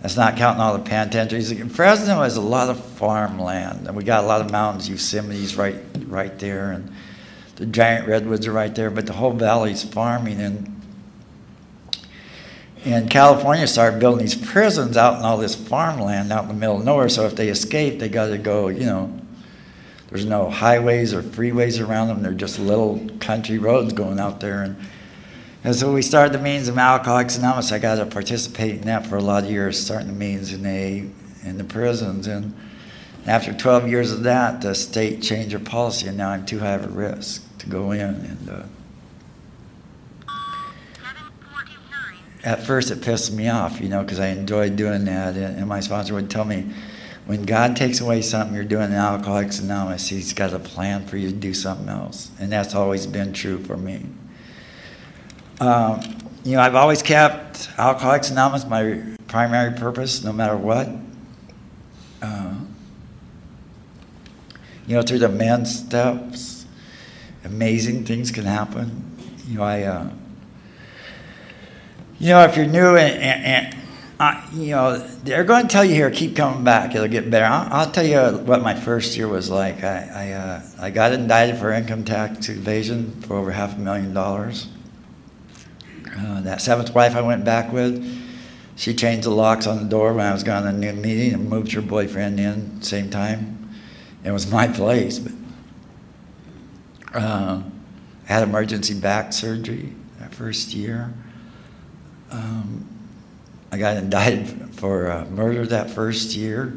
that's 0.00 0.16
not 0.16 0.36
counting 0.36 0.60
all 0.60 0.78
the 0.78 0.84
penitentiaries. 0.84 1.52
Fresno 1.74 2.22
has 2.22 2.36
a 2.36 2.40
lot 2.40 2.70
of 2.70 2.82
farmland, 2.82 3.88
and 3.88 3.96
we 3.96 4.04
got 4.04 4.22
a 4.22 4.26
lot 4.26 4.40
of 4.40 4.50
mountains. 4.52 4.88
Yosemite's 4.88 5.56
right, 5.56 5.76
right 6.06 6.38
there, 6.38 6.70
and 6.70 6.92
the 7.56 7.66
giant 7.66 8.06
redwoods 8.06 8.46
are 8.46 8.52
right 8.52 8.74
there. 8.74 8.90
But 8.90 9.06
the 9.06 9.12
whole 9.12 9.32
valley's 9.32 9.82
farming, 9.82 10.40
and 10.40 10.77
and 12.88 13.10
California 13.10 13.66
started 13.66 14.00
building 14.00 14.20
these 14.20 14.34
prisons 14.34 14.96
out 14.96 15.18
in 15.18 15.24
all 15.24 15.36
this 15.36 15.54
farmland 15.54 16.32
out 16.32 16.42
in 16.44 16.48
the 16.48 16.54
middle 16.54 16.78
of 16.78 16.84
nowhere. 16.84 17.08
So 17.08 17.26
if 17.26 17.36
they 17.36 17.48
escape, 17.48 17.98
they 17.98 18.08
got 18.08 18.28
to 18.28 18.38
go. 18.38 18.68
You 18.68 18.86
know, 18.86 19.20
there's 20.08 20.24
no 20.24 20.48
highways 20.48 21.12
or 21.12 21.22
freeways 21.22 21.86
around 21.86 22.08
them. 22.08 22.22
They're 22.22 22.32
just 22.32 22.58
little 22.58 23.08
country 23.20 23.58
roads 23.58 23.92
going 23.92 24.18
out 24.18 24.40
there, 24.40 24.62
and 24.62 24.76
and 25.64 25.74
so 25.74 25.92
we 25.92 26.02
started 26.02 26.32
the 26.32 26.42
means 26.42 26.68
of 26.68 26.78
Alcoholics 26.78 27.36
Anonymous. 27.36 27.72
I 27.72 27.78
got 27.78 27.96
to 27.96 28.06
participate 28.06 28.76
in 28.76 28.80
that 28.82 29.06
for 29.06 29.16
a 29.16 29.22
lot 29.22 29.44
of 29.44 29.50
years, 29.50 29.78
starting 29.78 30.06
the 30.06 30.14
means 30.14 30.52
in 30.52 30.64
a 30.64 31.04
in 31.44 31.58
the 31.58 31.64
prisons. 31.64 32.26
And 32.26 32.54
after 33.26 33.52
12 33.52 33.88
years 33.88 34.12
of 34.12 34.22
that, 34.22 34.62
the 34.62 34.74
state 34.74 35.22
changed 35.22 35.52
their 35.52 35.58
policy, 35.58 36.08
and 36.08 36.16
now 36.16 36.30
I'm 36.30 36.46
too 36.46 36.60
high 36.60 36.72
of 36.72 36.84
a 36.84 36.88
risk 36.88 37.44
to 37.58 37.68
go 37.68 37.92
in. 37.92 38.00
And 38.00 38.48
uh, 38.48 38.62
at 42.48 42.62
first, 42.62 42.90
it 42.90 43.02
pissed 43.02 43.30
me 43.30 43.50
off, 43.50 43.78
you 43.78 43.90
know, 43.90 44.02
because 44.02 44.18
I 44.18 44.28
enjoyed 44.28 44.74
doing 44.74 45.04
that. 45.04 45.36
And, 45.36 45.66
my 45.66 45.80
sponsor 45.80 46.14
would 46.14 46.30
tell 46.30 46.46
me, 46.46 46.72
when 47.26 47.42
God 47.42 47.76
takes 47.76 48.00
away 48.00 48.22
something 48.22 48.54
you're 48.54 48.64
doing 48.64 48.86
in 48.86 48.94
Alcoholics 48.94 49.58
Anonymous, 49.58 50.08
He's 50.08 50.32
got 50.32 50.54
a 50.54 50.58
plan 50.58 51.04
for 51.04 51.18
you 51.18 51.28
to 51.28 51.36
do 51.36 51.52
something 51.52 51.90
else. 51.90 52.30
And 52.40 52.50
that's 52.50 52.74
always 52.74 53.06
been 53.06 53.34
true 53.34 53.58
for 53.58 53.76
me. 53.76 54.06
Um, 55.60 56.00
you 56.42 56.52
know, 56.52 56.62
I've 56.62 56.74
always 56.74 57.02
kept 57.02 57.68
Alcoholics 57.76 58.30
Anonymous 58.30 58.64
my 58.64 58.98
primary 59.26 59.76
purpose, 59.78 60.24
no 60.24 60.32
matter 60.32 60.56
what. 60.56 60.88
Uh, 62.22 62.54
you 64.86 64.96
know, 64.96 65.02
through 65.02 65.18
the 65.18 65.28
men's 65.28 65.80
steps, 65.80 66.64
amazing 67.44 68.06
things 68.06 68.30
can 68.30 68.44
happen. 68.44 69.04
You 69.46 69.58
know, 69.58 69.64
I, 69.64 69.82
uh, 69.82 70.10
you 72.18 72.28
know, 72.30 72.42
if 72.44 72.56
you're 72.56 72.66
new 72.66 72.96
and, 72.96 73.22
and, 73.22 73.44
and 73.44 73.76
uh, 74.20 74.42
you 74.52 74.72
know, 74.72 74.98
they're 75.22 75.44
going 75.44 75.62
to 75.62 75.68
tell 75.68 75.84
you 75.84 75.94
here, 75.94 76.10
keep 76.10 76.34
coming 76.34 76.64
back, 76.64 76.94
it'll 76.94 77.06
get 77.06 77.30
better. 77.30 77.44
I'll, 77.44 77.72
I'll 77.72 77.90
tell 77.90 78.04
you 78.04 78.38
what 78.38 78.62
my 78.62 78.74
first 78.74 79.16
year 79.16 79.28
was 79.28 79.48
like. 79.48 79.84
I, 79.84 80.10
I, 80.12 80.32
uh, 80.32 80.62
I 80.80 80.90
got 80.90 81.12
indicted 81.12 81.58
for 81.58 81.72
income 81.72 82.04
tax 82.04 82.48
evasion 82.48 83.20
for 83.22 83.36
over 83.36 83.52
half 83.52 83.76
a 83.76 83.78
million 83.78 84.12
dollars. 84.12 84.68
Uh, 86.18 86.40
that 86.40 86.60
seventh 86.60 86.94
wife 86.94 87.14
I 87.14 87.20
went 87.20 87.44
back 87.44 87.72
with, 87.72 88.04
she 88.74 88.92
changed 88.92 89.24
the 89.24 89.30
locks 89.30 89.68
on 89.68 89.78
the 89.78 89.88
door 89.88 90.12
when 90.12 90.26
I 90.26 90.32
was 90.32 90.42
going 90.42 90.64
to 90.64 90.70
a 90.70 90.72
new 90.72 90.92
meeting 90.92 91.34
and 91.34 91.48
moved 91.48 91.70
her 91.72 91.80
boyfriend 91.80 92.40
in 92.40 92.82
same 92.82 93.10
time. 93.10 93.70
It 94.24 94.32
was 94.32 94.50
my 94.50 94.66
place, 94.66 95.20
but 95.20 95.32
uh, 97.14 97.62
I 98.28 98.32
had 98.32 98.42
emergency 98.42 98.98
back 98.98 99.32
surgery 99.32 99.94
that 100.18 100.34
first 100.34 100.74
year. 100.74 101.14
Um, 102.30 102.86
I 103.70 103.78
got 103.78 103.96
indicted 103.96 104.74
for 104.74 105.10
uh, 105.10 105.24
murder 105.26 105.66
that 105.66 105.90
first 105.90 106.34
year. 106.34 106.76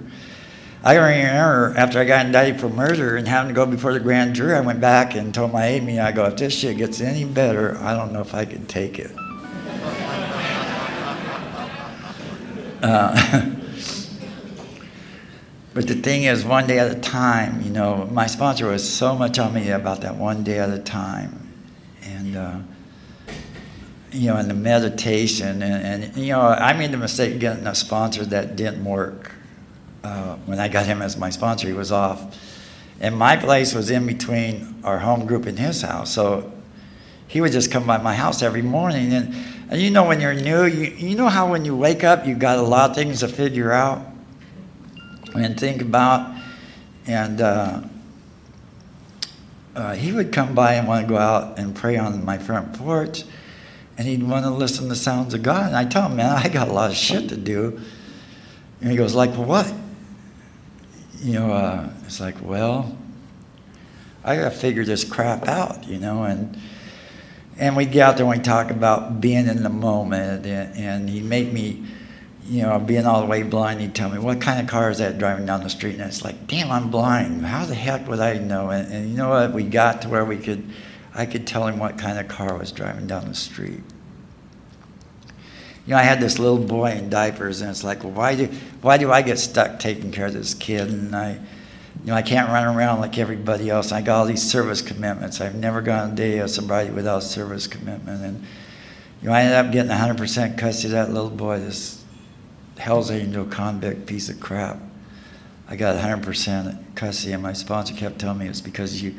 I 0.84 0.96
remember 0.96 1.78
after 1.78 2.00
I 2.00 2.06
got 2.06 2.26
indicted 2.26 2.60
for 2.60 2.68
murder 2.68 3.16
and 3.16 3.28
having 3.28 3.50
to 3.50 3.54
go 3.54 3.68
before 3.68 3.94
the 3.94 4.00
grand 4.00 4.34
jury, 4.36 4.56
I 4.56 4.62
went 4.62 4.82
back 4.82 5.14
and 5.14 5.34
told 5.34 5.54
my 5.54 5.66
aide 5.68 5.88
I 6.00 6.12
go, 6.12 6.26
if 6.26 6.38
this 6.38 6.58
shit 6.58 6.78
gets 6.78 7.00
any 7.00 7.24
better, 7.24 7.78
I 7.78 7.96
don't 7.96 8.12
know 8.12 8.22
if 8.22 8.34
I 8.34 8.46
can 8.46 8.66
take 8.66 9.00
it. 9.00 9.12
Uh, 12.84 13.14
but 15.76 15.88
the 15.88 15.94
thing 15.94 16.24
is, 16.24 16.44
one 16.44 16.66
day 16.66 16.80
at 16.80 16.90
a 16.90 17.00
time, 17.00 17.62
you 17.62 17.70
know, 17.70 18.10
my 18.12 18.26
sponsor 18.26 18.66
was 18.66 18.90
so 18.90 19.16
much 19.16 19.38
on 19.38 19.54
me 19.54 19.70
about 19.70 20.02
that 20.02 20.16
one 20.16 20.44
day 20.44 20.58
at 20.58 20.72
a 20.72 20.80
time. 20.80 21.48
And, 22.02 22.36
uh, 22.36 22.58
you 24.12 24.28
know, 24.28 24.38
and 24.38 24.50
the 24.50 24.56
meditation. 24.56 25.62
And, 25.62 26.04
and, 26.04 26.18
you 26.18 26.34
know, 26.34 26.42
I 26.42 26.74
made 26.74 26.92
the 26.92 26.98
mistake 26.98 27.34
of 27.34 27.40
getting 27.40 27.68
a 27.68 27.76
sponsor 27.76 28.26
that 28.26 28.56
didn't 28.56 28.84
work. 28.84 29.32
Uh, 30.04 30.36
when 30.46 30.60
I 30.60 30.68
got 30.68 30.86
him 30.86 31.02
as 31.02 31.18
my 31.18 31.30
sponsor, 31.30 31.68
he 31.68 31.74
was 31.74 31.92
off. 31.92 32.38
And 33.00 33.16
my 33.16 33.36
place 33.36 33.74
was 33.74 33.90
in 33.90 34.06
between 34.06 34.82
our 34.84 35.00
home 35.00 35.26
group 35.26 35.46
and 35.46 35.58
his 35.58 35.82
house. 35.82 36.14
So 36.14 36.52
he 37.28 37.42
would 37.42 37.52
just 37.52 37.72
come 37.72 37.86
by 37.88 37.98
my 37.98 38.16
house 38.16 38.42
every 38.42 38.62
morning. 38.62 39.14
And 39.14 39.34
and 39.72 39.82
you 39.82 39.90
know, 39.90 40.04
when 40.04 40.20
you're 40.20 40.34
new, 40.34 40.66
you, 40.66 40.92
you 40.98 41.16
know 41.16 41.30
how 41.30 41.50
when 41.50 41.64
you 41.64 41.74
wake 41.78 42.04
up, 42.04 42.28
you've 42.28 42.40
got 42.40 42.58
a 42.58 42.62
lot 42.62 42.90
of 42.90 42.96
things 42.96 43.22
to 43.22 43.30
figure 43.30 43.72
out 43.72 44.06
and 45.34 45.58
think 45.58 45.82
about. 45.82 46.30
And 47.08 47.40
uh, 47.40 47.82
uh, 49.74 49.94
he 49.94 50.12
would 50.12 50.34
come 50.34 50.54
by 50.54 50.74
and 50.74 50.90
want 50.90 51.08
to 51.08 51.10
go 51.10 51.18
out 51.18 51.58
and 51.58 51.74
pray 51.74 51.96
on 51.96 52.26
my 52.26 52.38
front 52.38 52.74
porch. 52.74 53.24
And 54.02 54.10
he'd 54.10 54.24
want 54.24 54.46
to 54.46 54.50
listen 54.50 54.90
to 54.90 54.96
sounds 54.96 55.36
of 55.36 55.44
God. 55.44 55.68
And 55.68 55.76
I 55.76 55.86
tell 55.86 56.10
him, 56.10 56.16
man, 56.16 56.36
I 56.36 56.50
got 56.50 56.68
a 56.68 56.74
lot 56.74 56.90
of 56.90 56.98
shit 56.98 57.30
to 57.30 57.38
do. 57.38 57.80
And 58.82 58.90
he 58.90 58.98
goes, 58.98 59.14
like, 59.14 59.30
what? 59.36 59.72
You 61.20 61.34
know, 61.34 61.52
uh, 61.52 61.88
it's 62.08 62.20
like, 62.20 62.34
well, 62.42 62.98
I 64.24 64.38
got 64.38 64.46
to 64.46 64.50
figure 64.58 64.84
this 64.84 65.04
crap 65.04 65.48
out, 65.48 65.86
you 65.88 66.00
know. 66.00 66.24
And 66.24 66.58
and 67.60 67.78
we'd 67.78 67.92
get 67.92 68.02
out 68.02 68.18
there 68.18 68.26
and 68.26 68.36
we'd 68.36 68.44
talk 68.44 68.72
about 68.72 69.22
being 69.22 69.46
in 69.46 69.62
the 69.62 69.70
moment. 69.70 70.48
And, 70.48 70.76
and 70.76 71.08
he'd 71.08 71.26
make 71.26 71.54
me, 71.54 71.86
you 72.46 72.64
know, 72.64 72.80
being 72.80 73.06
all 73.06 73.22
the 73.22 73.28
way 73.28 73.44
blind, 73.44 73.82
he'd 73.82 73.94
tell 73.94 74.10
me, 74.10 74.18
what 74.18 74.42
kind 74.42 74.60
of 74.60 74.66
car 74.66 74.90
is 74.90 74.98
that 74.98 75.20
driving 75.20 75.46
down 75.46 75.62
the 75.62 75.70
street? 75.70 75.94
And 75.94 76.02
it's 76.06 76.24
like, 76.24 76.48
damn, 76.48 76.72
I'm 76.72 76.90
blind. 76.90 77.46
How 77.46 77.66
the 77.66 77.76
heck 77.76 78.08
would 78.08 78.20
I 78.20 78.40
know? 78.40 78.72
And, 78.72 78.92
and 78.92 79.12
you 79.12 79.16
know 79.16 79.30
what? 79.30 79.54
We 79.54 79.62
got 79.62 80.02
to 80.02 80.10
where 80.10 80.26
we 80.26 80.38
could, 80.38 80.68
I 81.14 81.26
could 81.26 81.46
tell 81.46 81.68
him 81.68 81.80
what 81.80 81.98
kind 81.98 82.18
of 82.18 82.28
car 82.28 82.58
was 82.58 82.72
driving 82.72 83.08
down 83.08 83.28
the 83.28 83.36
street. 83.36 83.82
You 85.86 85.94
know, 85.94 85.98
I 85.98 86.04
had 86.04 86.22
this 86.22 86.40
little 86.40 86.60
boy 86.60 86.92
in 86.92 87.10
diapers, 87.10 87.62
and 87.62 87.70
it's 87.70 87.84
like, 87.84 88.04
well, 88.04 88.14
why 88.14 88.36
do, 88.36 88.46
why 88.82 88.98
do 88.98 89.12
I 89.12 89.22
get 89.22 89.40
stuck 89.40 89.80
taking 89.80 90.12
care 90.12 90.28
of 90.28 90.34
this 90.34 90.54
kid? 90.54 90.88
And 90.90 91.16
I, 91.16 91.34
you 91.34 92.08
know, 92.08 92.14
I 92.14 92.22
can't 92.22 92.50
run 92.50 92.76
around 92.76 93.00
like 93.00 93.18
everybody 93.18 93.70
else. 93.70 93.92
I 93.92 94.02
got 94.02 94.20
all 94.20 94.26
these 94.26 94.44
service 94.44 94.82
commitments. 94.82 95.42
I've 95.42 95.56
never 95.56 95.82
gone 95.82 96.12
a 96.12 96.16
day 96.16 96.38
of 96.38 96.50
sobriety 96.50 96.92
without 96.92 97.18
a 97.18 97.26
service 97.26 97.68
commitment. 97.68 98.24
And, 98.24 98.46
you 99.22 99.30
know, 99.30 99.34
I 99.34 99.42
ended 99.42 99.58
up 99.58 99.72
getting 99.72 99.92
100% 99.92 100.58
custody 100.58 100.88
of 100.88 100.92
that 100.92 101.14
little 101.14 101.30
boy, 101.30 101.60
this 101.60 102.04
Hell's 102.78 103.12
Angel 103.12 103.46
convict 103.46 104.06
piece 104.06 104.30
of 104.30 104.40
crap. 104.40 104.80
I 105.68 105.76
got 105.76 105.96
100% 105.96 106.96
custody, 106.96 107.34
and 107.34 107.44
my 107.44 107.54
sponsor 107.54 107.94
kept 107.94 108.20
telling 108.20 108.40
me 108.40 108.48
it's 108.48 108.62
because 108.62 109.02
you, 109.02 109.16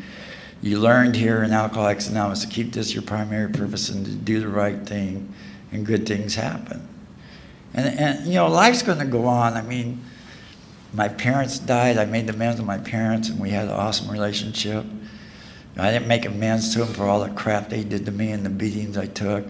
you 0.62 0.78
learned 0.78 1.16
here 1.16 1.42
in 1.42 1.52
Alcoholics 1.52 2.08
Anonymous 2.08 2.42
to 2.42 2.46
keep 2.46 2.72
this 2.72 2.94
your 2.94 3.02
primary 3.02 3.50
purpose 3.50 3.88
and 3.88 4.06
to 4.06 4.12
do 4.12 4.40
the 4.40 4.48
right 4.48 4.86
thing, 4.86 5.34
and 5.72 5.84
good 5.84 6.06
things 6.06 6.36
happen. 6.36 6.88
And, 7.74 7.98
and 7.98 8.26
you 8.26 8.34
know, 8.34 8.48
life's 8.48 8.82
going 8.82 9.00
to 9.00 9.04
go 9.04 9.26
on. 9.26 9.54
I 9.54 9.62
mean, 9.62 10.04
my 10.92 11.08
parents 11.08 11.58
died. 11.58 11.98
I 11.98 12.04
made 12.04 12.30
amends 12.30 12.60
with 12.60 12.66
my 12.66 12.78
parents, 12.78 13.28
and 13.28 13.40
we 13.40 13.50
had 13.50 13.64
an 13.64 13.72
awesome 13.72 14.08
relationship. 14.10 14.84
I 15.76 15.90
didn't 15.90 16.06
make 16.06 16.26
amends 16.26 16.72
to 16.74 16.80
them 16.80 16.94
for 16.94 17.06
all 17.06 17.24
the 17.24 17.30
crap 17.30 17.70
they 17.70 17.82
did 17.82 18.04
to 18.06 18.12
me 18.12 18.30
and 18.30 18.44
the 18.44 18.50
beatings 18.50 18.96
I 18.96 19.06
took. 19.06 19.44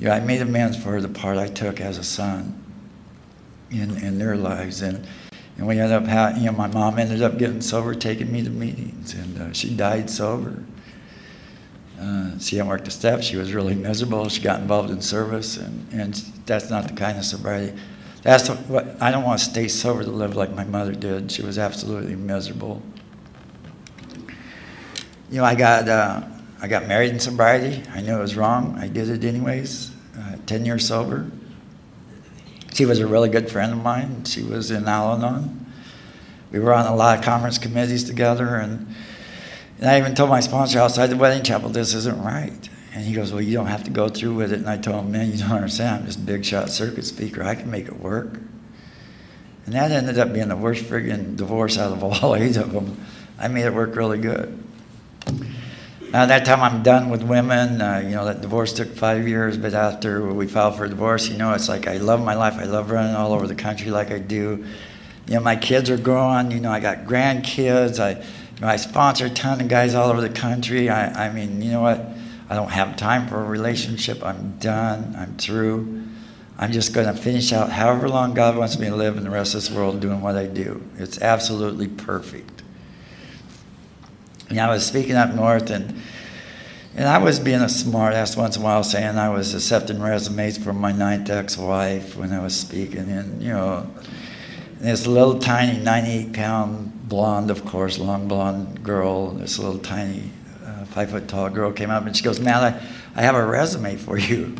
You 0.00 0.06
know, 0.06 0.12
I 0.12 0.20
made 0.20 0.40
amends 0.40 0.80
for 0.80 1.00
the 1.00 1.08
part 1.08 1.36
I 1.36 1.48
took 1.48 1.80
as 1.80 1.98
a 1.98 2.04
son 2.04 2.64
in, 3.70 3.98
in 3.98 4.18
their 4.18 4.36
lives. 4.36 4.80
And, 4.80 5.04
and 5.58 5.66
we 5.66 5.78
ended 5.78 5.92
up 5.92 6.06
having, 6.06 6.42
you 6.42 6.50
know, 6.50 6.56
my 6.56 6.68
mom 6.68 6.98
ended 6.98 7.20
up 7.20 7.36
getting 7.36 7.60
sober, 7.60 7.94
taking 7.94 8.32
me 8.32 8.42
to 8.44 8.50
meetings, 8.50 9.12
and 9.14 9.38
uh, 9.40 9.52
she 9.52 9.74
died 9.74 10.08
sober. 10.08 10.62
Uh, 12.00 12.38
she 12.38 12.56
hadn't 12.56 12.68
worked 12.68 12.86
a 12.86 12.92
step. 12.92 13.22
She 13.22 13.36
was 13.36 13.52
really 13.52 13.74
miserable. 13.74 14.28
She 14.28 14.40
got 14.40 14.60
involved 14.60 14.90
in 14.90 15.02
service, 15.02 15.56
and, 15.56 15.86
and 15.92 16.14
that's 16.46 16.70
not 16.70 16.86
the 16.86 16.94
kind 16.94 17.18
of 17.18 17.24
sobriety. 17.24 17.76
That's 18.22 18.48
what 18.48 19.02
I 19.02 19.10
don't 19.10 19.24
want 19.24 19.40
to 19.40 19.44
stay 19.44 19.66
sober 19.66 20.04
to 20.04 20.10
live 20.10 20.36
like 20.36 20.54
my 20.54 20.64
mother 20.64 20.92
did. 20.92 21.32
She 21.32 21.42
was 21.42 21.58
absolutely 21.58 22.14
miserable. 22.14 22.80
You 25.30 25.38
know, 25.38 25.44
I 25.44 25.56
got 25.56 25.88
uh, 25.88 26.22
I 26.60 26.68
got 26.68 26.86
married 26.86 27.10
in 27.10 27.18
sobriety. 27.18 27.82
I 27.92 28.00
knew 28.00 28.16
it 28.16 28.20
was 28.20 28.36
wrong. 28.36 28.76
I 28.78 28.86
did 28.86 29.08
it 29.08 29.24
anyways. 29.24 29.90
Uh, 30.16 30.36
Ten 30.46 30.64
years 30.64 30.86
sober. 30.86 31.30
She 32.78 32.86
was 32.86 33.00
a 33.00 33.08
really 33.08 33.28
good 33.28 33.50
friend 33.50 33.72
of 33.72 33.82
mine. 33.82 34.22
She 34.24 34.40
was 34.40 34.70
in 34.70 34.86
Al-Anon. 34.86 35.66
We 36.52 36.60
were 36.60 36.72
on 36.72 36.86
a 36.86 36.94
lot 36.94 37.18
of 37.18 37.24
conference 37.24 37.58
committees 37.58 38.04
together, 38.04 38.54
and, 38.54 38.94
and 39.80 39.90
I 39.90 39.98
even 39.98 40.14
told 40.14 40.30
my 40.30 40.38
sponsor 40.38 40.78
outside 40.78 41.08
the 41.08 41.16
wedding 41.16 41.42
chapel, 41.42 41.70
"This 41.70 41.92
isn't 41.92 42.22
right." 42.22 42.68
And 42.94 43.04
he 43.04 43.14
goes, 43.14 43.32
Well, 43.32 43.42
you 43.42 43.54
don't 43.54 43.66
have 43.66 43.82
to 43.82 43.90
go 43.90 44.08
through 44.08 44.34
with 44.34 44.52
it. 44.52 44.60
And 44.60 44.68
I 44.68 44.76
told 44.76 45.06
him, 45.06 45.10
Man, 45.10 45.32
you 45.32 45.38
don't 45.38 45.50
understand. 45.50 46.02
I'm 46.02 46.06
just 46.06 46.20
a 46.20 46.22
big 46.22 46.44
shot 46.44 46.70
circuit 46.70 47.04
speaker. 47.04 47.42
I 47.42 47.56
can 47.56 47.68
make 47.68 47.86
it 47.86 47.98
work. 47.98 48.34
And 49.66 49.74
that 49.74 49.90
ended 49.90 50.16
up 50.20 50.32
being 50.32 50.46
the 50.46 50.56
worst 50.56 50.84
friggin' 50.84 51.36
divorce 51.36 51.78
out 51.78 51.90
of 51.90 52.04
all 52.04 52.36
eight 52.36 52.56
of 52.56 52.70
them. 52.70 53.04
I 53.40 53.48
made 53.48 53.66
it 53.66 53.74
work 53.74 53.96
really 53.96 54.18
good. 54.18 54.56
Now, 56.10 56.24
that 56.24 56.46
time 56.46 56.62
I'm 56.62 56.82
done 56.82 57.10
with 57.10 57.22
women. 57.22 57.82
Uh, 57.82 57.98
you 58.02 58.14
know, 58.14 58.24
that 58.24 58.40
divorce 58.40 58.72
took 58.72 58.88
five 58.88 59.28
years, 59.28 59.58
but 59.58 59.74
after 59.74 60.32
we 60.32 60.46
filed 60.46 60.76
for 60.76 60.88
divorce, 60.88 61.28
you 61.28 61.36
know, 61.36 61.52
it's 61.52 61.68
like 61.68 61.86
I 61.86 61.98
love 61.98 62.24
my 62.24 62.34
life. 62.34 62.54
I 62.54 62.64
love 62.64 62.90
running 62.90 63.14
all 63.14 63.34
over 63.34 63.46
the 63.46 63.54
country 63.54 63.90
like 63.90 64.10
I 64.10 64.18
do. 64.18 64.64
You 65.26 65.34
know, 65.34 65.40
my 65.40 65.56
kids 65.56 65.90
are 65.90 65.98
growing. 65.98 66.50
You 66.50 66.60
know, 66.60 66.70
I 66.70 66.80
got 66.80 67.04
grandkids. 67.04 68.00
I, 68.00 68.12
you 68.12 68.60
know, 68.62 68.68
I 68.68 68.76
sponsor 68.76 69.26
a 69.26 69.30
ton 69.30 69.60
of 69.60 69.68
guys 69.68 69.94
all 69.94 70.08
over 70.08 70.22
the 70.22 70.30
country. 70.30 70.88
I, 70.88 71.26
I 71.26 71.32
mean, 71.32 71.60
you 71.60 71.72
know 71.72 71.82
what? 71.82 72.02
I 72.48 72.54
don't 72.54 72.70
have 72.70 72.96
time 72.96 73.28
for 73.28 73.38
a 73.38 73.44
relationship. 73.44 74.24
I'm 74.24 74.56
done. 74.58 75.14
I'm 75.18 75.36
through. 75.36 76.06
I'm 76.56 76.72
just 76.72 76.94
going 76.94 77.06
to 77.06 77.20
finish 77.20 77.52
out 77.52 77.70
however 77.70 78.08
long 78.08 78.32
God 78.32 78.56
wants 78.56 78.78
me 78.78 78.88
to 78.88 78.96
live 78.96 79.18
in 79.18 79.24
the 79.24 79.30
rest 79.30 79.54
of 79.54 79.60
this 79.60 79.70
world 79.70 80.00
doing 80.00 80.22
what 80.22 80.36
I 80.36 80.46
do. 80.46 80.82
It's 80.96 81.20
absolutely 81.20 81.86
perfect. 81.86 82.57
And 84.48 84.60
I 84.60 84.70
was 84.70 84.86
speaking 84.86 85.16
up 85.16 85.34
north, 85.34 85.70
and 85.70 86.00
and 86.96 87.06
I 87.06 87.18
was 87.18 87.38
being 87.38 87.60
a 87.60 87.68
smart 87.68 88.14
ass 88.14 88.36
once 88.36 88.56
in 88.56 88.62
a 88.62 88.64
while, 88.64 88.82
saying 88.82 89.18
I 89.18 89.28
was 89.28 89.54
accepting 89.54 90.00
resumes 90.00 90.58
from 90.58 90.80
my 90.80 90.90
ninth 90.90 91.30
ex-wife 91.30 92.16
when 92.16 92.32
I 92.32 92.42
was 92.42 92.58
speaking, 92.58 93.10
and 93.10 93.42
you 93.42 93.50
know, 93.50 93.88
this 94.80 95.06
little 95.06 95.38
tiny 95.38 95.78
98 95.78 96.32
pound 96.32 97.08
blonde, 97.08 97.50
of 97.50 97.64
course, 97.64 97.98
long 97.98 98.26
blonde 98.28 98.82
girl, 98.82 99.30
this 99.30 99.58
little 99.58 99.78
tiny 99.78 100.30
five 100.88 101.10
foot 101.10 101.28
tall 101.28 101.50
girl 101.50 101.72
came 101.72 101.90
up 101.90 102.06
and 102.06 102.16
she 102.16 102.24
goes, 102.24 102.40
"Man, 102.40 102.56
I, 102.56 102.80
I 103.14 103.22
have 103.22 103.34
a 103.34 103.44
resume 103.44 103.96
for 103.96 104.18
you." 104.18 104.56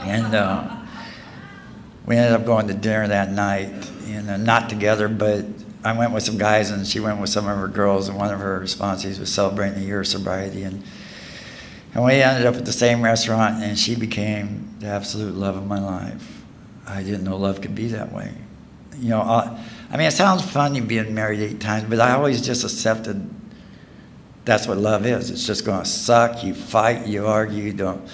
And 0.00 0.34
uh, 0.34 0.76
we 2.06 2.16
ended 2.16 2.32
up 2.32 2.44
going 2.44 2.68
to 2.68 2.74
dinner 2.74 3.08
that 3.08 3.30
night, 3.30 3.90
and 4.06 4.30
uh, 4.30 4.36
not 4.36 4.68
together, 4.68 5.08
but 5.08 5.44
I 5.84 5.96
went 5.96 6.12
with 6.12 6.22
some 6.22 6.38
guys 6.38 6.70
and 6.70 6.86
she 6.86 6.98
went 6.98 7.20
with 7.20 7.30
some 7.30 7.46
of 7.46 7.58
her 7.58 7.68
girls, 7.68 8.08
and 8.08 8.16
one 8.16 8.32
of 8.32 8.40
her 8.40 8.60
responsees 8.60 9.20
was 9.20 9.32
celebrating 9.32 9.82
a 9.82 9.86
year 9.86 10.00
of 10.00 10.06
sobriety, 10.06 10.62
and 10.62 10.82
and 11.94 12.02
we 12.02 12.14
ended 12.14 12.46
up 12.46 12.56
at 12.56 12.64
the 12.64 12.72
same 12.72 13.02
restaurant, 13.02 13.62
and 13.62 13.78
she 13.78 13.94
became 13.94 14.74
the 14.80 14.86
absolute 14.86 15.34
love 15.34 15.56
of 15.56 15.66
my 15.66 15.78
life. 15.78 16.42
I 16.86 17.02
didn't 17.02 17.22
know 17.24 17.36
love 17.36 17.60
could 17.60 17.74
be 17.74 17.88
that 17.88 18.12
way. 18.12 18.32
You 18.98 19.10
know, 19.10 19.20
I, 19.20 19.62
I 19.90 19.96
mean, 19.96 20.08
it 20.08 20.12
sounds 20.12 20.42
funny 20.42 20.80
being 20.80 21.14
married 21.14 21.40
eight 21.40 21.60
times, 21.60 21.84
but 21.88 22.00
I 22.00 22.12
always 22.12 22.44
just 22.44 22.64
accepted 22.64 23.30
that's 24.44 24.66
what 24.66 24.76
love 24.76 25.06
is. 25.06 25.30
It's 25.30 25.46
just 25.46 25.64
going 25.64 25.82
to 25.82 25.88
suck. 25.88 26.44
You 26.44 26.54
fight, 26.54 27.06
you 27.06 27.26
argue, 27.26 27.62
you 27.62 27.72
don't, 27.72 28.06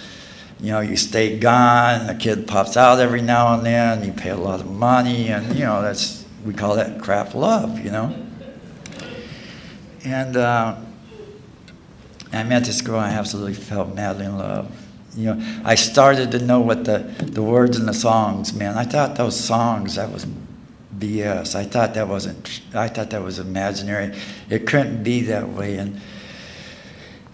you 0.60 0.72
know, 0.72 0.80
you 0.80 0.96
stay 0.96 1.38
gone. 1.38 2.06
The 2.06 2.14
kid 2.14 2.46
pops 2.46 2.76
out 2.76 3.00
every 3.00 3.22
now 3.22 3.54
and 3.54 3.66
then. 3.66 4.04
You 4.04 4.12
pay 4.12 4.30
a 4.30 4.36
lot 4.36 4.60
of 4.60 4.70
money, 4.70 5.28
and 5.28 5.56
you 5.56 5.64
know 5.64 5.82
that's 5.82 6.19
we 6.45 6.55
call 6.55 6.76
that 6.76 7.01
crap 7.01 7.34
love, 7.34 7.84
you 7.84 7.91
know. 7.91 8.14
And 10.05 10.36
uh, 10.36 10.76
I 12.32 12.43
met 12.45 12.64
this 12.64 12.80
girl. 12.80 12.99
I 12.99 13.11
absolutely 13.11 13.55
felt 13.55 13.95
madly 13.95 14.26
in 14.26 14.38
love. 14.38 14.70
You 15.16 15.34
know, 15.34 15.61
I 15.64 15.74
started 15.74 16.30
to 16.32 16.38
know 16.38 16.61
what 16.61 16.84
the, 16.84 16.99
the 17.18 17.43
words 17.43 17.76
in 17.78 17.86
the 17.86 17.95
songs 17.95 18.55
meant. 18.55 18.76
I 18.76 18.84
thought 18.84 19.16
those 19.16 19.38
songs 19.38 19.97
that 19.97 20.12
was 20.12 20.26
BS. 20.97 21.55
I 21.55 21.64
thought 21.64 21.95
that 21.95 22.09
wasn't. 22.09 22.61
I 22.74 22.88
thought 22.88 23.11
that 23.11 23.22
was 23.22 23.38
imaginary. 23.38 24.16
It 24.49 24.66
couldn't 24.66 25.03
be 25.03 25.22
that 25.22 25.49
way. 25.49 25.76
And 25.76 26.01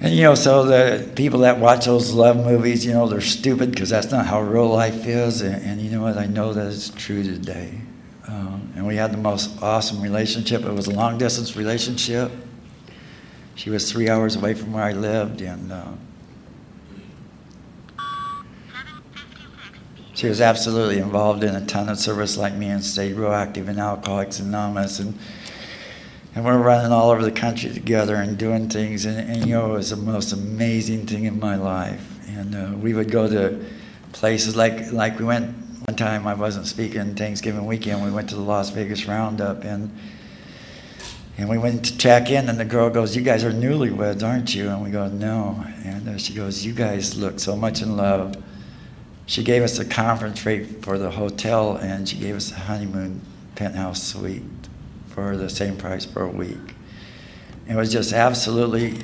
and 0.00 0.14
you 0.14 0.22
know, 0.24 0.34
so 0.34 0.64
the 0.64 1.10
people 1.14 1.40
that 1.40 1.58
watch 1.58 1.86
those 1.86 2.12
love 2.12 2.36
movies, 2.36 2.84
you 2.84 2.92
know, 2.92 3.08
they're 3.08 3.20
stupid 3.20 3.70
because 3.70 3.88
that's 3.88 4.10
not 4.10 4.26
how 4.26 4.42
real 4.42 4.68
life 4.68 5.06
is. 5.06 5.40
And, 5.40 5.62
and, 5.64 5.80
you 5.80 5.90
know 5.90 6.02
what? 6.02 6.18
I 6.18 6.26
know 6.26 6.52
that 6.52 6.66
it's 6.66 6.90
true 6.90 7.22
today. 7.22 7.80
Um, 8.28 8.72
and 8.74 8.86
we 8.86 8.96
had 8.96 9.12
the 9.12 9.18
most 9.18 9.62
awesome 9.62 10.00
relationship. 10.00 10.64
It 10.64 10.72
was 10.72 10.88
a 10.88 10.92
long 10.92 11.16
distance 11.18 11.56
relationship. 11.56 12.32
She 13.54 13.70
was 13.70 13.90
three 13.90 14.08
hours 14.08 14.36
away 14.36 14.54
from 14.54 14.72
where 14.72 14.84
I 14.84 14.92
lived, 14.92 15.40
and 15.40 15.72
uh, 15.72 15.92
she 20.14 20.28
was 20.28 20.40
absolutely 20.40 20.98
involved 20.98 21.44
in 21.44 21.54
a 21.54 21.64
ton 21.64 21.88
of 21.88 21.98
service 21.98 22.36
like 22.36 22.54
me 22.54 22.68
and 22.68 22.84
stayed 22.84 23.14
real 23.14 23.32
active 23.32 23.68
in 23.68 23.78
Alcoholics 23.78 24.40
Anonymous. 24.40 24.98
And 24.98 25.18
and 26.34 26.44
we're 26.44 26.58
running 26.58 26.92
all 26.92 27.10
over 27.10 27.22
the 27.22 27.32
country 27.32 27.72
together 27.72 28.16
and 28.16 28.36
doing 28.36 28.68
things. 28.68 29.06
And, 29.06 29.18
and 29.18 29.46
you 29.46 29.54
know, 29.54 29.70
it 29.70 29.78
was 29.78 29.88
the 29.88 29.96
most 29.96 30.32
amazing 30.32 31.06
thing 31.06 31.24
in 31.24 31.40
my 31.40 31.56
life. 31.56 32.06
And 32.28 32.54
uh, 32.54 32.76
we 32.76 32.92
would 32.92 33.10
go 33.10 33.26
to 33.26 33.64
places 34.12 34.54
like 34.54 34.92
like 34.92 35.18
we 35.18 35.24
went 35.24 35.54
one 35.86 35.94
time. 35.94 36.26
I 36.26 36.34
wasn't 36.34 36.66
speaking 36.66 37.14
Thanksgiving 37.14 37.64
weekend. 37.64 38.02
We 38.02 38.10
went 38.10 38.28
to 38.30 38.34
the 38.34 38.40
Las 38.40 38.70
Vegas 38.70 39.06
Roundup 39.06 39.64
and. 39.64 39.96
And 41.38 41.50
we 41.50 41.58
went 41.58 41.84
to 41.84 41.98
check 41.98 42.30
in, 42.30 42.48
and 42.48 42.58
the 42.58 42.64
girl 42.64 42.88
goes, 42.88 43.14
"You 43.14 43.20
guys 43.20 43.44
are 43.44 43.52
newlyweds, 43.52 44.26
aren't 44.26 44.54
you?" 44.54 44.70
And 44.70 44.82
we 44.82 44.88
go, 44.88 45.06
"No." 45.06 45.62
And 45.84 46.18
she 46.18 46.32
goes, 46.32 46.64
"You 46.64 46.72
guys 46.72 47.14
look 47.14 47.38
so 47.38 47.54
much 47.54 47.82
in 47.82 47.94
love." 47.94 48.42
She 49.26 49.44
gave 49.44 49.62
us 49.62 49.78
a 49.78 49.84
conference 49.84 50.46
rate 50.46 50.82
for 50.82 50.96
the 50.96 51.10
hotel, 51.10 51.76
and 51.76 52.08
she 52.08 52.16
gave 52.16 52.36
us 52.36 52.50
a 52.52 52.54
honeymoon 52.54 53.20
penthouse 53.54 54.02
suite 54.02 54.44
for 55.08 55.36
the 55.36 55.50
same 55.50 55.76
price 55.76 56.06
for 56.06 56.22
a 56.22 56.30
week. 56.30 56.74
It 57.68 57.76
was 57.76 57.92
just 57.92 58.14
absolutely 58.14 59.02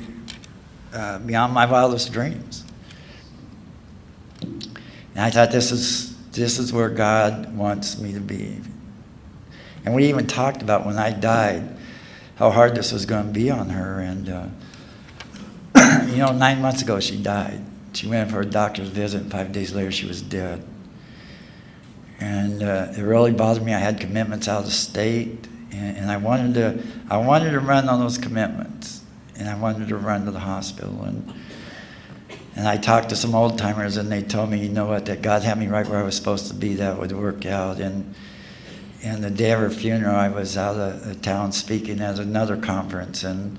uh, 0.91 1.19
beyond 1.19 1.53
my 1.53 1.67
wildest 1.67 2.11
dreams. 2.11 2.63
And 4.41 5.19
I 5.19 5.29
thought 5.29 5.51
this 5.51 5.71
is 5.71 6.12
this 6.33 6.59
is 6.59 6.73
where 6.73 6.89
God 6.89 7.55
wants 7.55 7.97
me 7.99 8.13
to 8.13 8.19
be. 8.19 8.59
And 9.85 9.93
we 9.93 10.05
even 10.09 10.27
talked 10.27 10.61
about 10.61 10.85
when 10.85 10.97
I 10.97 11.11
died 11.11 11.77
how 12.35 12.49
hard 12.49 12.75
this 12.75 12.91
was 12.91 13.05
going 13.05 13.27
to 13.27 13.31
be 13.31 13.49
on 13.49 13.69
her. 13.69 13.99
And 13.99 14.29
uh, 14.29 14.47
you 16.07 16.17
know, 16.17 16.31
nine 16.31 16.61
months 16.61 16.81
ago 16.81 16.99
she 16.99 17.21
died. 17.21 17.63
She 17.93 18.07
went 18.07 18.31
for 18.31 18.41
a 18.41 18.45
doctor's 18.45 18.89
visit, 18.89 19.21
and 19.21 19.31
five 19.31 19.51
days 19.51 19.73
later 19.73 19.91
she 19.91 20.07
was 20.07 20.21
dead. 20.21 20.65
And 22.19 22.63
uh, 22.63 22.87
it 22.97 23.01
really 23.01 23.31
bothered 23.31 23.63
me. 23.63 23.73
I 23.73 23.79
had 23.79 23.99
commitments 23.99 24.47
out 24.47 24.63
of 24.63 24.73
state 24.73 25.47
and, 25.73 25.97
and 25.97 26.11
I 26.11 26.17
wanted 26.17 26.53
to 26.55 26.83
I 27.09 27.17
wanted 27.17 27.51
to 27.51 27.59
run 27.59 27.89
on 27.89 27.99
those 27.99 28.17
commitments, 28.17 29.03
and 29.35 29.49
I 29.49 29.55
wanted 29.55 29.87
to 29.89 29.97
run 29.97 30.25
to 30.25 30.31
the 30.31 30.39
hospital 30.39 31.03
and. 31.03 31.33
And 32.55 32.67
I 32.67 32.77
talked 32.77 33.09
to 33.09 33.15
some 33.15 33.33
old 33.33 33.57
timers, 33.57 33.97
and 33.97 34.11
they 34.11 34.21
told 34.21 34.49
me, 34.49 34.59
you 34.59 34.69
know 34.69 34.85
what, 34.85 35.05
that 35.07 35.21
God 35.21 35.41
had 35.41 35.57
me 35.57 35.67
right 35.67 35.87
where 35.87 35.99
I 35.99 36.03
was 36.03 36.15
supposed 36.15 36.47
to 36.47 36.53
be. 36.53 36.75
That 36.75 36.99
would 36.99 37.11
work 37.11 37.45
out. 37.45 37.79
And 37.79 38.13
and 39.03 39.21
the 39.21 39.29
day 39.29 39.51
of 39.51 39.59
her 39.59 39.69
funeral, 39.69 40.15
I 40.15 40.29
was 40.29 40.55
out 40.55 40.77
of 40.77 41.21
town 41.21 41.51
speaking 41.51 41.99
at 41.99 42.19
another 42.19 42.55
conference, 42.55 43.23
and 43.23 43.57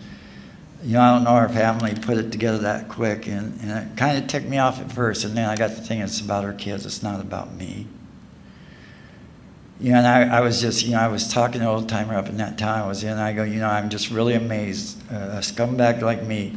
you 0.85 0.95
know, 0.95 1.01
I 1.01 1.15
don't 1.15 1.25
know 1.25 1.31
our 1.31 1.49
family 1.49 1.95
put 1.95 2.19
it 2.19 2.31
together 2.31 2.59
that 2.59 2.89
quick, 2.89 3.27
and, 3.27 3.59
and 3.63 3.71
it 3.71 3.97
kind 3.97 4.19
of 4.19 4.27
ticked 4.27 4.47
me 4.47 4.59
off 4.59 4.81
at 4.81 4.93
first. 4.93 5.25
And 5.25 5.35
then 5.35 5.49
I 5.49 5.57
got 5.57 5.69
to 5.69 5.77
thinking, 5.77 6.03
it's 6.03 6.21
about 6.21 6.45
her 6.45 6.53
kids. 6.53 6.85
It's 6.85 7.03
not 7.03 7.21
about 7.21 7.55
me. 7.55 7.87
You 9.81 9.93
know, 9.93 9.99
and 9.99 10.07
I, 10.07 10.39
I 10.39 10.41
was 10.41 10.61
just, 10.61 10.85
you 10.85 10.93
know, 10.93 11.01
I 11.01 11.09
was 11.09 11.33
talking 11.33 11.61
to 11.61 11.71
an 11.71 11.75
old 11.75 11.89
timer 11.89 12.15
up 12.15 12.29
in 12.29 12.37
that 12.37 12.59
town 12.59 12.83
I 12.83 12.87
was 12.87 13.03
in. 13.03 13.17
I 13.17 13.33
go, 13.33 13.45
you 13.45 13.61
know, 13.61 13.69
I'm 13.69 13.89
just 13.89 14.11
really 14.11 14.35
amazed. 14.35 15.01
Uh, 15.11 15.17
a 15.17 15.39
scumbag 15.39 16.03
like 16.03 16.23
me, 16.23 16.55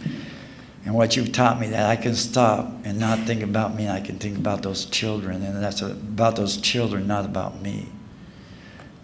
and 0.87 0.95
what 0.95 1.17
you've 1.17 1.33
taught 1.33 1.59
me 1.59 1.67
that 1.67 1.89
I 1.89 1.97
can 1.97 2.15
stop 2.15 2.71
and 2.85 2.97
not 2.97 3.19
think 3.27 3.43
about 3.43 3.75
me. 3.75 3.89
I 3.89 3.99
can 3.99 4.17
think 4.19 4.37
about 4.37 4.63
those 4.63 4.85
children, 4.85 5.43
and 5.43 5.61
that's 5.61 5.81
about 5.81 6.37
those 6.37 6.55
children, 6.55 7.07
not 7.07 7.25
about 7.25 7.61
me. 7.61 7.89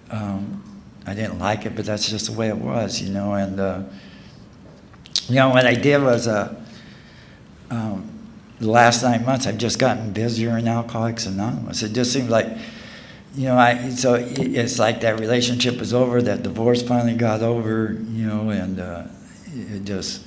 Um, 0.10 0.64
I 1.06 1.14
didn't 1.14 1.40
like 1.40 1.66
it, 1.66 1.76
but 1.76 1.84
that's 1.84 2.10
just 2.10 2.28
the 2.28 2.32
way 2.32 2.48
it 2.48 2.58
was, 2.58 3.02
you 3.02 3.14
know. 3.14 3.34
And 3.34 3.60
uh, 3.60 3.84
you 5.28 5.36
know, 5.36 5.50
what 5.50 5.66
I 5.66 5.74
did 5.74 6.02
was, 6.02 6.26
uh, 6.26 6.56
um, 7.70 8.10
the 8.62 8.70
last 8.70 9.04
nine 9.04 9.26
months, 9.26 9.46
I've 9.46 9.58
just 9.58 9.78
gotten 9.78 10.14
busier 10.14 10.58
in 10.58 10.70
Alcoholics 10.70 11.26
Anonymous. 11.26 11.84
It 11.84 11.92
just 11.92 12.14
seemed 12.14 12.30
like 12.30 12.48
you 13.36 13.48
know, 13.48 13.58
I 13.58 13.90
so 13.90 14.14
it's 14.16 14.80
like 14.80 15.02
that 15.02 15.20
relationship 15.20 15.80
was 15.80 15.94
over, 15.94 16.22
that 16.22 16.44
divorce 16.44 16.82
finally 16.82 17.16
got 17.16 17.42
over, 17.42 17.98
you 18.10 18.26
know, 18.26 18.52
and 18.52 18.80
uh, 18.80 19.04
it 19.54 19.84
just 19.84 20.24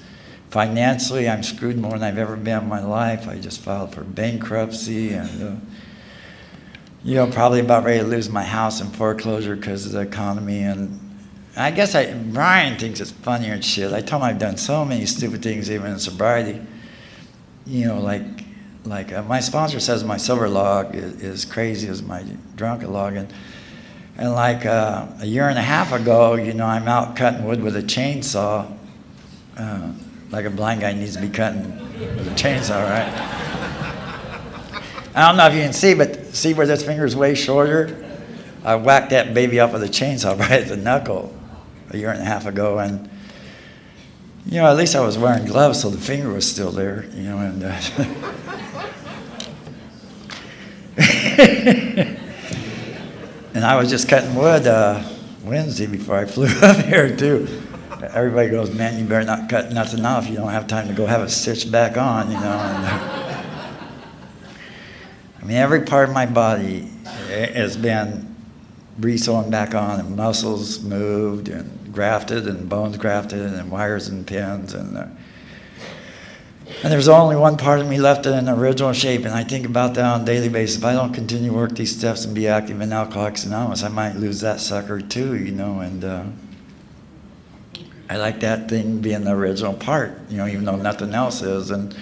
financially, 0.57 1.29
I'm 1.29 1.43
screwed 1.43 1.77
more 1.77 1.91
than 1.91 2.03
I've 2.03 2.17
ever 2.17 2.35
been 2.35 2.63
in 2.63 2.67
my 2.67 2.83
life. 2.83 3.29
I 3.29 3.37
just 3.37 3.61
filed 3.61 3.95
for 3.95 4.03
bankruptcy 4.03 5.13
and, 5.13 5.43
uh, 5.43 5.57
you 7.05 7.17
know, 7.17 7.27
probably 7.27 7.61
about 7.61 7.85
ready 7.85 8.01
to 8.01 8.07
lose 8.07 8.31
my 8.31 8.43
house 8.43 8.81
in 8.81 8.87
foreclosure 8.87 9.55
because 9.55 9.85
of 9.85 9.93
the 9.93 10.01
economy. 10.01 10.63
And 10.63 10.99
I 11.59 11.73
guess 11.73 11.95
I, 11.95 12.15
Brian 12.15 12.79
thinks 12.79 13.01
it's 13.01 13.11
funnier 13.11 13.53
and 13.53 13.63
shit. 13.63 13.93
I 13.93 14.01
told 14.01 14.23
him 14.23 14.29
I've 14.31 14.39
done 14.39 14.57
so 14.57 14.83
many 14.83 15.05
stupid 15.05 15.43
things, 15.43 15.71
even 15.71 15.93
in 15.93 15.99
sobriety. 15.99 16.59
You 17.67 17.89
know, 17.89 18.01
like, 18.01 18.25
like 18.87 19.13
uh, 19.13 19.25
my 19.25 19.41
sponsor 19.41 19.79
says 19.79 20.05
my 20.05 20.17
silver 20.17 20.49
log 20.49 20.95
is, 20.95 21.23
is 21.23 21.45
crazy 21.45 21.87
as 21.87 22.03
my 22.03 22.25
drunken 22.55 22.95
log. 22.95 23.17
And, 23.17 23.31
and 24.17 24.33
like 24.33 24.65
uh, 24.65 25.07
a 25.21 25.27
year 25.27 25.51
and 25.51 25.59
a 25.59 25.63
half 25.63 25.93
ago, 25.93 26.37
you 26.37 26.55
know, 26.55 26.65
I'm 26.65 26.89
out 26.89 27.15
cutting 27.15 27.45
wood 27.45 27.63
with 27.63 27.77
a 27.77 27.83
chainsaw. 27.83 28.75
Uh, 29.55 29.93
like 30.31 30.45
a 30.45 30.51
blind 30.51 30.81
guy 30.81 30.93
needs 30.93 31.16
to 31.16 31.22
be 31.22 31.29
cutting 31.29 31.79
with 32.16 32.27
a 32.27 32.35
chainsaw, 32.35 32.83
right? 32.83 33.12
I 35.14 35.29
don't 35.29 35.37
know 35.37 35.47
if 35.47 35.55
you 35.55 35.62
can 35.62 35.72
see, 35.72 35.95
but 35.95 36.35
see 36.35 36.53
where 36.53 36.66
this 36.66 36.85
finger 36.85 37.05
is 37.05 37.16
way 37.16 37.35
shorter? 37.35 38.05
I 38.64 38.74
whacked 38.74 39.11
that 39.11 39.33
baby 39.33 39.61
up 39.61 39.72
with 39.72 39.83
a 39.83 39.89
chainsaw 39.89 40.39
right 40.39 40.62
at 40.62 40.68
the 40.68 40.77
knuckle 40.77 41.35
a 41.91 41.97
year 41.97 42.11
and 42.11 42.20
a 42.20 42.24
half 42.24 42.47
ago, 42.47 42.79
and 42.79 43.09
you 44.45 44.61
know, 44.61 44.66
at 44.66 44.77
least 44.77 44.95
I 44.95 45.01
was 45.01 45.18
wearing 45.18 45.45
gloves, 45.45 45.81
so 45.81 45.91
the 45.91 45.99
finger 45.99 46.33
was 46.33 46.49
still 46.51 46.70
there, 46.70 47.07
you 47.14 47.22
know, 47.24 47.39
and. 47.39 47.64
Uh, 47.64 47.81
and 53.57 53.64
I 53.64 53.77
was 53.77 53.91
just 53.91 54.09
cutting 54.09 54.35
wood 54.35 54.66
uh, 54.66 55.03
Wednesday 55.43 55.87
before 55.87 56.16
I 56.16 56.24
flew 56.24 56.47
up 56.62 56.77
here 56.85 57.14
too. 57.16 57.66
Everybody 58.13 58.49
goes, 58.51 58.75
man, 58.75 58.99
you 58.99 59.05
better 59.05 59.25
not 59.25 59.49
cut 59.49 59.73
nothing 59.73 60.05
off. 60.05 60.29
You 60.29 60.37
don't 60.37 60.51
have 60.51 60.67
time 60.67 60.89
to 60.89 60.95
go 60.95 61.07
have 61.07 61.23
it 61.23 61.31
stitched 61.31 61.71
back 61.71 61.97
on, 61.97 62.31
you 62.31 62.37
know. 62.39 62.43
I 65.41 65.45
mean, 65.45 65.57
every 65.57 65.83
part 65.83 66.09
of 66.09 66.15
my 66.15 66.27
body 66.27 66.89
has 67.29 67.77
been 67.77 68.35
re-sewn 68.99 69.51
back 69.51 69.75
on, 69.75 70.01
and 70.01 70.17
muscles 70.17 70.81
moved, 70.83 71.49
and 71.49 71.93
grafted, 71.93 72.47
and 72.47 72.69
bones 72.69 72.97
grafted, 72.97 73.53
and 73.53 73.71
wires 73.71 74.09
and 74.09 74.27
pins, 74.27 74.75
and. 74.75 74.97
Uh, 74.97 75.07
and 76.83 76.93
there's 76.93 77.09
only 77.09 77.37
one 77.37 77.57
part 77.57 77.79
of 77.79 77.87
me 77.87 77.99
left 77.99 78.27
in 78.27 78.35
an 78.35 78.49
original 78.49 78.93
shape, 78.93 79.25
and 79.25 79.33
I 79.33 79.45
think 79.45 79.67
about 79.67 79.95
that 79.95 80.05
on 80.05 80.23
a 80.23 80.25
daily 80.25 80.49
basis. 80.49 80.79
If 80.79 80.85
I 80.85 80.95
don't 80.95 81.13
continue 81.13 81.51
to 81.51 81.57
work 81.57 81.77
these 81.77 81.97
steps 81.97 82.25
and 82.25 82.35
be 82.35 82.49
active 82.49 82.81
in 82.81 82.93
Alcoholics 82.93 83.45
Anonymous, 83.45 83.85
I 83.85 83.89
might 83.89 84.17
lose 84.17 84.41
that 84.41 84.61
sucker 84.61 85.01
too, 85.01 85.37
you 85.37 85.53
know. 85.53 85.79
And 85.79 86.05
uh, 86.05 86.25
I 88.09 88.17
like 88.17 88.41
that 88.41 88.69
thing 88.69 89.01
being 89.01 89.25
the 89.25 89.33
original 89.33 89.75
part, 89.75 90.19
you 90.29 90.37
know, 90.39 90.47
even 90.47 90.65
though 90.65 90.77
nothing 90.77 91.15
else 91.15 91.43
is. 91.43 91.71
And 91.71 91.97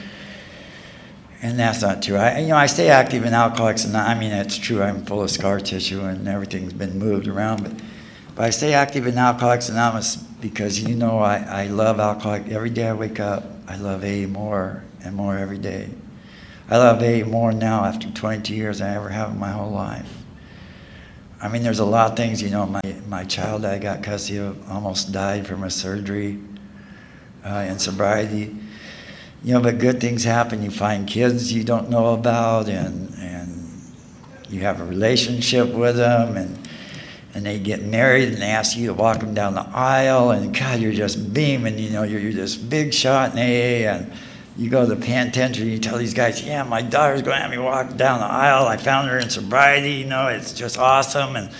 and 1.42 1.58
that's 1.58 1.82
not 1.82 2.02
true. 2.02 2.16
I, 2.16 2.38
you 2.38 2.48
know, 2.48 2.56
I 2.56 2.66
stay 2.66 2.88
active 2.88 3.24
in 3.24 3.34
Alcoholics 3.34 3.84
Anonymous. 3.84 4.16
I 4.16 4.18
mean, 4.18 4.32
it's 4.32 4.56
true. 4.56 4.82
I'm 4.82 5.04
full 5.04 5.22
of 5.22 5.30
scar 5.30 5.60
tissue 5.60 6.00
and 6.00 6.26
everything's 6.26 6.72
been 6.72 6.98
moved 6.98 7.28
around, 7.28 7.62
but 7.62 7.72
but 8.34 8.46
I 8.46 8.50
stay 8.50 8.74
active 8.74 9.06
in 9.06 9.16
Alcoholics 9.16 9.68
Anonymous 9.68 10.16
because 10.16 10.80
you 10.80 10.96
know 10.96 11.18
I, 11.18 11.36
I 11.36 11.66
love 11.66 12.00
alcoholic. 12.00 12.48
Every 12.48 12.70
day 12.70 12.88
I 12.88 12.92
wake 12.92 13.20
up, 13.20 13.44
I 13.68 13.76
love 13.76 14.02
AA 14.02 14.26
more 14.26 14.82
and 15.04 15.14
more 15.14 15.38
every 15.38 15.58
day. 15.58 15.90
I 16.68 16.78
love 16.78 17.02
AA 17.02 17.24
more 17.28 17.52
now 17.52 17.84
after 17.84 18.10
22 18.10 18.54
years 18.54 18.78
than 18.78 18.90
I 18.90 18.96
ever 18.96 19.10
have 19.10 19.30
in 19.30 19.38
my 19.38 19.52
whole 19.52 19.70
life. 19.70 20.23
I 21.44 21.48
mean, 21.48 21.62
there's 21.62 21.78
a 21.78 21.84
lot 21.84 22.10
of 22.10 22.16
things, 22.16 22.40
you 22.40 22.48
know, 22.48 22.64
my, 22.64 22.80
my 23.06 23.24
child 23.24 23.66
I 23.66 23.78
got 23.78 24.02
custody 24.02 24.38
of 24.38 24.70
almost 24.70 25.12
died 25.12 25.46
from 25.46 25.62
a 25.62 25.70
surgery 25.70 26.38
uh, 27.44 27.66
in 27.68 27.78
sobriety. 27.78 28.56
You 29.42 29.52
know, 29.52 29.60
but 29.60 29.78
good 29.78 30.00
things 30.00 30.24
happen. 30.24 30.62
You 30.62 30.70
find 30.70 31.06
kids 31.06 31.52
you 31.52 31.62
don't 31.62 31.90
know 31.90 32.14
about, 32.14 32.70
and, 32.70 33.12
and 33.18 33.70
you 34.48 34.62
have 34.62 34.80
a 34.80 34.86
relationship 34.86 35.68
with 35.68 35.96
them, 35.96 36.38
and 36.38 36.58
and 37.34 37.44
they 37.44 37.58
get 37.58 37.82
married 37.82 38.28
and 38.28 38.38
they 38.38 38.46
ask 38.46 38.76
you 38.76 38.86
to 38.86 38.94
walk 38.94 39.18
them 39.18 39.34
down 39.34 39.54
the 39.54 39.68
aisle 39.74 40.30
and 40.30 40.56
God, 40.56 40.78
you're 40.78 40.92
just 40.92 41.34
beaming, 41.34 41.80
you 41.80 41.90
know, 41.90 42.04
you're, 42.04 42.20
you're 42.20 42.32
this 42.32 42.54
big 42.54 42.94
shot 42.94 43.32
in 43.32 43.38
AA 43.38 43.90
and 43.90 44.12
you 44.56 44.70
go 44.70 44.86
to 44.86 44.94
the 44.94 45.00
penitentiary, 45.00 45.70
you 45.70 45.78
tell 45.78 45.98
these 45.98 46.14
guys, 46.14 46.42
yeah, 46.42 46.62
my 46.62 46.82
daughter's 46.82 47.22
going 47.22 47.36
to 47.36 47.42
have 47.42 47.50
me 47.50 47.58
walk 47.58 47.96
down 47.96 48.20
the 48.20 48.26
aisle. 48.26 48.66
I 48.66 48.76
found 48.76 49.08
her 49.08 49.18
in 49.18 49.28
sobriety, 49.30 49.92
you 49.92 50.04
know, 50.06 50.28
it's 50.28 50.52
just 50.52 50.78
awesome. 50.78 51.36
And 51.36 51.50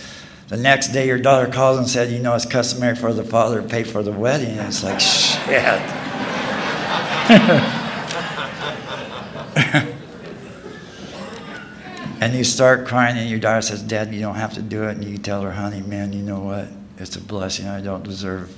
the 0.49 0.57
next 0.57 0.89
day 0.89 1.07
your 1.07 1.19
daughter 1.19 1.51
calls 1.51 1.79
and 1.79 1.89
said, 1.89 2.11
you 2.11 2.21
know, 2.21 2.35
it's 2.35 2.47
customary 2.47 2.95
for 2.95 3.13
the 3.13 3.25
father 3.25 3.63
to 3.63 3.69
pay 3.69 3.83
for 3.83 4.03
the 4.03 4.13
wedding. 4.13 4.59
And 4.59 4.69
it's 4.69 4.85
like, 4.85 5.01
shit. 5.01 5.81
And 12.25 12.35
you 12.35 12.43
start 12.43 12.87
crying, 12.87 13.19
and 13.19 13.29
your 13.29 13.39
daughter 13.39 13.61
says, 13.61 13.83
Dad, 13.83 14.15
you 14.15 14.21
don't 14.23 14.37
have 14.37 14.55
to 14.55 14.63
do 14.63 14.85
it. 14.85 14.97
And 14.97 15.05
you 15.05 15.19
tell 15.19 15.43
her, 15.43 15.53
honey, 15.53 15.83
man, 15.83 16.15
you 16.15 16.23
know 16.23 16.41
what? 16.41 16.69
It's 16.97 17.17
a 17.17 17.21
blessing 17.21 17.67
I 17.69 17.83
don't 17.83 18.03
deserve, 18.03 18.57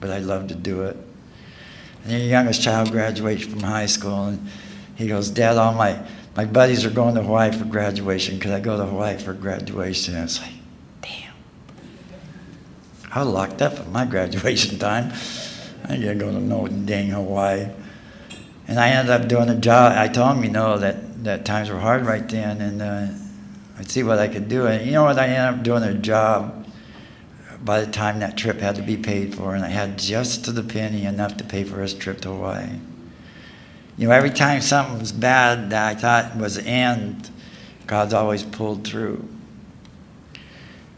but 0.00 0.08
I'd 0.08 0.22
love 0.22 0.48
to 0.48 0.54
do 0.54 0.84
it. 0.84 0.96
And 2.04 2.12
your 2.12 2.20
youngest 2.22 2.62
child 2.62 2.90
graduates 2.90 3.44
from 3.44 3.60
high 3.60 3.86
school, 3.86 4.24
and 4.24 4.48
he 4.96 5.06
goes, 5.08 5.30
Dad, 5.30 5.56
all 5.56 5.74
my, 5.74 6.00
my 6.36 6.44
buddies 6.44 6.84
are 6.84 6.90
going 6.90 7.14
to 7.14 7.22
Hawaii 7.22 7.52
for 7.52 7.64
graduation. 7.64 8.40
Could 8.40 8.52
I 8.52 8.60
go 8.60 8.76
to 8.76 8.84
Hawaii 8.84 9.18
for 9.18 9.32
graduation? 9.32 10.14
And 10.14 10.24
it's 10.24 10.40
like, 10.40 10.52
damn. 11.00 11.32
I 13.12 13.22
locked 13.22 13.62
up 13.62 13.74
at 13.74 13.88
my 13.88 14.04
graduation 14.14 14.78
time. 14.78 15.12
I 15.84 15.96
to 15.96 16.14
go 16.14 16.30
to 16.30 16.40
no 16.40 16.66
dang 16.68 17.10
Hawaii. 17.10 17.68
And 18.68 18.78
I 18.78 18.90
ended 18.90 19.10
up 19.10 19.28
doing 19.28 19.48
a 19.48 19.56
job. 19.56 19.96
I 19.96 20.08
told 20.08 20.36
him, 20.36 20.44
you 20.44 20.50
know, 20.50 20.78
that 20.78 21.24
that 21.24 21.44
times 21.44 21.70
were 21.70 21.78
hard 21.78 22.04
right 22.04 22.28
then, 22.28 22.60
and 22.60 22.82
uh, 22.82 23.06
I'd 23.78 23.90
see 23.90 24.02
what 24.02 24.18
I 24.18 24.28
could 24.28 24.48
do. 24.48 24.66
And 24.66 24.84
you 24.86 24.92
know 24.92 25.04
what? 25.04 25.18
I 25.18 25.26
ended 25.26 25.58
up 25.58 25.64
doing 25.64 25.82
a 25.82 25.94
job 25.94 26.61
by 27.64 27.80
the 27.80 27.90
time 27.90 28.18
that 28.20 28.36
trip 28.36 28.60
had 28.60 28.76
to 28.76 28.82
be 28.82 28.96
paid 28.96 29.34
for, 29.34 29.54
and 29.54 29.64
I 29.64 29.68
had 29.68 29.98
just 29.98 30.44
to 30.44 30.52
the 30.52 30.62
penny 30.62 31.04
enough 31.04 31.36
to 31.36 31.44
pay 31.44 31.64
for 31.64 31.80
his 31.80 31.94
trip 31.94 32.20
to 32.22 32.30
Hawaii. 32.30 32.78
You 33.96 34.08
know, 34.08 34.14
every 34.14 34.30
time 34.30 34.60
something 34.60 34.98
was 34.98 35.12
bad 35.12 35.70
that 35.70 35.96
I 35.96 35.98
thought 35.98 36.36
was 36.36 36.56
the 36.56 36.64
end, 36.64 37.30
God's 37.86 38.14
always 38.14 38.42
pulled 38.42 38.86
through. 38.86 39.28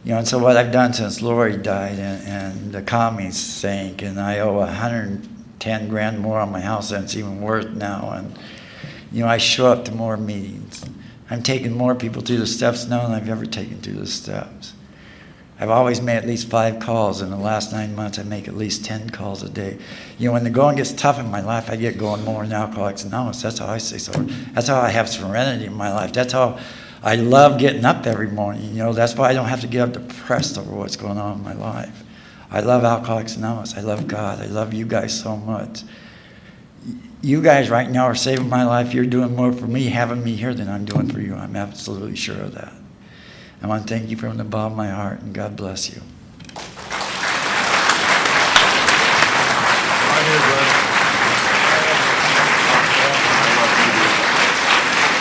You 0.04 0.12
know, 0.12 0.18
and 0.18 0.28
so 0.28 0.38
what 0.38 0.56
I've 0.56 0.72
done 0.72 0.92
since 0.92 1.22
Lori 1.22 1.56
died 1.56 1.98
and, 1.98 2.26
and 2.26 2.72
the 2.72 2.78
economy 2.78 3.30
sank, 3.30 4.02
and 4.02 4.20
I 4.20 4.38
owe 4.38 4.58
110 4.58 5.88
grand 5.88 6.20
more 6.20 6.40
on 6.40 6.52
my 6.52 6.60
house 6.60 6.90
than 6.90 7.04
it's 7.04 7.16
even 7.16 7.40
worth 7.40 7.70
now, 7.70 8.10
and 8.10 8.38
you 9.10 9.20
know, 9.20 9.28
I 9.28 9.38
show 9.38 9.72
up 9.72 9.84
to 9.86 9.92
more 9.92 10.16
meetings. 10.16 10.84
I'm 11.30 11.42
taking 11.42 11.72
more 11.72 11.94
people 11.94 12.20
through 12.20 12.36
the 12.36 12.46
steps 12.46 12.86
now 12.86 13.06
than 13.06 13.12
I've 13.12 13.28
ever 13.28 13.46
taken 13.46 13.78
through 13.78 13.94
the 13.94 14.06
steps. 14.06 14.73
I've 15.58 15.70
always 15.70 16.00
made 16.00 16.16
at 16.16 16.26
least 16.26 16.48
five 16.48 16.80
calls. 16.80 17.22
In 17.22 17.30
the 17.30 17.36
last 17.36 17.72
nine 17.72 17.94
months, 17.94 18.18
I 18.18 18.24
make 18.24 18.48
at 18.48 18.56
least 18.56 18.84
10 18.84 19.10
calls 19.10 19.42
a 19.42 19.48
day. 19.48 19.78
You 20.18 20.28
know, 20.28 20.32
when 20.32 20.44
the 20.44 20.50
going 20.50 20.76
gets 20.76 20.92
tough 20.92 21.18
in 21.18 21.30
my 21.30 21.40
life, 21.40 21.70
I 21.70 21.76
get 21.76 21.96
going 21.96 22.24
more 22.24 22.42
in 22.42 22.52
Alcoholics 22.52 23.04
Anonymous. 23.04 23.42
That's 23.42 23.58
how 23.58 23.66
I 23.66 23.78
stay 23.78 23.98
sober. 23.98 24.24
That's 24.52 24.66
how 24.66 24.80
I 24.80 24.90
have 24.90 25.08
serenity 25.08 25.66
in 25.66 25.74
my 25.74 25.92
life. 25.92 26.12
That's 26.12 26.32
how 26.32 26.58
I 27.02 27.16
love 27.16 27.58
getting 27.58 27.84
up 27.84 28.06
every 28.06 28.28
morning. 28.28 28.70
You 28.70 28.82
know, 28.82 28.92
that's 28.92 29.14
why 29.14 29.30
I 29.30 29.32
don't 29.32 29.48
have 29.48 29.60
to 29.60 29.68
get 29.68 29.82
up 29.82 29.92
depressed 29.92 30.58
over 30.58 30.74
what's 30.74 30.96
going 30.96 31.18
on 31.18 31.38
in 31.38 31.44
my 31.44 31.54
life. 31.54 32.02
I 32.50 32.60
love 32.60 32.84
Alcoholics 32.84 33.36
Anonymous. 33.36 33.76
I 33.76 33.80
love 33.80 34.08
God. 34.08 34.40
I 34.40 34.46
love 34.46 34.74
you 34.74 34.86
guys 34.86 35.18
so 35.18 35.36
much 35.36 35.82
you 37.24 37.40
guys 37.40 37.70
right 37.70 37.88
now 37.88 38.04
are 38.04 38.14
saving 38.14 38.50
my 38.50 38.64
life. 38.64 38.92
You're 38.92 39.06
doing 39.06 39.34
more 39.34 39.50
for 39.50 39.66
me 39.66 39.86
having 39.86 40.22
me 40.22 40.36
here 40.36 40.52
than 40.52 40.68
I'm 40.68 40.84
doing 40.84 41.08
for 41.08 41.20
you. 41.20 41.34
I'm 41.34 41.56
absolutely 41.56 42.16
sure 42.16 42.38
of 42.38 42.52
that. 42.52 42.72
I 43.64 43.66
want 43.66 43.88
to 43.88 43.94
thank 43.94 44.10
you 44.10 44.16
from 44.18 44.36
the 44.36 44.44
bottom 44.44 44.72
of 44.72 44.76
my 44.76 44.90
heart, 44.90 45.22
and 45.22 45.32
God 45.32 45.56
bless 45.56 45.88
you. 45.88 46.02